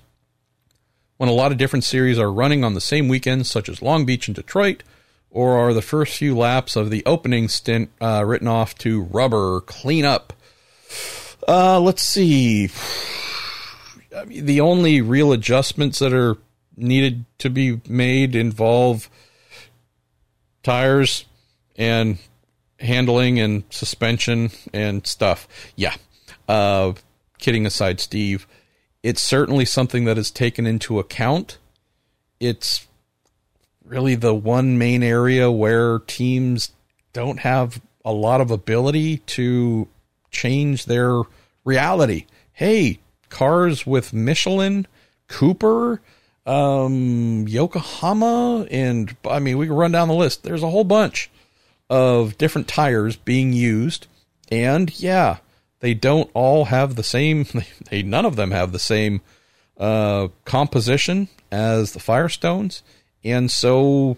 [1.18, 4.04] when a lot of different series are running on the same weekends, such as Long
[4.04, 4.82] Beach and Detroit?
[5.32, 9.60] or are the first few laps of the opening stint uh, written off to rubber
[9.62, 10.32] cleanup?
[11.48, 12.68] Uh, let's see.
[14.16, 16.36] I mean, the only real adjustments that are
[16.76, 19.08] needed to be made involve
[20.62, 21.24] tires
[21.76, 22.18] and
[22.82, 25.48] handling and suspension and stuff.
[25.76, 25.94] Yeah.
[26.48, 26.92] Uh,
[27.38, 28.46] kidding aside, Steve,
[29.02, 31.58] it's certainly something that is taken into account.
[32.40, 32.86] It's
[33.84, 36.72] really the one main area where teams
[37.12, 39.88] don't have a lot of ability to
[40.30, 41.22] change their
[41.64, 42.26] reality.
[42.52, 42.98] Hey,
[43.28, 44.86] cars with Michelin,
[45.28, 46.00] Cooper,
[46.44, 50.42] um, Yokohama, and I mean, we can run down the list.
[50.42, 51.30] There's a whole bunch
[51.90, 54.06] of different tires being used.
[54.50, 55.38] And yeah,
[55.80, 57.46] they don't all have the same,
[57.90, 59.20] they, none of them have the same
[59.78, 62.82] uh, composition as the Firestones.
[63.24, 64.16] And so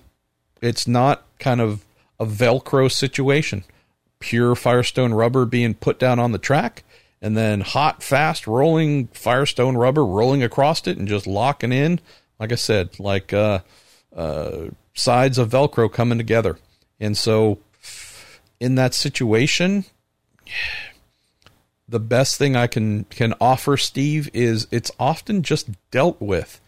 [0.60, 1.84] it's not kind of
[2.18, 3.64] a Velcro situation.
[4.20, 6.84] Pure Firestone rubber being put down on the track
[7.20, 12.00] and then hot, fast rolling Firestone rubber rolling across it and just locking in.
[12.38, 13.60] Like I said, like uh,
[14.14, 16.58] uh, sides of Velcro coming together.
[17.00, 17.58] And so
[18.60, 19.84] in that situation,
[21.88, 26.60] the best thing I can can offer Steve is it's often just dealt with.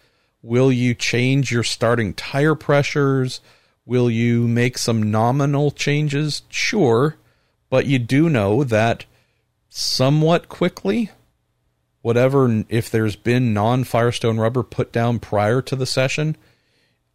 [0.42, 3.40] Will you change your starting tire pressures?
[3.84, 6.42] Will you make some nominal changes?
[6.48, 7.16] Sure,
[7.70, 9.04] but you do know that
[9.68, 11.10] somewhat quickly,
[12.02, 16.36] whatever, if there's been non Firestone rubber put down prior to the session,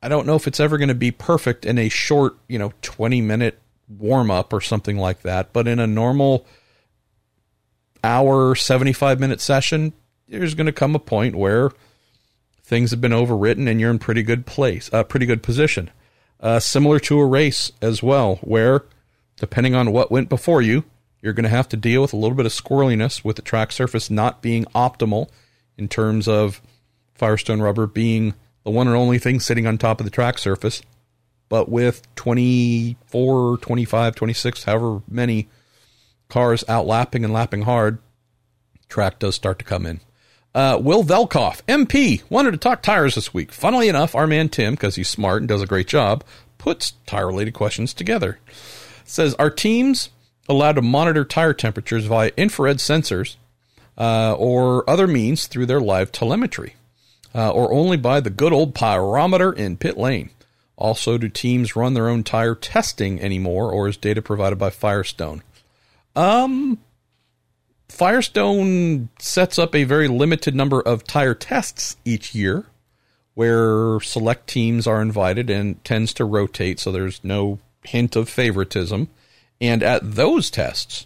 [0.02, 2.74] I don't know if it's ever going to be perfect in a short, you know,
[2.82, 5.54] 20 minute warm up or something like that.
[5.54, 6.46] But in a normal
[8.04, 9.94] hour, 75 minute session,
[10.28, 11.72] there's going to come a point where
[12.64, 15.92] things have been overwritten and you're in pretty good place, a uh, pretty good position.
[16.40, 18.86] Uh, similar to a race as well, where
[19.36, 20.84] depending on what went before you,
[21.22, 23.72] you're going to have to deal with a little bit of squirreliness with the track
[23.72, 25.30] surface not being optimal
[25.78, 26.62] in terms of
[27.14, 30.82] Firestone rubber being the one and only thing sitting on top of the track surface.
[31.50, 35.50] But with 24, 25, 26, however many
[36.30, 38.00] cars out lapping and lapping hard,
[38.88, 40.00] track does start to come in.
[40.54, 43.52] Uh, Will Velkoff, MP, wanted to talk tires this week.
[43.52, 46.24] Funnily enough, our man Tim, because he's smart and does a great job,
[46.58, 48.40] puts tire related questions together.
[49.06, 50.10] Says, Are teams
[50.50, 53.38] allowed to monitor tire temperatures via infrared sensors
[53.98, 56.76] uh, or other means through their live telemetry,
[57.34, 60.30] uh, or only by the good old pyrometer in pit lane?
[60.76, 65.44] Also, do teams run their own tire testing anymore, or is data provided by Firestone?
[66.16, 66.80] Um,
[67.88, 72.66] Firestone sets up a very limited number of tire tests each year
[73.34, 79.10] where select teams are invited and tends to rotate, so there's no hint of favoritism.
[79.60, 81.06] And at those tests,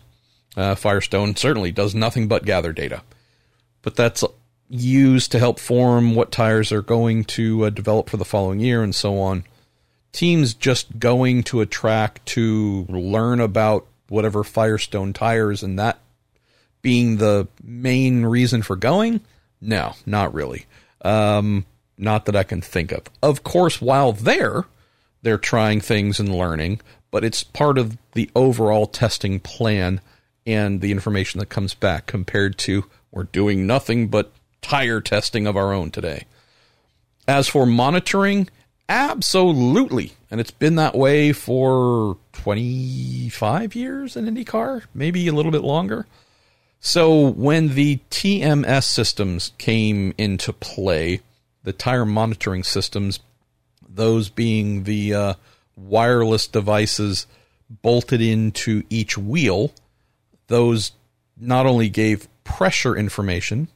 [0.56, 3.04] uh, Firestone certainly does nothing but gather data.
[3.82, 4.24] But that's
[4.70, 8.84] used to help form what tires are going to uh, develop for the following year
[8.84, 9.44] and so on.
[10.12, 16.00] Teams just going to a track to learn about whatever Firestone tires and that
[16.82, 19.22] being the main reason for going?
[19.60, 20.66] No, not really.
[21.02, 21.66] Um,
[21.98, 23.04] not that I can think of.
[23.22, 24.66] Of course, while there,
[25.22, 26.82] they're trying things and learning,
[27.12, 30.02] but it's part of the overall testing plan
[30.46, 34.32] and the information that comes back compared to we're doing nothing but
[34.66, 36.26] tire testing of our own today.
[37.28, 38.50] As for monitoring,
[38.90, 40.14] absolutely.
[40.32, 46.08] And it's been that way for 25 years in IndyCar, maybe a little bit longer.
[46.80, 51.22] So when the TMS systems came into play,
[51.64, 53.20] the tire monitoring systems,
[53.88, 55.34] those being the uh,
[55.76, 57.28] wireless devices
[57.70, 59.72] bolted into each wheel,
[60.48, 60.92] those
[61.38, 63.68] not only gave pressure information,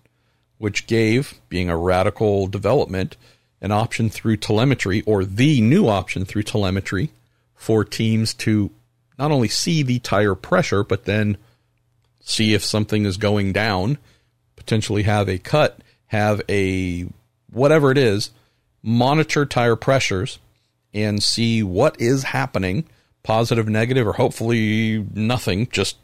[0.59, 3.17] which gave, being a radical development,
[3.61, 7.09] an option through telemetry or the new option through telemetry
[7.55, 8.69] for teams to
[9.17, 11.37] not only see the tire pressure, but then
[12.21, 13.97] see if something is going down,
[14.55, 17.07] potentially have a cut, have a
[17.51, 18.31] whatever it is,
[18.83, 20.39] monitor tire pressures
[20.93, 22.85] and see what is happening,
[23.23, 25.97] positive, negative, or hopefully nothing, just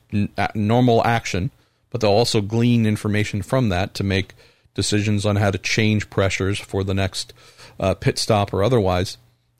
[0.53, 1.51] normal action.
[1.95, 4.33] But they'll also glean information from that to make
[4.73, 7.31] decisions on how to change pressures for the next
[7.79, 9.17] uh, pit stop or otherwise.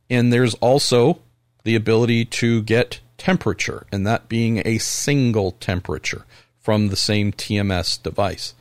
[0.10, 1.22] And there's also
[1.64, 6.26] the ability to get temperature, and that being a single temperature
[6.60, 8.53] from the same TMS device.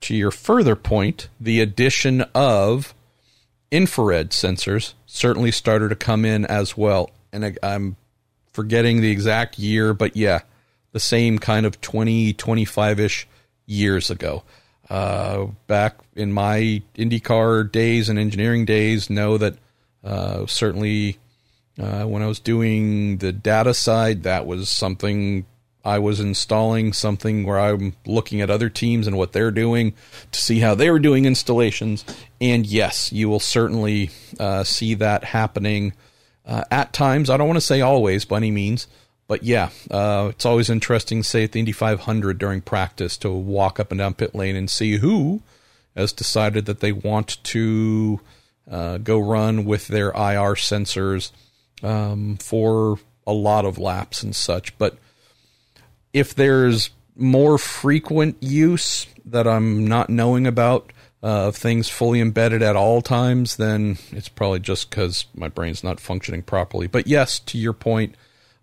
[0.00, 2.92] To your further point, the addition of
[3.70, 7.12] infrared sensors certainly started to come in as well.
[7.32, 7.94] And I'm
[8.52, 10.40] forgetting the exact year, but yeah,
[10.92, 13.28] the same kind of 20, 25 ish
[13.66, 14.42] years ago.
[14.88, 19.56] Uh, back in my IndyCar days and engineering days, know that
[20.04, 21.18] uh, certainly
[21.78, 25.44] uh, when I was doing the data side, that was something
[25.86, 29.94] I was installing something where I'm looking at other teams and what they're doing
[30.32, 32.04] to see how they were doing installations.
[32.40, 34.10] And yes, you will certainly
[34.40, 35.92] uh, see that happening
[36.44, 37.30] uh, at times.
[37.30, 38.88] I don't want to say always by any means,
[39.28, 43.80] but yeah, uh, it's always interesting, say at the Indy 500 during practice, to walk
[43.80, 45.42] up and down pit lane and see who
[45.96, 48.20] has decided that they want to
[48.70, 51.32] uh, go run with their IR sensors
[51.82, 54.76] um, for a lot of laps and such.
[54.78, 54.96] But
[56.12, 60.92] if there's more frequent use that I'm not knowing about
[61.22, 65.82] uh, of things fully embedded at all times, then it's probably just because my brain's
[65.82, 66.86] not functioning properly.
[66.86, 68.14] But yes, to your point,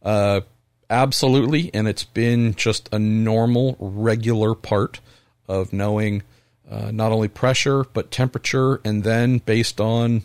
[0.04, 0.42] uh,
[0.90, 5.00] absolutely, and it's been just a normal, regular part
[5.48, 6.24] of knowing
[6.70, 10.24] uh, not only pressure but temperature, and then based on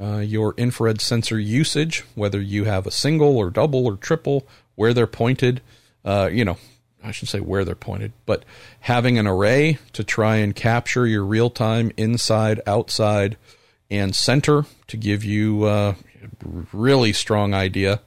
[0.00, 4.92] uh, your infrared sensor usage, whether you have a single or double or triple, where
[4.94, 5.60] they're pointed
[6.04, 6.58] uh, you know,
[7.02, 8.44] I should say where they're pointed, but
[8.80, 13.36] having an array to try and capture your real time inside, outside,
[13.90, 15.96] and center to give you a
[16.72, 18.00] really strong idea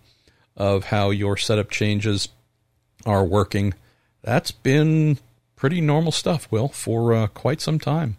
[0.57, 2.29] of how your setup changes
[3.05, 3.73] are working.
[4.23, 5.19] That's been
[5.55, 8.17] pretty normal stuff, Will, for uh, quite some time.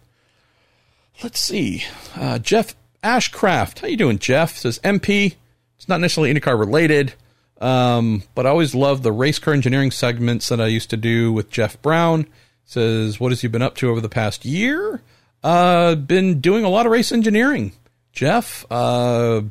[1.21, 1.83] Let's see.
[2.15, 4.57] Uh, Jeff Ashcraft, how you doing, Jeff?
[4.57, 5.35] Says MP.
[5.77, 7.13] It's not necessarily IndyCar related,
[7.61, 11.31] um, but I always love the race car engineering segments that I used to do
[11.31, 12.25] with Jeff Brown.
[12.65, 15.01] Says, what has he been up to over the past year?
[15.43, 17.71] Uh, been doing a lot of race engineering.
[18.11, 19.41] Jeff, uh,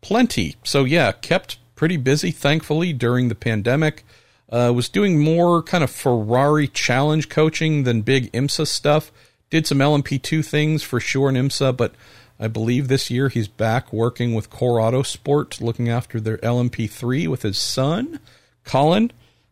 [0.00, 0.54] plenty.
[0.62, 4.04] So yeah, kept pretty busy, thankfully, during the pandemic.
[4.48, 9.12] Uh, was doing more kind of Ferrari challenge coaching than big IMSA stuff.
[9.50, 11.94] Did some LMP2 things for sure in IMSA, but
[12.38, 17.42] I believe this year he's back working with Core Autosport, looking after their LMP3 with
[17.42, 18.20] his son,
[18.64, 19.10] Colin.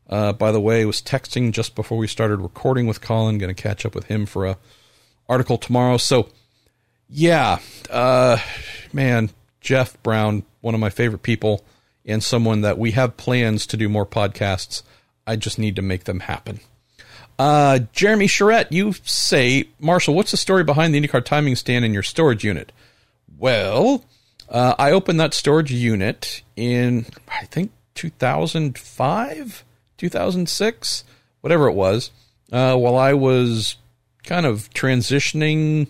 [0.09, 3.39] Uh, by the way, was texting just before we started recording with Colin.
[3.39, 4.59] Going to catch up with him for a
[5.29, 5.97] article tomorrow.
[5.97, 6.29] So,
[7.09, 7.59] yeah,
[7.91, 8.39] uh,
[8.93, 9.31] man,
[9.61, 11.65] Jeff Brown, one of my favorite people,
[12.05, 14.83] and someone that we have plans to do more podcasts.
[15.27, 16.61] I just need to make them happen.
[17.39, 21.93] Uh, Jeremy Charette, you say, Marshall, what's the story behind the IndyCar timing stand in
[21.93, 22.73] your storage unit?
[23.39, 24.05] Well,
[24.49, 29.65] uh, I opened that storage unit in, I think, 2005,
[29.97, 31.05] 2006,
[31.41, 32.11] whatever it was,
[32.53, 33.77] uh, while I was
[34.23, 35.89] kind of transitioning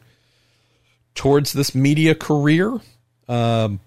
[1.15, 2.81] towards this media career.
[3.29, 3.81] Um,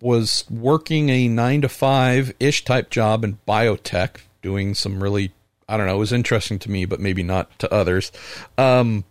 [0.00, 5.32] was working a nine to five ish type job in biotech, doing some really
[5.68, 8.10] I don't know, it was interesting to me, but maybe not to others.
[8.56, 9.04] Um,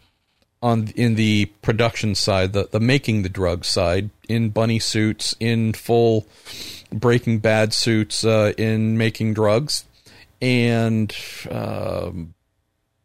[0.64, 5.74] on in the production side, the the making the drug side, in bunny suits, in
[5.74, 6.26] full
[6.92, 9.86] Breaking Bad suits, uh, in making drugs,
[10.42, 11.16] and
[11.52, 12.34] um,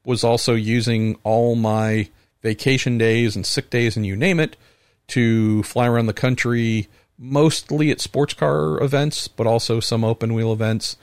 [0.05, 2.09] was also using all my
[2.43, 4.57] vacation days and sick days and you name it
[5.09, 6.89] to fly around the country,
[7.23, 10.97] mostly at sports car events, but also some open wheel events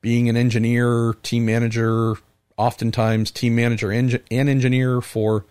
[0.00, 2.14] being an engineer, team manager,
[2.56, 5.46] oftentimes team manager and, engineer for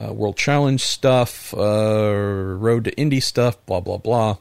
[0.00, 4.36] uh, World Challenge stuff, uh, Road to Indy stuff, blah, blah, blah.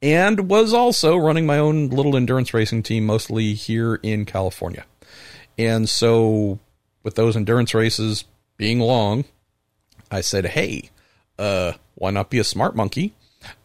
[0.00, 4.84] And was also running my own little endurance racing team, mostly here in California.
[5.58, 6.60] And so,
[7.02, 8.24] with those endurance races
[8.56, 9.24] being long,
[10.10, 10.90] I said, hey,
[11.36, 13.14] uh, why not be a smart monkey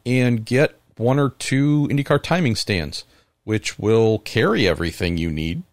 [0.06, 3.06] and get one or two IndyCar timing stands?
[3.44, 5.64] which will carry everything you need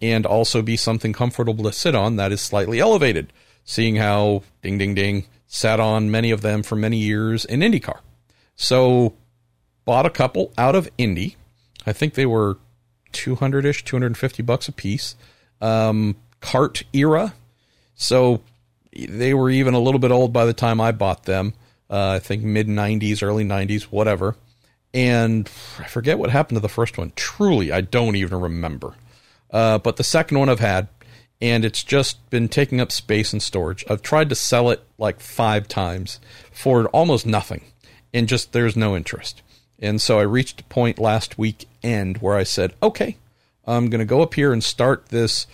[0.00, 3.32] and also be something comfortable to sit on that is slightly elevated,
[3.64, 8.00] seeing how ding ding ding sat on many of them for many years in IndyCar.
[8.56, 9.14] So
[9.84, 11.36] bought a couple out of Indy.
[11.86, 12.58] I think they were
[13.12, 15.16] 200ish, 250 bucks a piece.
[15.60, 17.34] Um, CART era.
[17.94, 18.40] So
[18.92, 21.52] they were even a little bit old by the time I bought them.
[21.90, 24.36] Uh, I think mid 90s, early 90s, whatever
[24.92, 25.48] and
[25.78, 27.12] I forget what happened to the first one.
[27.16, 28.94] Truly, I don't even remember.
[29.50, 30.88] Uh, but the second one I've had,
[31.40, 33.84] and it's just been taking up space and storage.
[33.88, 36.20] I've tried to sell it like five times
[36.52, 37.62] for almost nothing,
[38.12, 39.42] and just there's no interest.
[39.78, 43.16] And so I reached a point last week end where I said, okay,
[43.66, 45.46] I'm going to go up here and start this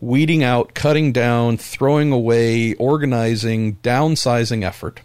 [0.00, 5.00] weeding out, cutting down, throwing away, organizing, downsizing effort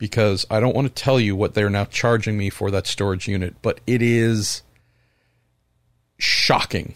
[0.00, 3.28] because I don't want to tell you what they're now charging me for that storage
[3.28, 4.62] unit, but it is
[6.18, 6.94] shocking.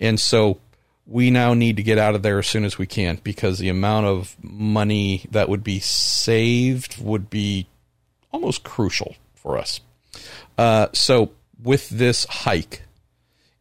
[0.00, 0.58] And so
[1.06, 3.68] we now need to get out of there as soon as we can because the
[3.68, 7.68] amount of money that would be saved would be
[8.32, 9.80] almost crucial for us.
[10.58, 11.30] Uh, so,
[11.62, 12.82] with this hike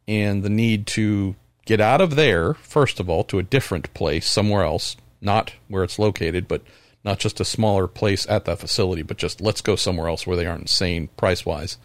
[0.08, 1.36] and the need to
[1.66, 5.84] get out of there, first of all, to a different place, somewhere else, not where
[5.84, 6.64] it's located, but
[7.04, 10.38] not just a smaller place at that facility, but just let's go somewhere else where
[10.38, 11.78] they aren't insane price wise.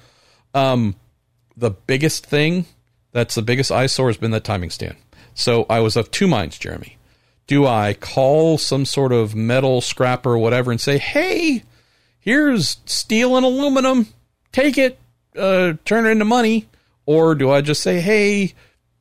[0.55, 0.97] Um,
[1.57, 2.67] the biggest thing
[3.13, 4.97] that's the biggest eyesore has been that timing stand.
[5.35, 6.97] So I was of two minds, Jeremy.
[7.47, 11.65] Do I call some sort of metal scrapper or whatever and say, hey,
[12.21, 14.09] here's steel and aluminum,
[14.53, 14.99] take it,
[15.37, 16.69] uh, turn it into money?
[17.07, 18.53] Or do I just say, hey,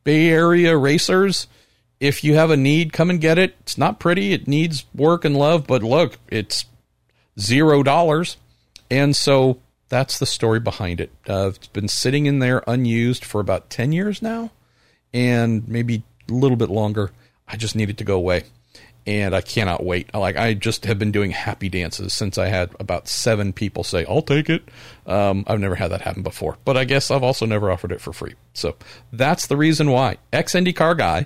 [0.03, 1.48] Bay Area racers,
[1.99, 3.56] if you have a need, come and get it.
[3.61, 4.34] It's not pretty.
[4.34, 6.65] It needs work and love, but look, it's
[7.40, 8.38] zero dollars.
[8.90, 9.60] And so
[9.90, 11.11] that's the story behind it.
[11.28, 14.52] Uh, it's been sitting in there unused for about 10 years now,
[15.14, 17.11] and maybe a little bit longer.
[17.48, 18.44] I just need it to go away.
[19.06, 20.14] And I cannot wait.
[20.14, 24.03] Like I just have been doing happy dances since I had about seven people say,
[24.03, 24.68] "I'll take it."
[25.06, 28.02] Um, I've never had that happen before, but I guess I've also never offered it
[28.02, 28.34] for free.
[28.52, 28.76] So
[29.14, 30.18] that's the reason why.
[30.34, 31.26] Ex IndyCar guy,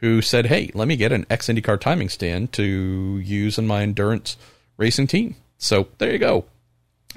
[0.00, 3.82] who said, Hey, let me get an X IndyCar timing stand to use in my
[3.82, 4.36] endurance
[4.76, 5.36] racing team.
[5.58, 6.44] So there you go.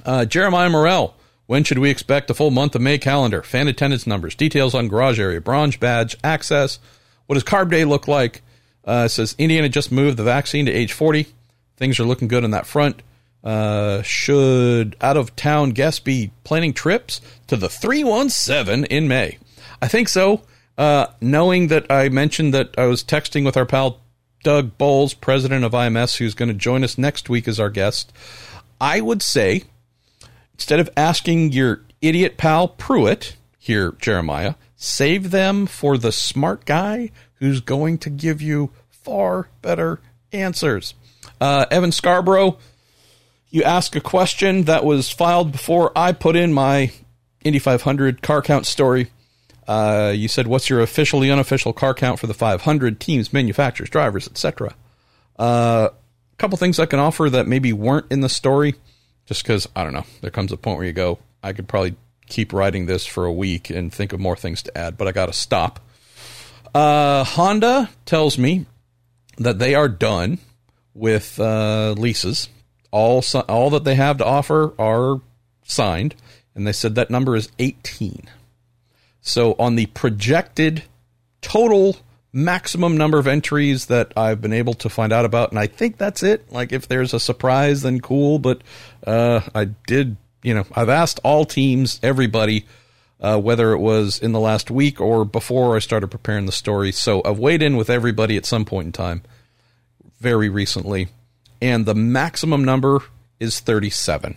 [0.04, 1.14] Uh, Jeremiah Morel,
[1.46, 3.42] when should we expect the full month of May calendar?
[3.42, 6.78] Fan attendance numbers, details on garage area, bronze badge, access.
[7.26, 8.42] What does Carb Day look like?
[8.84, 11.26] Uh, says Indiana just moved the vaccine to age 40.
[11.76, 13.02] Things are looking good on that front.
[13.44, 19.38] Uh, should out of town guests be planning trips to the 317 in May?
[19.80, 20.42] I think so.
[20.78, 24.00] Uh, knowing that I mentioned that I was texting with our pal
[24.42, 28.12] Doug Boles, president of IMS, who's going to join us next week as our guest,
[28.80, 29.64] I would say
[30.54, 37.10] instead of asking your idiot pal Pruett here, Jeremiah, save them for the smart guy
[37.34, 40.00] who's going to give you far better
[40.32, 40.94] answers.
[41.40, 42.58] Uh, Evan Scarborough,
[43.50, 46.92] you ask a question that was filed before I put in my
[47.44, 49.10] Indy 500 car count story.
[49.66, 54.26] Uh, you said, "What's your officially unofficial car count for the 500 teams, manufacturers, drivers,
[54.26, 54.74] etc."
[55.38, 58.74] Uh, a couple things I can offer that maybe weren't in the story,
[59.26, 60.06] just because I don't know.
[60.20, 63.32] There comes a point where you go, I could probably keep writing this for a
[63.32, 65.80] week and think of more things to add, but I got to stop.
[66.74, 68.66] Uh, Honda tells me
[69.36, 70.38] that they are done
[70.94, 72.48] with uh, leases.
[72.90, 75.20] All all that they have to offer are
[75.64, 76.14] signed,
[76.54, 78.28] and they said that number is 18.
[79.22, 80.82] So on the projected
[81.40, 81.96] total
[82.32, 85.96] maximum number of entries that I've been able to find out about, and I think
[85.96, 86.50] that's it.
[86.52, 88.38] Like if there's a surprise, then cool.
[88.38, 88.62] But
[89.06, 92.66] uh, I did, you know, I've asked all teams, everybody,
[93.20, 96.90] uh, whether it was in the last week or before I started preparing the story.
[96.90, 99.22] So I've weighed in with everybody at some point in time,
[100.18, 101.08] very recently,
[101.60, 103.00] and the maximum number
[103.38, 104.36] is 37.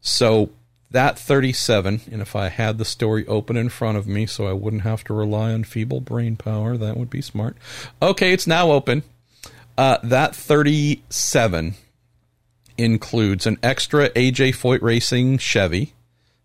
[0.00, 0.50] So
[0.96, 4.54] that 37, and if I had the story open in front of me so I
[4.54, 7.54] wouldn't have to rely on feeble brain power, that would be smart.
[8.00, 9.02] Okay, it's now open.
[9.76, 11.74] Uh, that 37
[12.78, 15.92] includes an extra AJ Foyt Racing Chevy.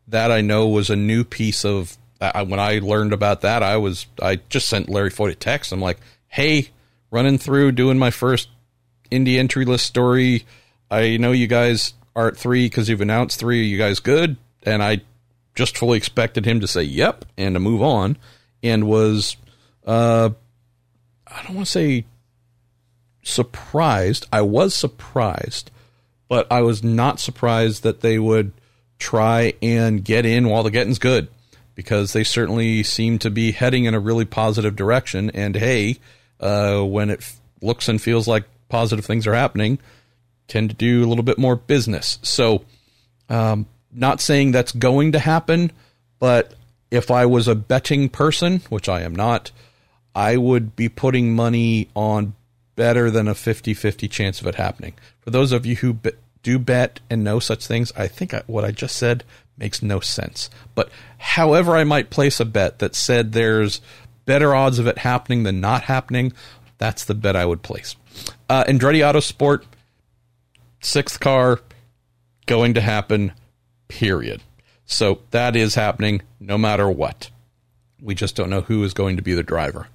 [0.06, 1.98] That I know was a new piece of.
[2.20, 5.72] Uh, when I learned about that, I was I just sent Larry Foyt a text.
[5.72, 6.72] I'm like, "Hey,
[7.10, 8.50] running through doing my first
[9.10, 10.46] Indy entry list story.
[10.90, 13.60] I know you guys Art 3 because you've announced 3.
[13.60, 14.38] Are you guys good?
[14.64, 15.02] And I
[15.56, 18.18] just fully expected him to say yep and to move on
[18.64, 19.38] and was,
[19.86, 20.30] uh,
[21.28, 22.06] I don't want to say
[23.24, 24.28] surprised.
[24.32, 25.72] I was surprised,
[26.28, 28.54] but I was not surprised that they would
[29.00, 31.28] try and get in while the getting's good
[31.76, 35.30] because they certainly seem to be heading in a really positive direction.
[35.32, 35.98] And hey,
[36.40, 39.80] uh, when it f- looks and feels like positive things are happening,
[40.52, 42.20] tend to do a little bit more business.
[42.22, 42.66] So,
[43.30, 45.72] um, not saying that's going to happen,
[46.20, 46.54] but
[46.92, 49.52] if I was a betting person, which I am not,
[50.14, 52.34] I would be putting money on
[52.76, 54.94] better than a 50 50 chance of it happening.
[55.22, 55.98] For those of you who
[56.44, 59.24] do bet and know such things, I think I, what I just said
[59.58, 60.50] makes no sense.
[60.76, 63.80] But however, I might place a bet that said there's
[64.26, 66.34] better odds of it happening than not happening,
[66.78, 67.96] that's the bet I would place.
[68.50, 69.64] Uh, Andretti Autosport,
[70.82, 71.60] sixth car
[72.46, 73.32] going to happen,
[73.88, 74.42] period.
[74.86, 77.30] So that is happening no matter what.
[78.02, 79.88] We just don't know who is going to be the driver.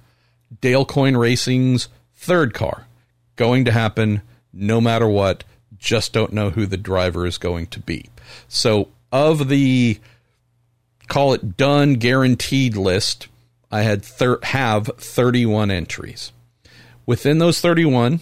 [0.61, 2.87] Dale Coyne Racing's third car
[3.35, 5.43] going to happen no matter what.
[5.77, 8.09] Just don't know who the driver is going to be.
[8.47, 9.99] So, of the
[11.07, 13.27] call it done guaranteed list,
[13.71, 16.31] I had thir- have 31 entries.
[17.05, 18.21] Within those 31,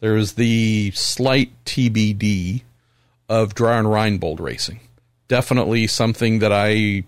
[0.00, 2.62] there's the slight TBD
[3.28, 4.80] of Dreyer Reinbold racing.
[5.28, 7.04] Definitely something that I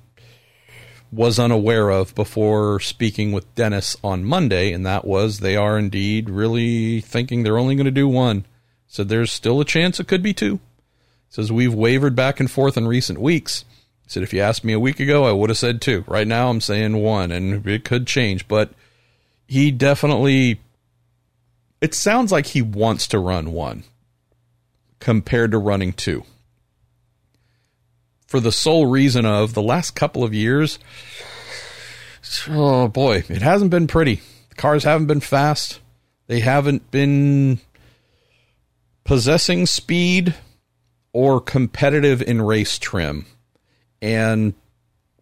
[1.13, 6.29] was unaware of before speaking with Dennis on Monday, and that was they are indeed
[6.29, 8.45] really thinking they're only going to do one.
[8.87, 10.61] So there's still a chance it could be two.
[11.29, 13.65] Says we've wavered back and forth in recent weeks.
[14.03, 16.05] He said if you asked me a week ago, I would have said two.
[16.07, 18.49] Right now, I'm saying one, and it could change.
[18.49, 18.71] But
[19.47, 20.61] he definitely
[21.81, 23.85] it sounds like he wants to run one
[24.99, 26.25] compared to running two.
[28.27, 30.79] For the sole reason of the last couple of years,
[32.49, 34.21] oh boy, it hasn't been pretty.
[34.51, 35.81] The cars haven't been fast.
[36.27, 37.61] They haven't been
[39.05, 40.35] possessing speed
[41.13, 43.25] or competitive in race trim.
[44.03, 44.55] And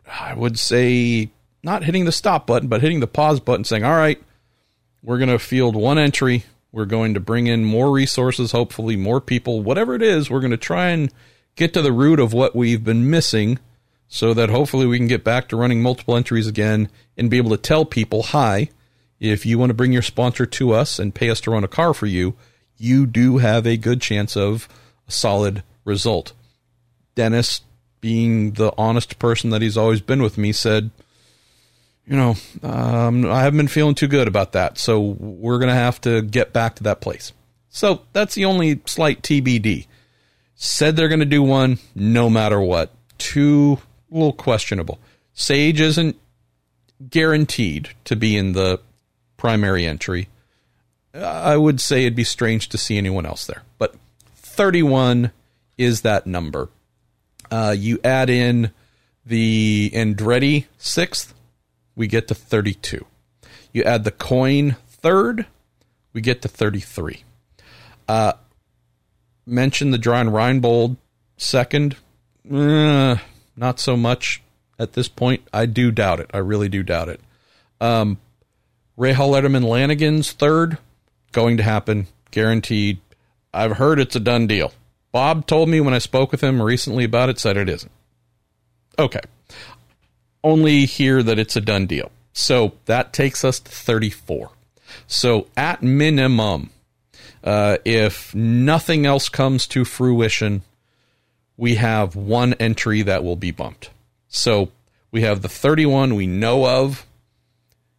[0.07, 1.31] I would say
[1.62, 4.20] not hitting the stop button, but hitting the pause button saying, all right,
[5.07, 6.45] we're going to field one entry.
[6.73, 10.28] We're going to bring in more resources, hopefully, more people, whatever it is.
[10.28, 11.12] We're going to try and
[11.55, 13.61] get to the root of what we've been missing
[14.09, 17.51] so that hopefully we can get back to running multiple entries again and be able
[17.51, 18.69] to tell people hi,
[19.20, 21.69] if you want to bring your sponsor to us and pay us to run a
[21.69, 22.35] car for you,
[22.77, 24.69] you do have a good chance of
[25.07, 26.33] a solid result.
[27.15, 27.61] Dennis,
[28.01, 30.91] being the honest person that he's always been with me, said,
[32.07, 34.78] you know, um, I haven't been feeling too good about that.
[34.78, 37.33] So we're going to have to get back to that place.
[37.69, 39.87] So that's the only slight TBD.
[40.55, 42.93] said they're going to do one no matter what.
[43.19, 43.78] Too
[44.11, 44.99] little questionable.
[45.35, 46.16] Sage isn't
[47.11, 48.81] guaranteed to be in the
[49.37, 50.28] primary entry.
[51.12, 53.62] I would say it'd be strange to see anyone else there.
[53.78, 53.95] But
[54.37, 55.33] 31
[55.77, 56.69] is that number.
[57.51, 58.70] Uh, you add in
[59.24, 61.35] the Andretti sixth,
[61.97, 63.05] we get to 32.
[63.73, 65.47] You add the Coyne third,
[66.12, 67.24] we get to 33.
[68.09, 68.35] Uh,
[69.44, 70.97] mention the John Reinbold
[71.36, 71.97] second.
[72.48, 73.16] Uh,
[73.56, 74.43] not so much
[74.78, 75.43] at this point.
[75.52, 76.31] I do doubt it.
[76.32, 77.20] I really do doubt it.
[77.81, 78.18] Um,
[78.98, 80.78] Rahal Letterman Lanigan's third,
[81.32, 83.01] going to happen, guaranteed.
[83.52, 84.73] I've heard it's a done deal.
[85.12, 87.93] Bob told me when I spoke with him recently about it, said it isn't.
[88.98, 89.20] Okay.
[90.47, 92.12] Only hear that it's a done deal.
[92.32, 94.51] So that takes us to 34.
[95.09, 96.70] So at minimum,
[97.43, 100.62] uh, if nothing else comes to fruition,
[101.56, 103.90] we have one entry that will be bumped.
[104.28, 104.70] So
[105.10, 107.06] we have the 31 we know of,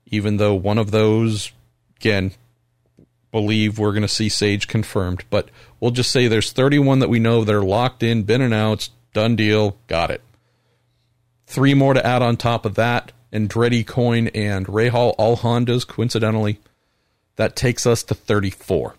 [0.06, 1.52] even though one of those,
[1.98, 2.32] again,
[3.34, 5.26] believe we're going to see Sage confirmed.
[5.30, 5.50] But
[5.82, 9.36] we'll just say there's 31 that we know that are locked in, been announced, done
[9.36, 10.22] deal, got it.
[11.48, 13.14] Three more to add on top of that.
[13.34, 16.60] Andretti Coyne and Rahal, all Hondas, coincidentally.
[17.38, 18.96] That takes us to 34.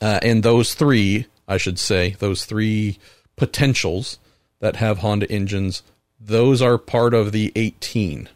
[0.00, 2.98] Uh, and those three, I should say, those three
[3.36, 4.18] potentials
[4.60, 5.82] that have Honda engines,
[6.20, 8.28] those are part of the 18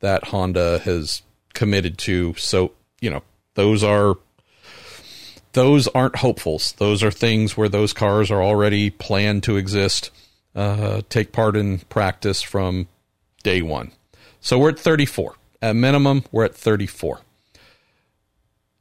[0.00, 1.22] that Honda has
[1.54, 2.34] committed to.
[2.34, 3.22] So, you know,
[3.54, 4.16] those are
[5.52, 6.72] those aren't hopefuls.
[6.78, 10.10] Those are things where those cars are already planned to exist,
[10.54, 12.88] uh, take part in practice from
[13.42, 13.92] day one.
[14.40, 15.36] So we're at 34.
[15.60, 17.20] At minimum, we're at 34.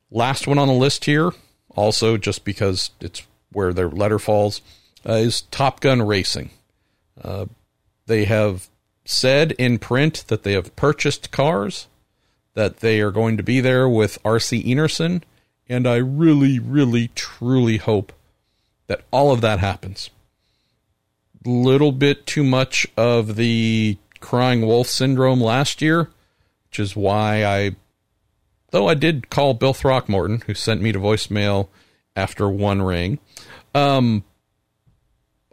[0.09, 1.31] Last one on the list here,
[1.75, 4.61] also just because it's where their letter falls,
[5.07, 6.49] uh, is Top Gun Racing.
[7.21, 7.45] Uh,
[8.07, 8.69] they have
[9.05, 11.87] said in print that they have purchased cars,
[12.53, 15.21] that they are going to be there with RC Enerson,
[15.69, 18.11] and I really, really, truly hope
[18.87, 20.09] that all of that happens.
[21.43, 26.11] Little bit too much of the crying wolf syndrome last year,
[26.69, 27.75] which is why I
[28.71, 31.67] Though I did call Bill Throckmorton, who sent me to voicemail
[32.15, 33.19] after one ring.
[33.75, 34.23] Um,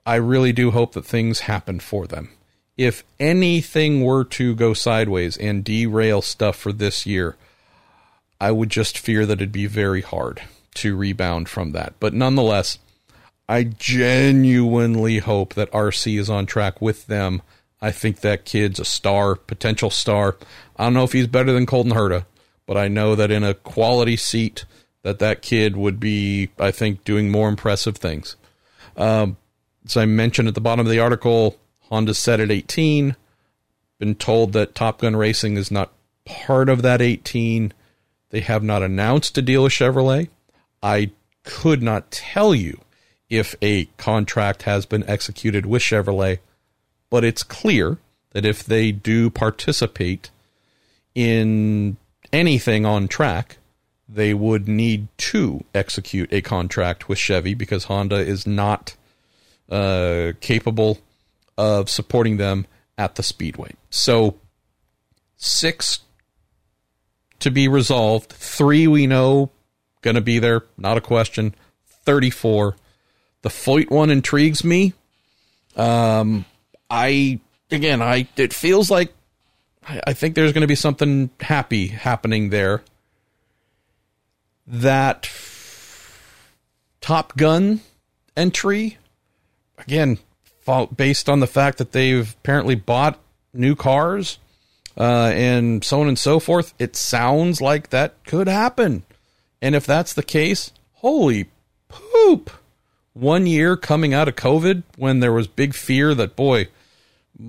[0.06, 2.30] I really do hope that things happen for them.
[2.76, 7.36] If anything were to go sideways and derail stuff for this year,
[8.40, 10.40] I would just fear that it'd be very hard
[10.74, 11.94] to rebound from that.
[11.98, 12.78] But nonetheless,
[13.48, 17.40] I genuinely hope that RC is on track with them.
[17.80, 20.36] I think that kid's a star, potential star.
[20.76, 22.26] I don't know if he's better than Colton Herta,
[22.66, 24.66] but I know that in a quality seat,
[25.02, 28.36] that that kid would be, I think, doing more impressive things.
[28.96, 29.38] Um,
[29.86, 33.16] as I mentioned at the bottom of the article, Honda set at 18.
[33.98, 35.92] Been told that Top Gun Racing is not
[36.26, 37.72] part of that 18.
[38.30, 40.28] They have not announced a deal with Chevrolet.
[40.82, 41.12] I
[41.44, 42.80] could not tell you
[43.30, 46.38] if a contract has been executed with Chevrolet,
[47.10, 47.98] but it's clear
[48.30, 50.30] that if they do participate
[51.14, 51.96] in
[52.32, 53.58] anything on track,
[54.08, 58.96] they would need to execute a contract with Chevy because Honda is not
[59.68, 60.98] uh, capable
[61.58, 63.72] of supporting them at the speedway.
[63.90, 64.36] So,
[65.36, 66.00] six
[67.40, 68.32] to be resolved.
[68.32, 69.50] Three we know
[70.02, 71.54] going to be there, not a question.
[72.04, 72.76] 34.
[73.42, 74.94] The Foyt one intrigues me.
[75.76, 76.44] Um,
[76.90, 77.40] I
[77.70, 79.12] again, I it feels like
[79.88, 82.82] I, think there's going to be something happy happening there.
[84.66, 85.30] That
[87.00, 87.80] Top Gun
[88.36, 88.98] entry,
[89.78, 90.18] again,
[90.94, 93.18] based on the fact that they've apparently bought
[93.54, 94.38] new cars
[94.98, 99.04] uh, and so on and so forth, it sounds like that could happen.
[99.62, 101.48] And if that's the case, holy
[101.88, 102.50] poop.
[103.18, 106.68] One year coming out of COVID when there was big fear that, boy,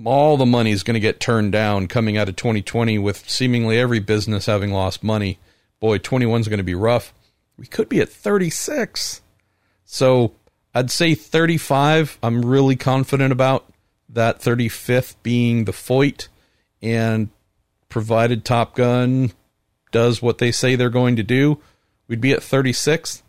[0.04, 3.78] all the money is going to get turned down coming out of 2020 with seemingly
[3.78, 5.38] every business having lost money.
[5.78, 7.14] Boy, 21 is going to be rough.
[7.56, 9.22] We could be at 36.
[9.84, 10.32] So
[10.74, 12.18] I'd say 35.
[12.20, 13.72] I'm really confident about
[14.08, 16.26] that 35th being the Foyt.
[16.82, 17.30] And
[17.88, 19.30] provided Top Gun
[19.92, 21.60] does what they say they're going to do,
[22.08, 23.22] we'd be at 36.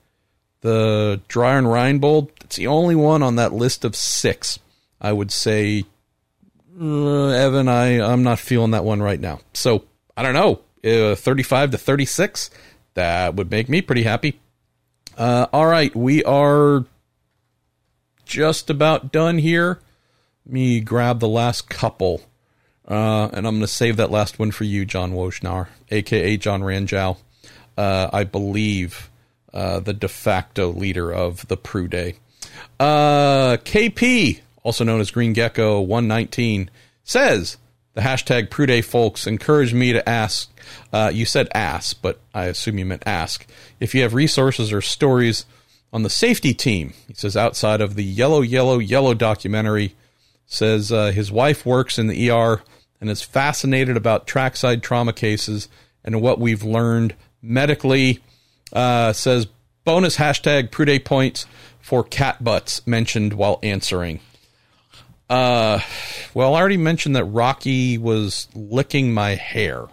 [0.62, 4.60] The Dreyer and Reinbold, it's the only one on that list of six.
[5.00, 5.86] I would say
[6.80, 9.40] uh, Evan, I I'm not feeling that one right now.
[9.54, 9.86] So
[10.16, 10.62] I don't know,
[11.12, 12.50] uh, 35 to 36.
[12.94, 14.40] That would make me pretty happy.
[15.18, 16.86] Uh, all right, we are
[18.26, 19.80] just about done here.
[20.46, 22.22] Let me grab the last couple.
[22.88, 26.62] Uh, and I'm going to save that last one for you, John Wojnar, aka John
[26.62, 27.18] Ranjow.
[27.78, 29.11] Uh, I believe
[29.54, 32.16] uh, the de facto leader of the Prue Day.
[32.80, 36.70] Uh, KP, also known as Green Gecko 119,
[37.04, 37.58] says
[37.94, 40.50] the hashtag Prue Day folks encouraged me to ask.
[40.94, 43.46] Uh, you said ask, but I assume you meant ask.
[43.80, 45.46] If you have resources or stories
[45.92, 49.96] on the safety team, he says outside of the Yellow, Yellow, Yellow documentary,
[50.46, 52.62] says uh, his wife works in the ER
[53.00, 55.68] and is fascinated about trackside trauma cases
[56.04, 58.20] and what we've learned medically.
[58.74, 59.48] Uh, says
[59.84, 61.46] bonus hashtag Prue Day points
[61.80, 64.20] for cat butts mentioned while answering.
[65.30, 65.80] Uh,
[66.34, 69.88] well, I already mentioned that Rocky was licking my hair.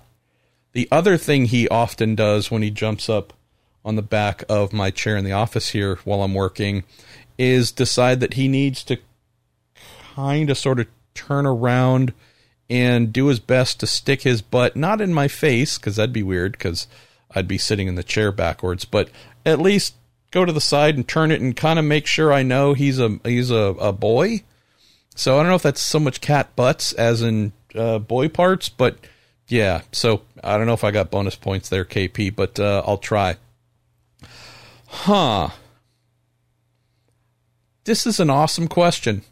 [0.72, 3.32] The other thing he often does when he jumps up
[3.84, 6.84] on the back of my chair in the office here while I'm working
[7.38, 8.98] is decide that he needs to
[10.14, 12.12] kind of sort of turn around
[12.68, 16.22] and do his best to stick his butt not in my face because that'd be
[16.22, 16.86] weird because
[17.34, 19.10] I'd be sitting in the chair backwards, but
[19.44, 19.94] at least
[20.30, 22.98] go to the side and turn it and kind of make sure I know he's
[22.98, 24.42] a he's a, a boy.
[25.14, 28.68] So I don't know if that's so much cat butts as in uh, boy parts,
[28.68, 28.98] but
[29.48, 29.82] yeah.
[29.92, 33.36] So I don't know if I got bonus points there, KP, but uh, I'll try.
[34.86, 35.50] Huh.
[37.84, 39.22] This is an awesome question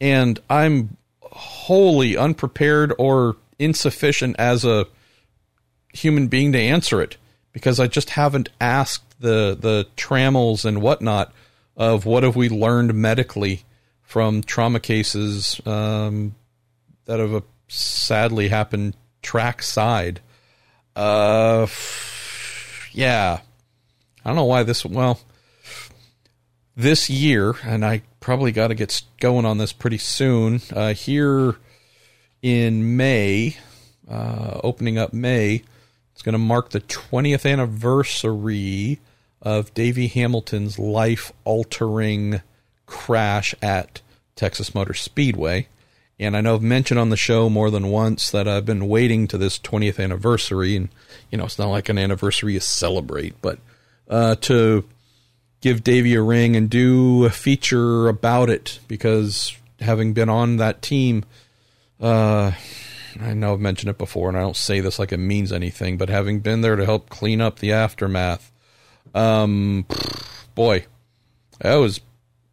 [0.00, 4.86] and I'm wholly unprepared or insufficient as a
[5.92, 7.16] human being to answer it
[7.56, 11.32] because I just haven't asked the the Trammells and whatnot
[11.74, 13.62] of what have we learned medically
[14.02, 16.34] from trauma cases um,
[17.06, 20.20] that have sadly happened track side.
[20.94, 21.66] Uh,
[22.92, 23.40] yeah,
[24.22, 24.84] I don't know why this.
[24.84, 25.18] Well,
[26.76, 30.60] this year, and I probably got to get going on this pretty soon.
[30.70, 31.56] Uh, here
[32.42, 33.56] in May,
[34.10, 35.62] uh, opening up May,
[36.26, 38.98] going to mark the 20th anniversary
[39.40, 42.42] of Davey Hamilton's life altering
[42.84, 44.00] crash at
[44.34, 45.68] Texas Motor Speedway.
[46.18, 49.28] And I know I've mentioned on the show more than once that I've been waiting
[49.28, 50.74] to this 20th anniversary.
[50.74, 50.88] And,
[51.30, 53.60] you know, it's not like an anniversary you celebrate, but
[54.10, 54.84] uh, to
[55.60, 60.82] give Davey a ring and do a feature about it because having been on that
[60.82, 61.24] team,
[62.00, 62.50] uh,
[63.20, 65.96] I know I've mentioned it before, and I don't say this like it means anything,
[65.96, 68.52] but having been there to help clean up the aftermath,
[69.14, 69.86] um,
[70.54, 70.86] boy,
[71.60, 72.00] that was,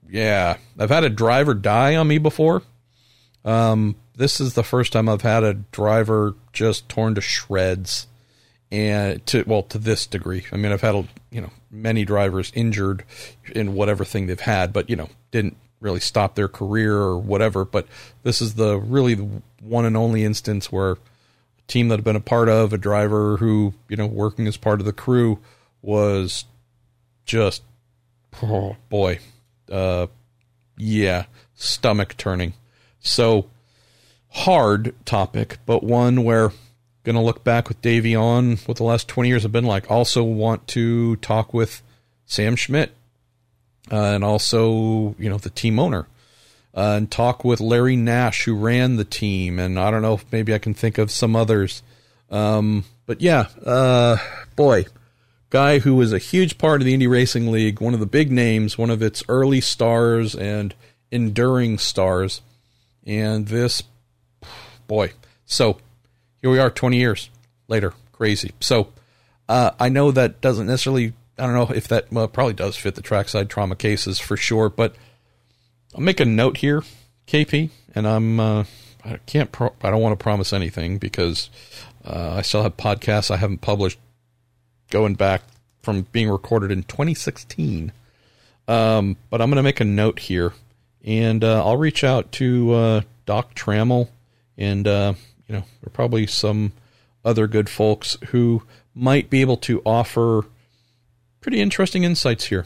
[0.10, 0.58] yeah.
[0.80, 2.62] I've had a driver die on me before.
[3.46, 8.08] Um, this is the first time I've had a driver just torn to shreds
[8.72, 10.46] and to well to this degree.
[10.52, 13.04] I mean, I've had you know many drivers injured
[13.54, 17.66] in whatever thing they've had, but you know didn't really stop their career or whatever.
[17.66, 17.88] But
[18.24, 19.16] this is the really
[19.62, 20.98] one and only instance where a
[21.68, 24.80] team that I've been a part of, a driver who you know working as part
[24.80, 25.40] of the crew
[25.82, 26.46] was
[27.26, 27.62] just
[28.42, 29.20] oh boy,
[29.72, 30.08] uh,
[30.78, 32.54] yeah, stomach turning.
[33.00, 33.50] So
[34.30, 36.52] hard topic, but one where
[37.04, 39.92] going to look back with Davey on what the last 20 years have been like.
[39.92, 41.82] Also, want to talk with
[42.26, 42.94] Sam Schmidt
[43.92, 46.08] uh, and also, you know, the team owner.
[46.76, 50.26] Uh, and talk with Larry Nash, who ran the team, and I don't know if
[50.32, 51.84] maybe I can think of some others.
[52.32, 54.18] Um, but yeah, uh,
[54.56, 54.86] boy,
[55.52, 58.32] guy who was a huge part of the Indy Racing League, one of the big
[58.32, 60.74] names, one of its early stars and
[61.12, 62.42] enduring stars,
[63.06, 63.84] and this
[64.88, 65.12] boy.
[65.46, 65.78] So
[66.42, 67.30] here we are 20 years
[67.68, 67.94] later.
[68.14, 68.52] Crazy.
[68.60, 68.88] So
[69.48, 72.96] uh, I know that doesn't necessarily, I don't know if that well, probably does fit
[72.96, 74.96] the trackside trauma cases for sure, but
[75.96, 76.84] I'll make a note here,
[77.28, 78.64] KP, and I'm, uh,
[79.04, 81.50] I can't, pro- I don't want to promise anything because
[82.06, 84.00] uh, I still have podcasts I haven't published
[84.90, 85.42] going back
[85.82, 87.92] from being recorded in 2016.
[88.68, 90.54] Um, but I'm going to make a note here
[91.04, 94.08] and uh, I'll reach out to uh, Doc Trammell
[94.58, 95.14] and uh,
[95.48, 96.72] you know, probably some
[97.26, 98.64] other good folks who
[98.96, 100.46] might be able to offer
[101.44, 102.66] pretty interesting insights here.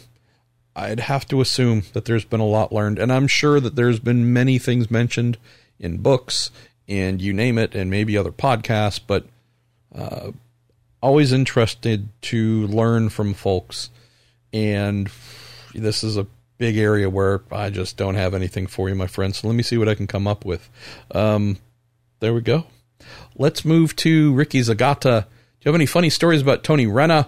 [0.76, 3.99] I'd have to assume that there's been a lot learned, and I'm sure that there's
[3.99, 5.38] been many things mentioned
[5.80, 6.52] in books
[6.88, 9.26] and you name it, and maybe other podcasts, but
[9.94, 10.32] uh,
[11.02, 13.90] always interested to learn from folks.
[14.54, 15.10] And
[15.74, 16.28] this is a
[16.58, 19.40] big area where I just don't have anything for you, my friends.
[19.40, 20.70] So let me see what I can come up with.
[21.12, 21.58] Um,
[22.20, 22.68] there we go.
[23.36, 25.24] Let's move to Ricky Zagata.
[25.24, 25.28] Do
[25.62, 27.28] you have any funny stories about Tony Renna?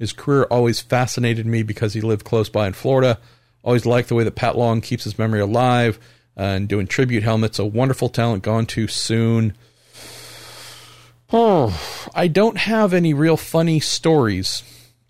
[0.00, 3.18] His career always fascinated me because he lived close by in Florida.
[3.62, 5.98] Always liked the way that Pat Long keeps his memory alive
[6.38, 7.58] uh, and doing tribute helmets.
[7.58, 9.52] A wonderful talent gone too soon.
[11.30, 14.62] Oh, I don't have any real funny stories.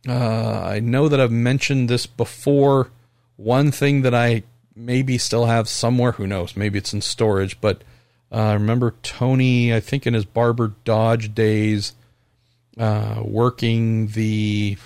[0.09, 2.91] Uh, I know that I've mentioned this before.
[3.37, 4.43] One thing that I
[4.75, 7.83] maybe still have somewhere, who knows, maybe it's in storage, but
[8.33, 11.93] uh, I remember Tony, I think in his Barber Dodge days,
[12.81, 14.79] uh, working the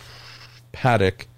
[0.73, 1.29] paddock.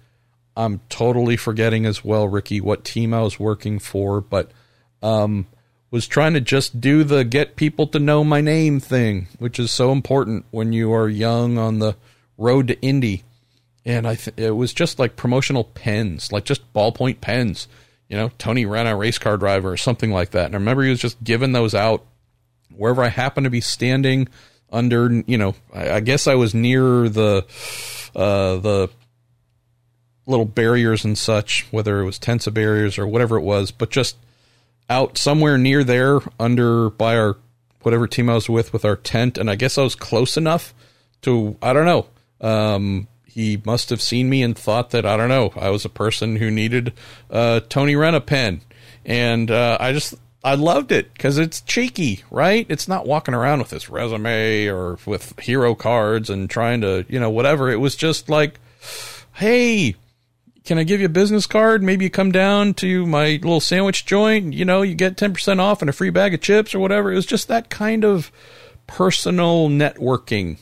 [0.57, 4.49] I'm totally forgetting as well, Ricky, what team I was working for, but
[5.03, 5.45] um,
[5.91, 9.71] was trying to just do the get people to know my name thing, which is
[9.71, 11.95] so important when you are young on the
[12.39, 13.23] road to Indy.
[13.85, 17.67] And I th- it was just like promotional pens, like just ballpoint pens.
[18.09, 20.47] You know, Tony Renna race car driver or something like that.
[20.47, 22.03] And I remember he was just giving those out
[22.75, 24.27] wherever I happened to be standing
[24.71, 27.45] under, you know, I, I guess I was near the
[28.15, 28.89] uh, the
[30.25, 34.17] little barriers and such, whether it was Tensa barriers or whatever it was, but just
[34.89, 37.37] out somewhere near there under by our
[37.81, 40.73] whatever team I was with with our tent, and I guess I was close enough
[41.21, 42.07] to I don't know.
[42.39, 45.89] Um, he must have seen me and thought that I don't know I was a
[45.89, 46.93] person who needed
[47.29, 48.61] uh, Tony Renna pen,
[49.05, 52.65] and uh, I just I loved it because it's cheeky, right?
[52.69, 57.19] It's not walking around with this resume or with hero cards and trying to you
[57.19, 57.69] know whatever.
[57.69, 58.59] It was just like,
[59.33, 59.95] hey,
[60.67, 61.81] can I give you a business card?
[61.81, 65.81] Maybe you come down to my little sandwich joint, you know, you get 10% off
[65.81, 67.09] and a free bag of chips or whatever.
[67.11, 68.31] It was just that kind of
[68.85, 70.57] personal networking.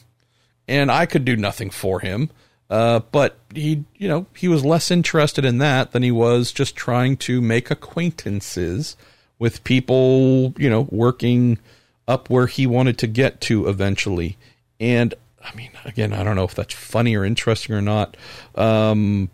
[0.68, 2.30] And I could do nothing for him.
[2.69, 6.76] Uh, but he, you know, he was less interested in that than he was just
[6.76, 8.95] trying to make acquaintances
[9.40, 11.60] with people, you know, working
[12.07, 14.38] up where he wanted to get to eventually.
[14.80, 15.14] And
[15.44, 18.18] I mean, again, I don't know if that's funny or interesting or not.
[18.56, 19.30] Um,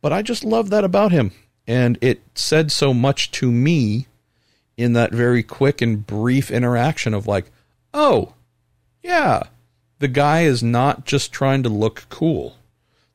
[0.00, 1.32] but I just love that about him.
[1.66, 4.06] And it said so much to me
[4.76, 7.50] in that very quick and brief interaction of like,
[7.94, 8.34] oh,
[9.02, 9.44] yeah,
[9.98, 12.56] the guy is not just trying to look cool.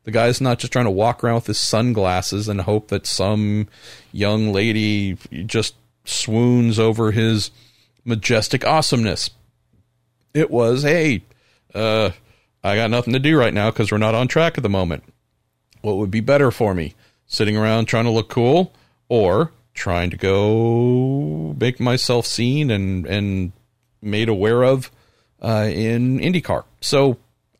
[0.07, 3.67] The guy's not just trying to walk around with his sunglasses and hope that some
[4.13, 5.75] young lady just
[6.05, 7.51] swoons over his
[8.05, 9.31] majestic awesomeness.
[10.33, 11.23] It was, hey,
[11.75, 12.11] uh,
[12.63, 15.03] I got nothing to do right now because we're not on track at the moment.
[15.81, 16.95] What would be better for me?
[17.25, 18.73] Sitting around trying to look cool
[19.09, 23.51] or trying to go make myself seen and, and
[24.01, 24.89] made aware of
[25.41, 26.63] uh, in IndyCar.
[26.79, 27.17] So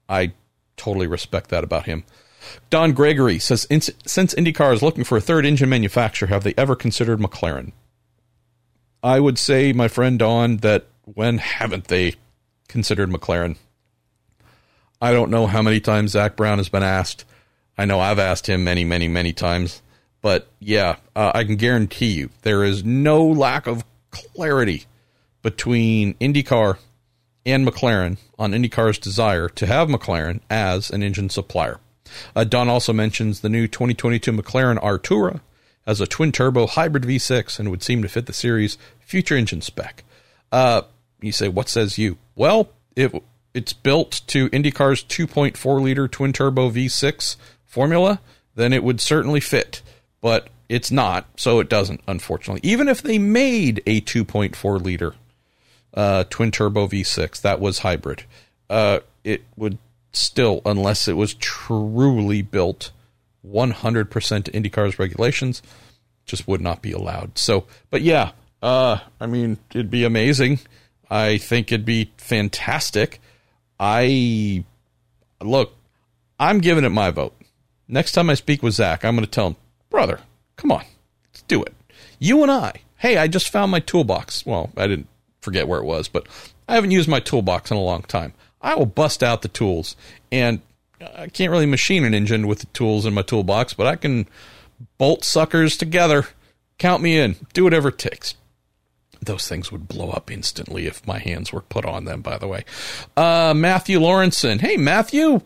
[0.08, 0.32] I
[0.78, 2.06] totally respect that about him.
[2.70, 3.90] Don Gregory says, since
[4.36, 7.72] IndyCar is looking for a third engine manufacturer, have they ever considered McLaren?
[9.04, 12.16] I would say, my friend Don, that when haven't they
[12.68, 13.58] considered McLaren?
[15.02, 17.24] I don't know how many times Zak Brown has been asked
[17.78, 19.82] I know I've asked him many, many, many times,
[20.22, 24.86] but yeah, uh, I can guarantee you there is no lack of clarity
[25.44, 26.80] between IndyCar
[27.46, 31.80] and McLaren on IndyCar's desire to have McLaren as an engine supplier.
[32.36, 35.42] Uh, Don also mentions the new 2022 McLaren Artura
[35.86, 39.62] as a twin turbo hybrid V6 and would seem to fit the series' future engine
[39.62, 40.04] spec.
[40.52, 40.82] Uh,
[41.22, 42.18] you say, what says you?
[42.36, 43.12] Well, it,
[43.54, 48.20] it's built to IndyCar's 2.4 liter twin turbo V6 formula,
[48.56, 49.82] then it would certainly fit.
[50.22, 52.68] But it's not, so it doesn't, unfortunately.
[52.68, 55.16] Even if they made a 2.4 liter
[55.94, 58.24] uh, twin turbo V6 that was hybrid,
[58.70, 59.78] uh, it would
[60.12, 62.92] still, unless it was truly built
[63.46, 65.62] 100% to IndyCar's regulations,
[66.26, 67.38] just would not be allowed.
[67.38, 68.32] So, but yeah,
[68.62, 70.60] uh, I mean, it'd be amazing.
[71.10, 73.22] I think it'd be fantastic.
[73.80, 74.64] I
[75.42, 75.74] look,
[76.40, 77.36] I'm giving it my vote.
[77.88, 79.56] Next time I speak with Zak, I'm going to tell him,
[79.90, 80.20] brother,
[80.58, 80.84] come on,
[81.32, 81.74] let's do it.
[82.20, 82.74] You and I.
[82.98, 84.46] Hey, I just found my toolbox.
[84.46, 85.08] Well, I didn't
[85.40, 86.28] forget where it was, but
[86.68, 88.34] I haven't used my toolbox in a long time.
[88.68, 89.96] I will bust out the tools,
[90.30, 90.60] and
[91.00, 94.28] I can't really machine an engine with the tools in my toolbox, but I can
[94.98, 96.28] bolt suckers together.
[96.78, 97.38] Count me in.
[97.54, 98.36] Do whatever it takes.
[99.22, 102.48] Those things would blow up instantly if my hands were put on them, by the
[102.50, 102.66] way.
[103.16, 104.60] Uh, Matthew Lawrenson.
[104.60, 105.44] Hey, Matthew.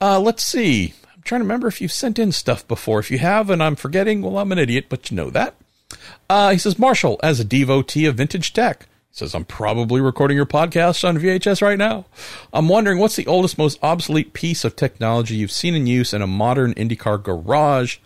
[0.00, 0.94] Uh, let's see.
[1.12, 3.00] I'm trying to remember if you've sent in stuff before.
[3.00, 5.56] If you have and I'm forgetting, well, I'm an idiot, but you know that.
[6.28, 10.36] Uh, he says, Marshall, as a devotee of vintage tech, he says, I'm probably recording
[10.36, 12.06] your podcast on VHS right now.
[12.52, 16.22] I'm wondering what's the oldest, most obsolete piece of technology you've seen in use in
[16.22, 17.98] a modern IndyCar garage?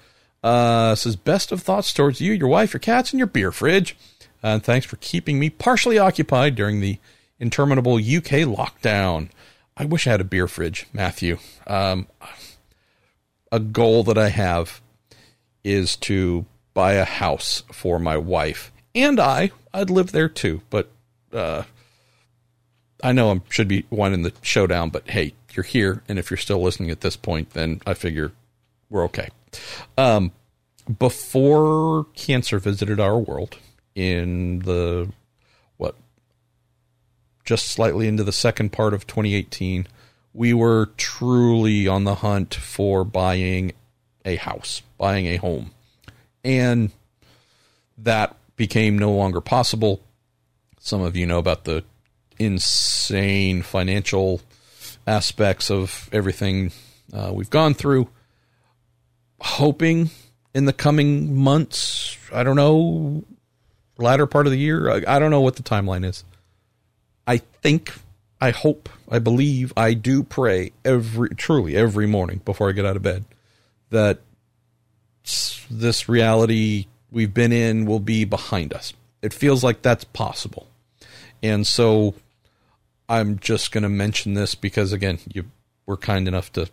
[0.43, 3.97] Uh, says, best of thoughts towards you, your wife, your cats, and your beer fridge.
[4.43, 6.99] Uh, and thanks for keeping me partially occupied during the
[7.39, 9.29] interminable UK lockdown.
[9.77, 11.39] I wish I had a beer fridge, Matthew.
[11.67, 12.07] Um,
[13.53, 14.81] a goal that I have
[15.63, 19.51] is to buy a house for my wife and I.
[19.73, 20.91] I'd live there too, but
[21.35, 21.65] uh,
[23.03, 26.31] I know I should be winding the show down, but hey, you're here, and if
[26.31, 28.33] you're still listening at this point, then I figure
[28.89, 29.29] we're okay.
[29.99, 30.33] Um,
[30.99, 33.57] before cancer visited our world
[33.95, 35.11] in the
[35.77, 35.95] what
[37.45, 39.87] just slightly into the second part of 2018
[40.35, 43.73] we were truly on the hunt for buying
[44.25, 45.71] a house buying a home
[46.43, 46.91] and
[47.97, 50.03] that became no longer possible
[50.85, 51.83] some of you know about the
[52.39, 54.43] insane financial
[55.07, 56.73] aspects of everything
[57.11, 58.07] uh, we've gone through
[59.41, 60.11] hoping
[60.55, 62.19] in the coming months.
[62.31, 63.25] I don't know,
[63.97, 64.91] latter part of the year.
[64.91, 66.23] I, I don't know what the timeline is.
[67.27, 67.95] I think,
[68.39, 72.97] I hope, I believe, I do pray every, truly every morning before I get out
[72.97, 73.25] of bed
[73.89, 74.21] that
[75.71, 78.93] this reality we've been in will be behind us.
[79.23, 80.69] It feels like that's possible.
[81.45, 82.15] And so
[83.07, 85.45] I'm just going to mention this because, again, you
[85.85, 86.71] were kind enough to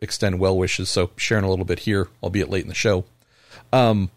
[0.00, 0.88] extend well wishes.
[0.88, 3.04] So sharing a little bit here, albeit late in the show.
[3.74, 4.10] Um,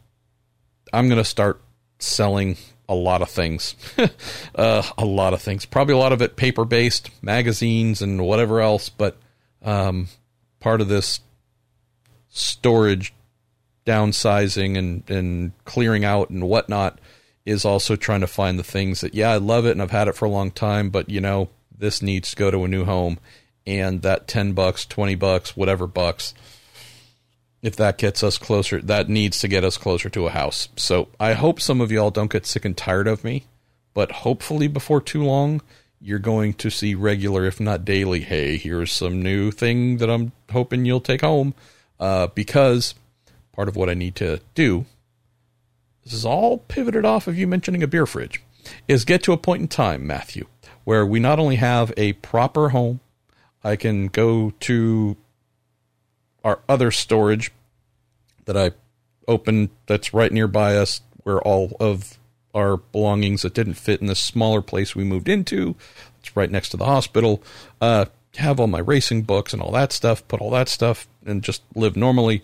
[0.94, 1.60] I'm going to start
[2.00, 2.56] selling
[2.88, 3.76] a lot of things,
[4.56, 5.66] uh, a lot of things.
[5.66, 8.88] Probably a lot of it paper based, magazines and whatever else.
[8.88, 9.18] But
[9.62, 10.08] um,
[10.62, 11.20] part of this
[12.30, 13.14] storage
[13.86, 17.00] downsizing and and clearing out and whatnot
[17.46, 20.08] is also trying to find the things that yeah I love it and I've had
[20.08, 22.86] it for a long time, but you know this needs to go to a new
[22.86, 23.20] home,
[23.66, 26.34] and that ten bucks, twenty bucks, whatever bucks
[27.62, 30.70] if that gets us closer, that needs to get us closer to a house.
[30.76, 33.46] So I hope some of y'all don't get sick and tired of me,
[33.94, 35.62] but hopefully before too long,
[36.00, 40.32] you're going to see regular, if not daily, hey, here's some new thing that I'm
[40.50, 41.54] hoping you'll take home.
[42.00, 42.96] Uh, because
[43.52, 44.86] part of what I need to do,
[46.10, 48.42] this is all pivoted off of you mentioning a beer fridge,
[48.88, 50.48] is get to a point in time, Matthew,
[50.84, 53.00] where we not only have a proper home,
[53.64, 55.18] I can go to
[56.44, 57.52] our other storage
[58.46, 58.72] that I
[59.28, 62.18] opened that's right nearby us where all of
[62.56, 65.76] our belongings that didn't fit in this smaller place we moved into.
[66.20, 67.44] It's right next to the hospital.
[67.80, 68.06] Uh,
[68.38, 71.62] have all my racing books and all that stuff, put all that stuff and just
[71.76, 72.42] live normally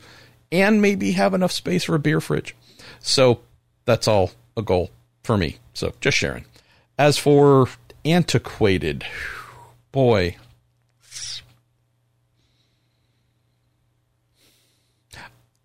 [0.52, 2.56] and maybe have enough space for a beer fridge.
[3.00, 3.40] So
[3.86, 4.92] that's all a goal
[5.24, 5.58] for me.
[5.74, 6.46] So just sharing.
[6.98, 7.68] As for
[8.04, 9.06] antiquated,
[9.92, 10.38] boy,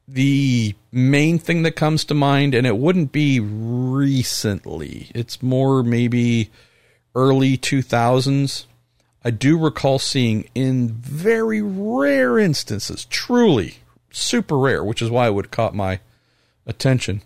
[0.07, 6.51] the main thing that comes to mind, and it wouldn't be recently, it's more maybe
[7.15, 8.67] early 2000s.
[9.23, 13.77] I do recall seeing in very rare instances, truly
[14.11, 16.01] super rare, which is why it would caught my
[16.67, 17.23] attention.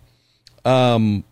[0.65, 1.23] Um,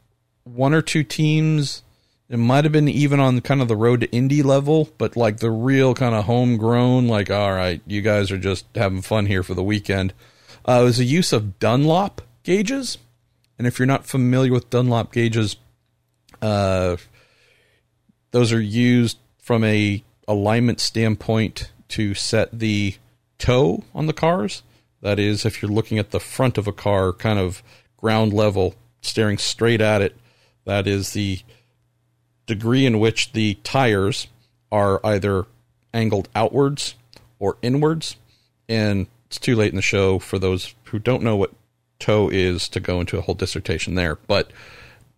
[0.43, 1.83] one or two teams,
[2.29, 5.37] it might have been even on kind of the road to Indy level, but like
[5.37, 9.43] the real kind of homegrown, like, all right, you guys are just having fun here
[9.43, 10.13] for the weekend
[10.67, 12.97] uh, it was a use of Dunlop gauges.
[13.57, 15.57] And if you're not familiar with Dunlop gauges,
[16.41, 16.97] uh,
[18.31, 22.95] those are used from a alignment standpoint to set the
[23.37, 24.63] toe on the cars.
[25.01, 27.61] That is, if you're looking at the front of a car, kind of
[27.97, 30.17] ground level, staring straight at it,
[30.65, 31.39] that is the
[32.45, 34.27] degree in which the tires
[34.71, 35.45] are either
[35.93, 36.95] angled outwards
[37.39, 38.15] or inwards.
[38.67, 41.53] And it's too late in the show for those who don't know what
[41.99, 44.15] toe is to go into a whole dissertation there.
[44.27, 44.51] But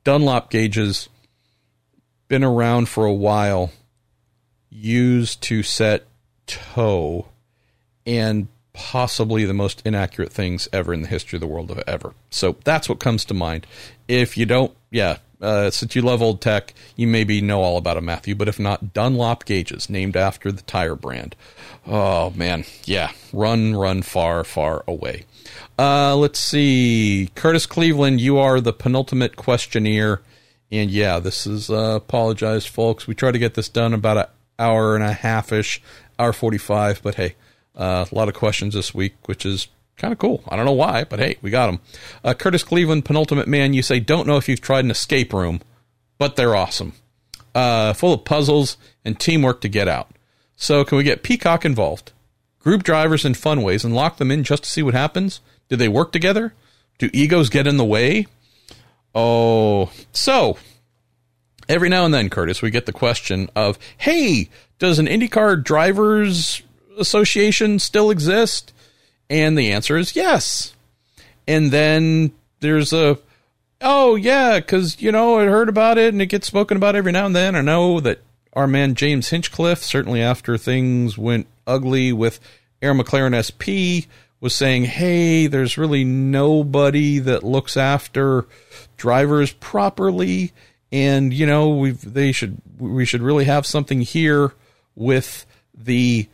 [0.03, 1.09] Dunlop gauges
[2.27, 3.71] been around for a while,
[4.69, 6.05] used to set
[6.47, 7.27] toe,
[8.05, 12.13] and possibly the most inaccurate things ever in the history of the world ever.
[12.29, 13.65] So that's what comes to mind.
[14.07, 17.95] If you don't, yeah, uh, since you love old tech, you maybe know all about
[17.95, 18.35] them, Matthew.
[18.35, 21.35] But if not, Dunlop gauges, named after the tire brand.
[21.87, 25.25] Oh man, yeah, run, run far, far away.
[25.77, 30.21] Uh, let's see, Curtis Cleveland, you are the penultimate questionnaire,
[30.71, 33.07] and yeah, this is uh, apologize, folks.
[33.07, 34.25] We try to get this done about an
[34.57, 35.81] hour and a half ish,
[36.17, 37.35] hour forty five, but hey,
[37.75, 40.43] uh, a lot of questions this week, which is kind of cool.
[40.49, 41.79] I don't know why, but hey, we got them.
[42.23, 43.73] Uh, Curtis Cleveland, penultimate man.
[43.73, 45.61] You say don't know if you've tried an escape room,
[46.17, 46.93] but they're awesome,
[47.53, 50.09] uh, full of puzzles and teamwork to get out.
[50.55, 52.11] So, can we get Peacock involved?
[52.59, 55.41] Group drivers in fun ways and lock them in just to see what happens?
[55.69, 56.53] Do they work together?
[56.97, 58.27] Do egos get in the way?
[59.13, 60.57] Oh, so
[61.69, 64.49] every now and then, Curtis, we get the question of, hey,
[64.79, 66.61] does an IndyCar Drivers
[66.97, 68.73] Association still exist?
[69.29, 70.73] And the answer is yes.
[71.47, 73.17] and then there's a
[73.81, 77.11] oh yeah, because you know I heard about it and it gets spoken about every
[77.11, 77.55] now and then.
[77.55, 78.21] I know that
[78.53, 82.39] our man James Hinchcliffe, certainly after things went ugly with
[82.81, 84.07] Arrow McLaren SP,
[84.39, 88.45] was saying, "Hey, there's really nobody that looks after
[88.97, 90.53] drivers properly,
[90.91, 94.53] and you know we they should we should really have something here
[94.95, 95.45] with
[95.75, 96.27] the."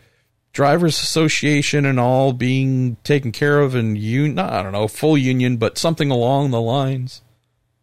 [0.54, 5.58] Drivers association and all being taken care of and you I don't know full union
[5.58, 7.22] but something along the lines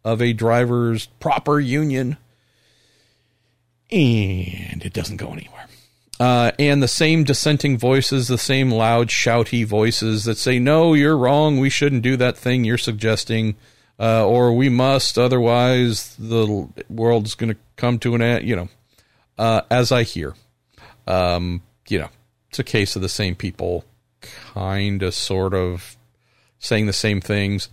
[0.03, 2.17] of a driver's proper union.
[3.91, 5.65] And it doesn't go anywhere.
[6.19, 11.17] Uh, and the same dissenting voices the same loud shouty voices that say no you're
[11.17, 11.59] wrong.
[11.59, 13.55] We shouldn't do that thing you're suggesting
[13.99, 18.69] uh, or we must otherwise the world's going to come to an end you know
[19.37, 20.35] uh, as I hear.
[21.07, 22.09] Um, you know
[22.49, 23.85] it's a case of the same people
[24.21, 25.95] kind of sort of
[26.57, 27.69] saying the same things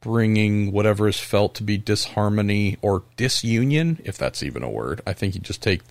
[0.00, 5.00] bringing whatever is felt to be disharmony or disunion if that's even a word.
[5.06, 5.82] I think you just take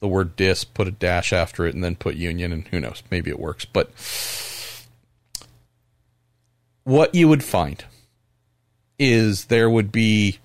[0.00, 3.02] the word dis put a dash after it and then put union and who knows
[3.10, 3.64] maybe it works.
[3.64, 3.90] But
[6.84, 7.84] what you would find
[8.98, 10.38] is there would be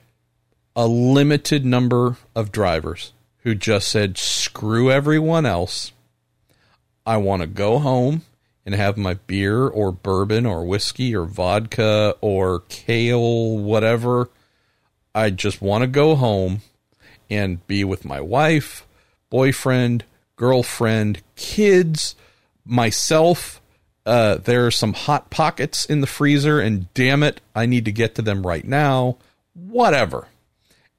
[0.76, 5.92] a limited number of drivers who just said screw everyone else
[7.06, 8.22] I want to go home
[8.66, 14.30] and have my beer or bourbon or whiskey or vodka or kale, whatever.
[15.14, 16.62] I just want to go home
[17.30, 18.88] and be with my wife,
[19.30, 20.06] boyfriend,
[20.36, 22.16] girlfriend, kids,
[22.66, 23.62] myself.
[24.06, 27.92] Uh, there are some hot pockets in the freezer, and damn it, I need to
[27.92, 29.18] get to them right now.
[29.54, 30.28] Whatever.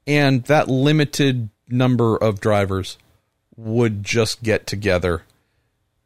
[0.07, 2.99] And that limited number of drivers
[3.57, 5.23] would just get together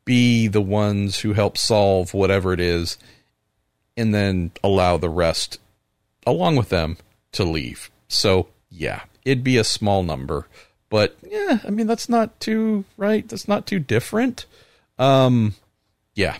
[0.09, 2.97] be the ones who help solve whatever it is
[3.95, 5.61] and then allow the rest
[6.27, 6.97] along with them
[7.33, 7.91] to leave.
[8.09, 10.47] So, yeah, it'd be a small number,
[10.89, 13.29] but yeah, I mean that's not too right.
[13.29, 14.47] That's not too different.
[14.99, 15.57] Um
[16.15, 16.39] yeah.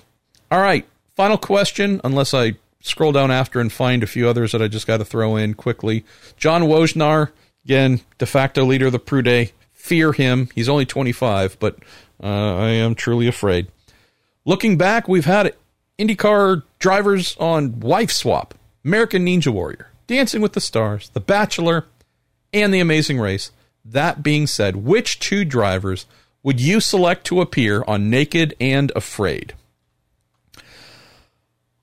[0.51, 4.63] All right, final question unless I scroll down after and find a few others that
[4.63, 6.07] I just got to throw in quickly.
[6.39, 7.33] John Wojnar,
[7.67, 9.53] again, de facto leader of the Prude.
[9.75, 10.49] Fear him.
[10.55, 11.77] He's only 25, but
[12.23, 13.69] uh, I am truly afraid.
[14.45, 15.55] Looking back, we've had
[15.99, 18.55] IndyCar drivers on Wife Swap,
[18.85, 21.87] American Ninja Warrior, Dancing with the Stars, The Bachelor,
[22.53, 23.51] and The Amazing Race.
[23.85, 26.07] That being said, which two drivers
[26.43, 29.55] would you select to appear on Naked and Afraid?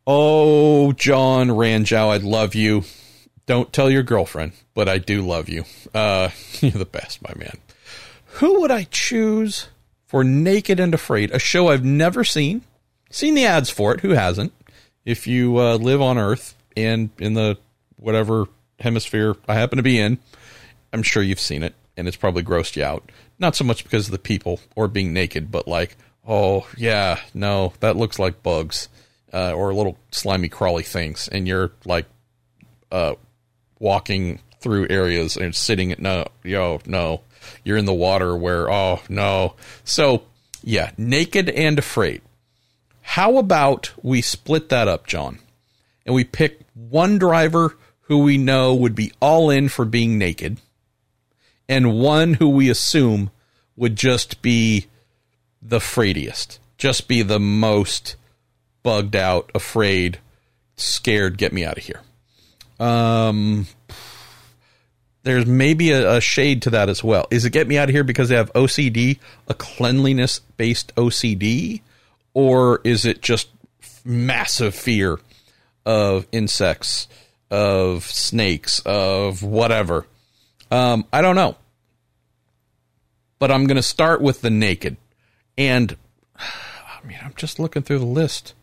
[0.07, 2.83] Oh, John Ranjow, I love you.
[3.45, 5.65] Don't tell your girlfriend, but I do love you.
[5.93, 6.29] Uh,
[6.61, 7.57] you're the best, my man.
[8.39, 9.67] Who would I choose
[10.05, 12.61] for Naked and Afraid, a show I've never seen.
[13.09, 14.01] Seen the ads for it.
[14.01, 14.53] Who hasn't?
[15.03, 17.57] If you uh, live on Earth and in the
[17.97, 18.47] whatever
[18.79, 20.17] hemisphere I happen to be in,
[20.91, 23.11] I'm sure you've seen it, and it's probably grossed you out.
[23.39, 27.73] Not so much because of the people or being naked, but like, oh yeah, no,
[27.79, 28.89] that looks like bugs
[29.33, 32.05] uh, or little slimy crawly things, and you're like
[32.91, 33.15] uh,
[33.79, 37.21] walking through areas and sitting at no, yo, no,
[37.63, 39.55] you're in the water where, oh, no.
[39.83, 40.23] So,
[40.63, 42.21] yeah, naked and afraid.
[43.01, 45.39] How about we split that up, John?
[46.05, 50.59] And we pick one driver who we know would be all in for being naked,
[51.67, 53.31] and one who we assume
[53.75, 54.85] would just be
[55.61, 58.15] the afraidiest, just be the most
[58.83, 60.19] bugged out, afraid,
[60.77, 62.01] scared, get me out of here.
[62.79, 63.65] Um,
[65.25, 67.27] there's maybe a, a, shade to that as well.
[67.31, 71.81] Is it get me out of here because they have OCD, a cleanliness based OCD,
[72.35, 73.49] or is it just
[74.05, 75.19] massive fear
[75.83, 77.07] of insects,
[77.49, 80.05] of snakes, of whatever?
[80.69, 81.57] Um, I don't know.
[83.39, 84.95] But I'm going to start with the naked.
[85.57, 85.97] And
[86.37, 88.53] I mean, I'm just looking through the list.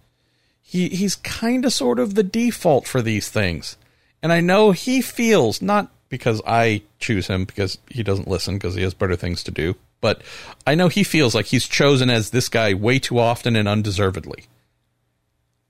[0.60, 3.76] He he's kind of sort of the default for these things.
[4.22, 8.74] And I know he feels not because I choose him because he doesn't listen because
[8.74, 9.76] he has better things to do.
[10.02, 10.20] But
[10.66, 14.44] I know he feels like he's chosen as this guy way too often and undeservedly.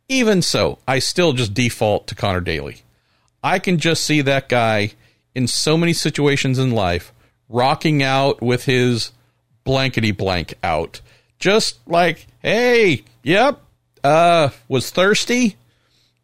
[0.08, 2.82] Even so, I still just default to Conor Daly.
[3.40, 4.94] I can just see that guy
[5.32, 7.12] in so many situations in life
[7.48, 9.12] rocking out with his
[9.62, 11.00] blankety blank out.
[11.38, 13.60] Just like, hey, yep,
[14.02, 15.56] uh, was thirsty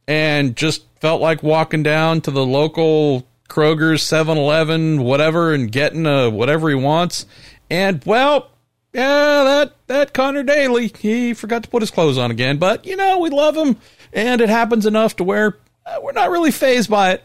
[0.09, 6.31] and just felt like walking down to the local Kroger's, 7-Eleven, whatever, and getting uh,
[6.31, 7.27] whatever he wants.
[7.70, 8.51] And well,
[8.93, 12.59] yeah, that that Conor Daly, he forgot to put his clothes on again.
[12.59, 13.77] But you know, we love him,
[14.12, 17.25] and it happens enough to where uh, we're not really phased by it.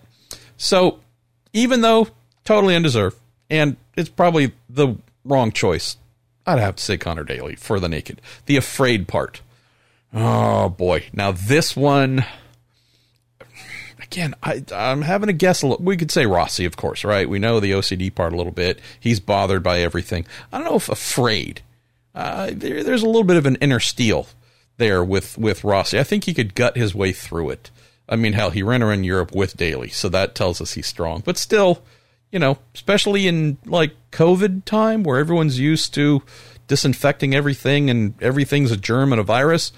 [0.58, 1.00] So
[1.54, 2.10] even though
[2.44, 3.18] totally undeserved,
[3.50, 5.98] and it's probably the wrong choice,
[6.46, 8.22] I'd have to say Conor Daly for the naked.
[8.46, 9.42] The afraid part.
[10.14, 11.06] Oh boy.
[11.14, 12.26] Now this one
[14.14, 15.64] again, I, am having a guess.
[15.64, 17.28] A little, we could say Rossi, of course, right?
[17.28, 18.80] We know the OCD part a little bit.
[19.00, 20.26] He's bothered by everything.
[20.52, 21.62] I don't know if afraid.
[22.14, 24.28] Uh, there, there's a little bit of an inner steel
[24.78, 26.00] there with with Rossi.
[26.00, 27.72] I think he could gut his way through it.
[28.08, 31.24] I mean, hell, he ran around Europe with Daly, so that tells us he's strong.
[31.26, 31.82] But still,
[32.32, 36.22] you know, especially in like COVID time where everyone's used to
[36.68, 39.72] disinfecting everything and everything's a germ and a virus.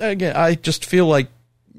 [0.00, 1.28] Again, I just feel like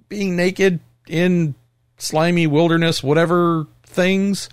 [0.07, 1.55] being naked in
[2.01, 4.49] slimy wilderness, whatever things.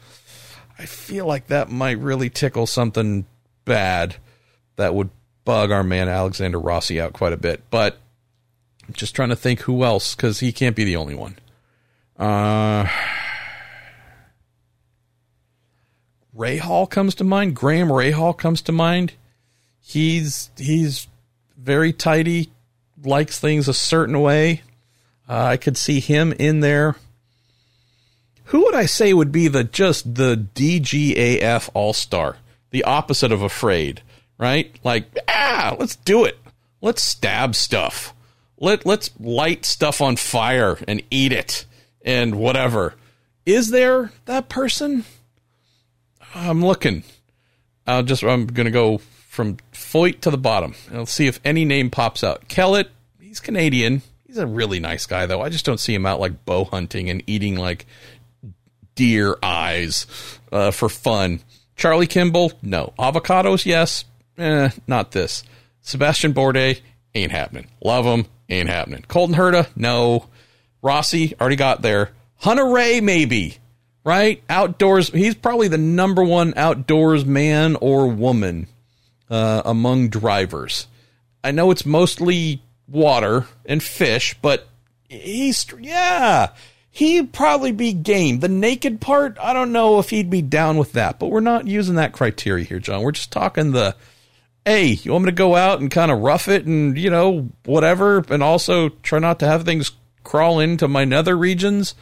[0.78, 3.24] I feel like that might really tickle something
[3.64, 4.16] bad
[4.76, 5.10] that would
[5.44, 7.62] bug our man Alexander Rossi out quite a bit.
[7.70, 7.98] But
[8.86, 11.38] I'm just trying to think who else because he can't be the only one.
[12.18, 12.86] Uh,
[16.36, 17.56] Hall comes to mind.
[17.56, 19.14] Graham Rahal comes to mind.
[19.80, 21.06] He's he's
[21.56, 22.50] very tidy,
[23.02, 24.62] likes things a certain way.
[25.28, 26.96] Uh, I could see him in there
[28.46, 32.36] who would I say would be the just the DGAF all star?
[32.70, 34.02] The opposite of afraid,
[34.38, 34.76] right?
[34.84, 36.38] Like, ah, let's do it.
[36.80, 38.14] Let's stab stuff.
[38.58, 41.66] Let let's light stuff on fire and eat it
[42.04, 42.94] and whatever.
[43.44, 45.04] Is there that person?
[46.34, 47.02] I'm looking.
[47.86, 48.98] I'll just I'm gonna go
[49.28, 50.74] from Foyt to the bottom.
[50.88, 52.48] And I'll see if any name pops out.
[52.48, 52.90] Kellett,
[53.20, 54.02] he's Canadian.
[54.26, 55.40] He's a really nice guy though.
[55.40, 57.86] I just don't see him out like bow hunting and eating like
[58.96, 60.06] deer eyes
[60.50, 61.40] uh, for fun.
[61.76, 62.92] Charlie Kimball, no.
[62.98, 64.04] Avocados, yes.
[64.36, 65.44] Eh, not this.
[65.82, 66.80] Sebastian Bourdais,
[67.14, 67.68] ain't happening.
[67.84, 69.04] Love him, ain't happening.
[69.06, 70.26] Colton Herta, no.
[70.82, 72.10] Rossi, already got there.
[72.38, 73.58] Hunter-Reay, maybe.
[74.04, 74.42] Right?
[74.48, 78.68] Outdoors, he's probably the number one outdoors man or woman
[79.28, 80.86] uh, among drivers.
[81.42, 84.68] I know it's mostly water and fish, but
[85.08, 86.50] he's, yeah
[86.96, 88.40] he'd probably be game.
[88.40, 91.66] The naked part, I don't know if he'd be down with that, but we're not
[91.66, 93.02] using that criteria here, John.
[93.02, 93.94] We're just talking the
[94.64, 97.50] hey, you want me to go out and kind of rough it and, you know,
[97.66, 99.92] whatever, and also try not to have things
[100.24, 101.94] crawl into my nether regions?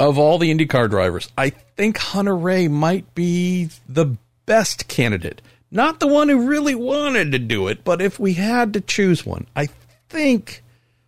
[0.00, 5.40] Of all the IndyCar drivers, I think Hunter-Reay might be the best candidate.
[5.70, 9.24] Not the one who really wanted to do it, but if we had to choose
[9.24, 9.68] one, I
[10.08, 10.63] think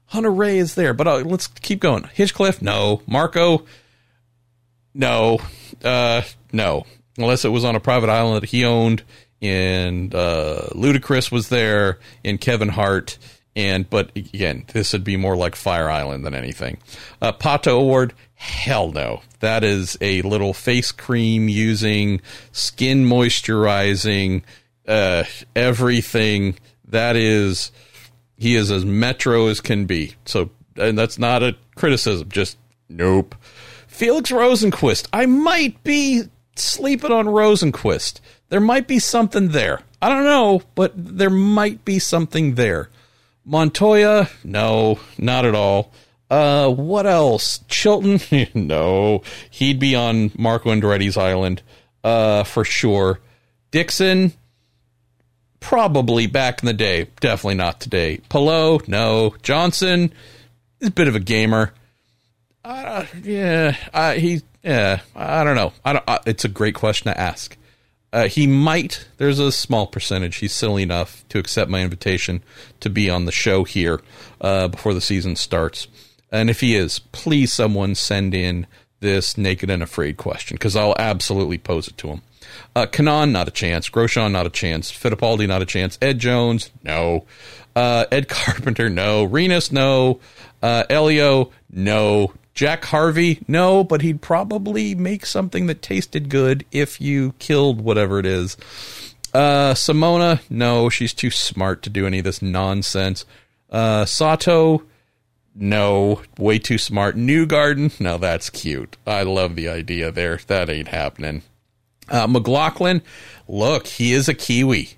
[0.06, 2.04] Hunter-Reay is there, but uh, let's keep going.
[2.14, 3.02] Hinchcliffe, no.
[3.06, 3.64] Marco,
[4.94, 5.38] no.
[5.84, 6.22] Uh,
[6.52, 6.86] no.
[7.18, 9.02] Unless it was on a private island that he owned,
[9.42, 13.18] and uh, Ludacris was there, and Kevin Hart,
[13.54, 16.78] and but again, this would be more like Fire Island than anything.
[17.22, 19.22] Uh, Pato O'Ward, hell no.
[19.40, 22.20] That is a little face cream using,
[22.52, 24.42] skin moisturizing,
[24.86, 25.24] uh,
[25.54, 26.56] everything.
[26.88, 27.72] That is
[28.36, 30.14] he is as metro as can be.
[30.24, 32.58] So, and that's not a criticism, just
[32.88, 33.34] nope.
[33.86, 38.20] Felix Rosenqvist, I might be sleeping on Rosenqvist.
[38.48, 39.80] There might be something there.
[40.00, 42.90] I don't know, but there might be something there.
[43.44, 45.92] Montoya, no, not at all.
[46.28, 47.60] Uh, what else?
[47.68, 48.20] Chilton,
[48.54, 51.62] no, he'd be on Marco Andretti's island,
[52.02, 53.20] uh, for sure.
[53.70, 54.32] Dixon,
[55.66, 57.08] probably back in the day.
[57.18, 58.18] Definitely not today.
[58.28, 59.34] Palou, no.
[59.42, 60.12] Johnson
[60.80, 61.74] is a bit of a gamer.
[62.64, 64.42] Uh, yeah, uh, he.
[64.62, 65.72] Yeah, I don't know.
[65.84, 66.04] I don't.
[66.24, 67.56] It's a great question to ask.
[68.12, 69.08] Uh, he might.
[69.16, 70.36] There's a small percentage.
[70.36, 72.44] He's silly enough to accept my invitation
[72.78, 74.00] to be on the show here
[74.40, 75.88] uh, before the season starts.
[76.30, 78.68] And if he is, please someone send in
[79.00, 82.22] this naked and afraid question because I'll absolutely pose it to him.
[82.74, 83.88] Uh, Kanaan, not a chance.
[83.88, 84.90] Grosjean, not a chance.
[84.92, 85.98] Fittipaldi, not a chance.
[86.00, 87.26] Ed Jones, no.
[87.74, 89.24] Uh, Ed Carpenter, no.
[89.24, 90.20] Rinus, no.
[90.62, 92.32] Uh, Elio, no.
[92.54, 98.18] Jack Harvey, no, but he'd probably make something that tasted good if you killed whatever
[98.18, 98.56] it is.
[99.34, 103.26] Uh, Simona, no, she's too smart to do any of this nonsense.
[103.70, 104.82] Uh, Sato,
[105.54, 107.16] no, way too smart.
[107.16, 108.96] Newgarden, no, that's cute.
[109.06, 110.40] I love the idea there.
[110.46, 111.42] That ain't happening.
[112.08, 113.02] Uh, McLaughlin,
[113.48, 114.90] look, he is a Kiwi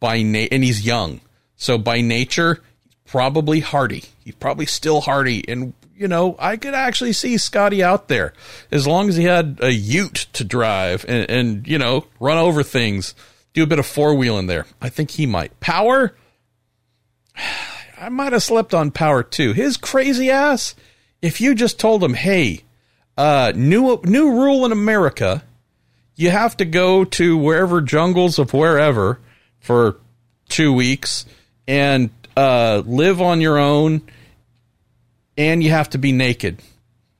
[0.00, 1.20] by na- and he's young.
[1.56, 4.04] So by nature, he's probably hardy.
[4.24, 5.48] He's probably still hardy.
[5.48, 8.32] And, you know, I could actually see Scotty out there
[8.70, 12.62] as long as he had a ute to drive and, and you know, run over
[12.62, 13.14] things,
[13.54, 14.66] do a bit of four wheeling there.
[14.80, 15.58] I think he might.
[15.60, 16.16] Power,
[17.98, 19.52] I might have slept on Power too.
[19.52, 20.74] His crazy ass
[21.22, 22.60] if you just told him, hey,
[23.16, 25.42] uh, new new rule in America,
[26.16, 29.20] you have to go to wherever jungles of wherever
[29.60, 29.96] for
[30.48, 31.26] two weeks
[31.68, 34.02] and uh, live on your own,
[35.36, 36.60] and you have to be naked.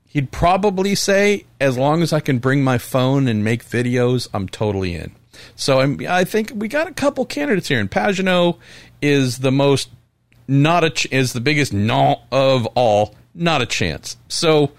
[0.08, 4.48] He'd probably say, as long as I can bring my phone and make videos, I'm
[4.48, 5.12] totally in.
[5.54, 8.58] So I'm, I think we got a couple candidates here, and Pagenaud
[9.02, 9.90] is the most
[10.48, 14.16] not a ch- is the biggest no of all, not a chance.
[14.28, 14.72] So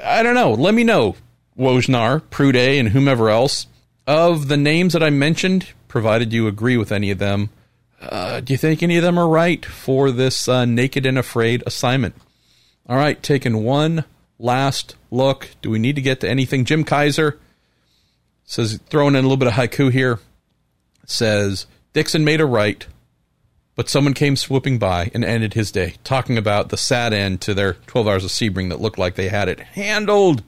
[0.00, 0.52] I don't know.
[0.52, 1.16] Let me know,
[1.58, 3.66] Wojnar, Prude, and whomever else
[4.06, 7.50] of the names that I mentioned, provided you agree with any of them.
[8.00, 11.62] Uh, do you think any of them are right for this uh, naked and afraid
[11.66, 12.14] assignment?
[12.88, 14.04] All right, taking one
[14.38, 15.48] last look.
[15.62, 16.64] Do we need to get to anything?
[16.64, 17.38] Jim Kaiser
[18.44, 20.20] says, throwing in a little bit of haiku here,
[21.04, 22.86] says Dixon made a right,
[23.74, 27.54] but someone came swooping by and ended his day, talking about the sad end to
[27.54, 30.42] their 12 hours of Sebring that looked like they had it handled.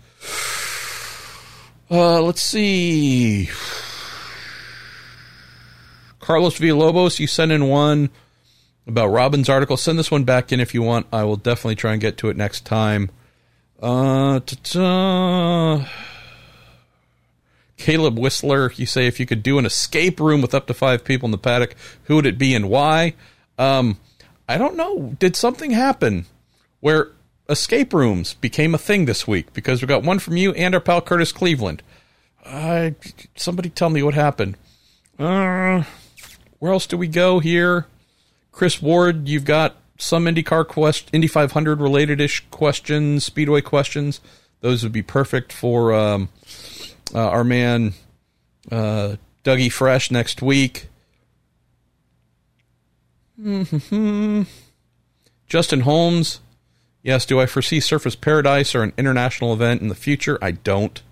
[1.91, 3.49] Uh, let's see.
[6.21, 8.11] Carlos Villalobos, you sent in one
[8.87, 9.79] about Robin's article.
[9.79, 11.07] Send this one back in if you want.
[11.13, 13.11] I will definitely try and get to it next time.
[13.81, 14.41] Uh,
[17.79, 21.05] Caleb Whistler, you say if you could do an escape room with up to five
[21.05, 23.15] people in the paddock, who would it be and why?
[23.57, 23.99] Um,
[24.49, 25.15] I don't know.
[25.19, 26.27] Did something happen
[26.81, 27.13] where
[27.49, 29.53] escape rooms became a thing this week?
[29.53, 31.83] Because we got one from you and our pal Curtis Cleveland.
[32.45, 32.91] Uh,
[33.35, 34.57] somebody tell me what happened.
[35.19, 35.83] Uh,
[36.59, 37.87] where else do we go here?
[38.53, 44.21] Chris Ward, you've got some IndyCar quest, Indy 500 related ish questions, Speedway questions.
[44.61, 46.29] Those would be perfect for um,
[47.15, 47.95] uh, our man
[48.71, 50.89] uh, Dougie Fresh next week.
[53.41, 54.43] Mm-hmm.
[55.47, 56.41] Justin Holmes.
[57.09, 60.39] Yes, do I foresee Surfers Paradise or an international event in the future?
[60.43, 61.03] I don't.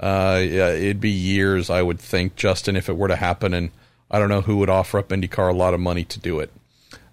[0.00, 3.70] Uh, yeah, it'd be years, I would think, Justin, if it were to happen, and
[4.10, 6.50] I don't know who would offer up IndyCar a lot of money to do it.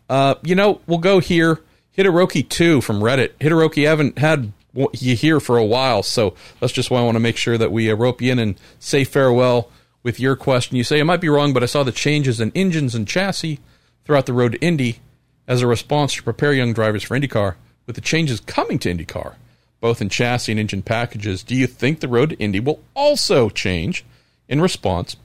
[0.10, 1.62] Uh, you know, we'll go here.
[1.96, 3.34] Hitaroki two from Reddit.
[3.40, 4.52] Hitaroki haven't had
[4.94, 7.72] you here for a while, so that's just why I want to make sure that
[7.72, 9.70] we uh, rope you in and say farewell
[10.02, 10.76] with your question.
[10.76, 13.60] You say I might be wrong, but I saw the changes in engines and chassis
[14.06, 15.02] throughout the road to Indy
[15.48, 17.58] as a response to prepare young drivers for IndyCar.
[17.86, 19.36] With the changes coming to IndyCar,
[19.82, 23.50] both in chassis and engine packages, do you think the road to Indy will also
[23.50, 24.06] change
[24.48, 25.18] in response?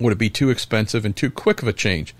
[0.00, 2.14] Would it be too expensive and too quick of a change?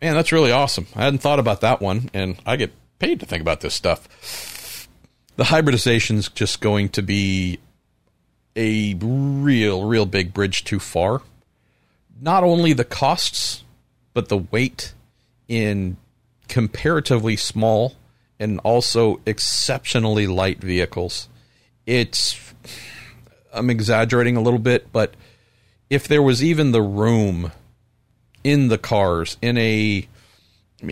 [0.00, 0.86] Man, that's really awesome.
[0.96, 4.88] I hadn't thought about that one, and I get paid to think about this stuff.
[5.36, 7.58] The hybridization is just going to be
[8.56, 11.22] a real, real big bridge too far.
[12.20, 13.64] Not only the costs,
[14.14, 14.94] but the weight
[15.48, 15.98] in
[16.48, 17.94] comparatively small
[18.40, 21.28] and also exceptionally light vehicles.
[21.86, 22.54] It's,
[23.52, 25.14] I'm exaggerating a little bit, but
[25.90, 27.52] if there was even the room
[28.42, 30.08] in the cars in a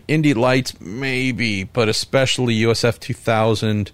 [0.06, 3.90] Indy Lights maybe, but especially USF 2000,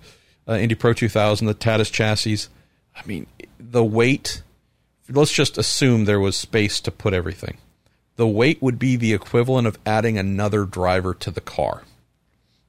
[0.49, 2.49] uh, Indy Pro 2000, the Tatuus chassis.
[2.97, 3.27] I mean,
[3.59, 4.43] the weight.
[5.09, 7.59] Let's just assume there was space to put everything.
[8.17, 11.83] The weight would be the equivalent of adding another driver to the car.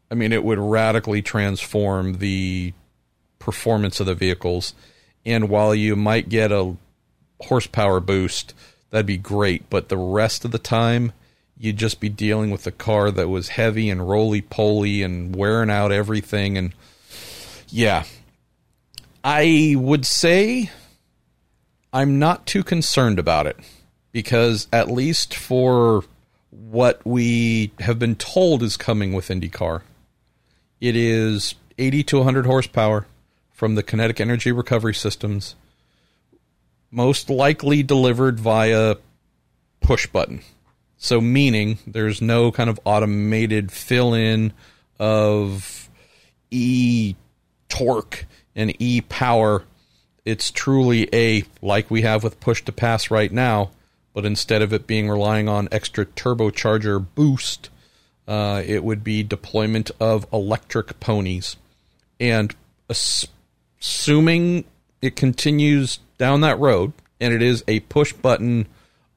[0.10, 2.73] I mean, it would radically transform the
[3.40, 4.73] performance of the vehicles.
[5.26, 6.76] And while you might get a
[7.41, 8.53] horsepower boost,
[8.91, 9.69] that'd be great.
[9.69, 11.11] But the rest of the time,
[11.57, 15.69] you'd just be dealing with a car that was heavy and roly poly and wearing
[15.69, 16.57] out everything.
[16.57, 16.73] And
[17.69, 18.06] yeah,
[19.23, 20.69] I would say
[21.91, 23.57] I'm not too concerned about it
[24.11, 26.03] because, at least for
[26.52, 29.82] what we have been told is coming with IndyCar,
[30.82, 33.06] it is 80 to 100 horsepower
[33.52, 35.56] from the kinetic energy recovery systems
[36.92, 38.96] most likely delivered via
[39.82, 40.42] push button.
[40.98, 44.54] So, meaning there's no kind of automated fill in
[44.98, 45.90] of
[46.50, 47.16] E
[47.68, 48.26] torque
[48.56, 49.64] and E power.
[50.24, 53.72] It's truly a, like we have with push to pass right now,
[54.14, 57.70] but instead of it being relying on extra turbocharger boost,
[58.28, 61.56] uh, it would be deployment of electric ponies.
[62.20, 62.56] And
[62.90, 64.66] assuming
[65.02, 68.68] it continues down that road, and it is a push button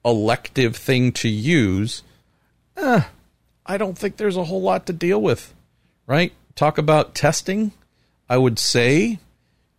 [0.04, 2.02] elective thing to use,
[2.76, 3.02] eh,
[3.66, 5.54] I don't think there's a whole lot to deal with,
[6.06, 6.32] right?
[6.54, 7.72] Talk about testing.
[8.28, 9.18] I would say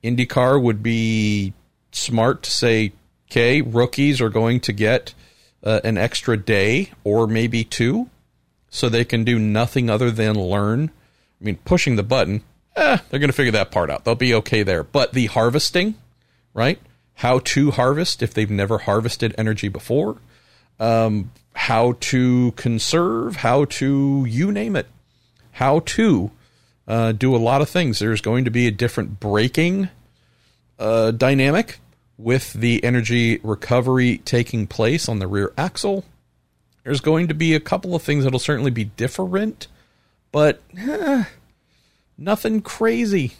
[0.04, 1.54] IndyCar would be
[1.92, 2.94] smart to say,
[3.30, 5.14] okay, rookies are going to get
[5.64, 8.10] uh, an extra day or maybe two
[8.70, 10.91] so they can do nothing other than learn.
[11.40, 12.44] I mean, pushing the button,
[12.76, 14.06] eh, they're going to figure that part out.
[14.06, 14.84] They'll be okay there.
[14.84, 15.96] But the harvesting,
[16.54, 16.80] right?
[17.16, 20.18] How to harvest if they've never harvested energy before,
[20.80, 24.88] um, how to conserve, how to you name it,
[25.52, 26.32] how to
[26.88, 28.00] uh, do a lot of things.
[28.00, 29.90] There's going to be a different braking
[30.78, 31.80] uh, dynamic
[32.18, 36.04] with the energy recovery taking place on the rear axle.
[36.84, 39.68] There's going to be a couple of things that'll certainly be different,
[40.32, 41.26] but eh,
[42.18, 43.34] nothing crazy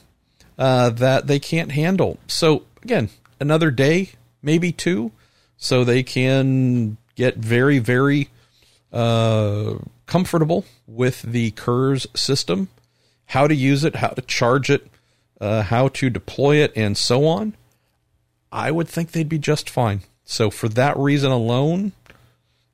[0.58, 2.18] uh, that they can't handle.
[2.28, 3.10] So, again,
[3.40, 4.12] another day,
[4.42, 5.12] maybe two,
[5.58, 8.30] so they can get very, very
[8.92, 9.76] uh,
[10.06, 12.70] comfortable with the KERS system
[13.30, 14.88] how to use it, how to charge it,
[15.40, 17.56] uh, how to deploy it, and so on,
[18.52, 20.02] I would think they'd be just fine.
[20.24, 21.92] So for that reason alone,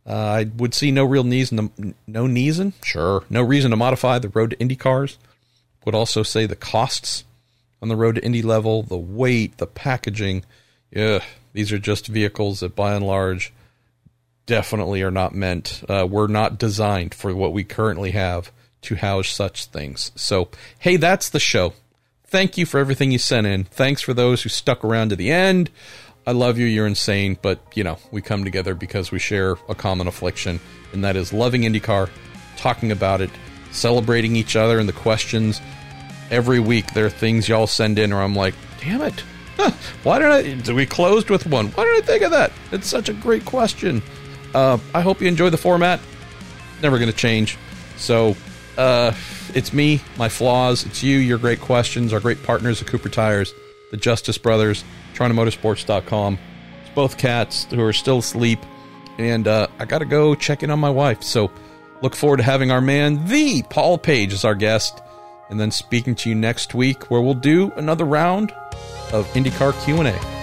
[0.08, 4.20] uh, I would see no real reason to, no reason, sure, no reason to modify
[4.20, 5.18] the Road to Indy cars.
[5.86, 7.24] Would also say the costs
[7.82, 10.44] on the Road to Indy level, the weight, the packaging.
[10.92, 11.20] Yeah,
[11.54, 13.54] these are just vehicles that by and large
[14.46, 18.52] definitely are not meant, uh, were not designed for what we currently have
[18.84, 20.12] to house such things.
[20.16, 20.50] So,
[20.80, 21.74] hey, that's the show.
[22.28, 23.64] Thank you for everything you sent in.
[23.66, 25.70] Thanks for those who stuck around to the end.
[26.28, 26.66] I love you.
[26.66, 27.38] You're insane.
[27.42, 30.60] But, you know, we come together because we share a common affliction,
[30.94, 32.10] and that is loving IndyCar,
[32.58, 33.30] talking about it,
[33.72, 35.62] celebrating each other and the questions.
[36.32, 39.24] Every week, there are things y'all send in where I'm like, damn it.
[39.58, 39.72] Huh,
[40.04, 40.74] why did I?
[40.74, 41.68] We closed with one.
[41.68, 42.52] Why did I think of that?
[42.72, 44.02] It's such a great question.
[44.54, 46.00] Uh, I hope you enjoy the format.
[46.82, 47.58] Never going to change.
[47.98, 48.36] So
[48.78, 49.14] uh,
[49.54, 50.86] it's me, my flaws.
[50.86, 53.54] It's you, your great questions, our great partners at Cooper Tires,
[53.92, 54.84] the Justice Brothers,
[55.16, 56.38] TorontoMotorsports.com.
[56.82, 58.60] It's both cats who are still asleep.
[59.18, 61.24] And uh, I got to go check in on my wife.
[61.24, 61.52] So
[62.02, 65.02] look forward to having our man, the Paul Page, as our guest.
[65.50, 68.52] And then speaking to you next week where we'll do another round
[69.14, 70.35] of IndyCar Q&A.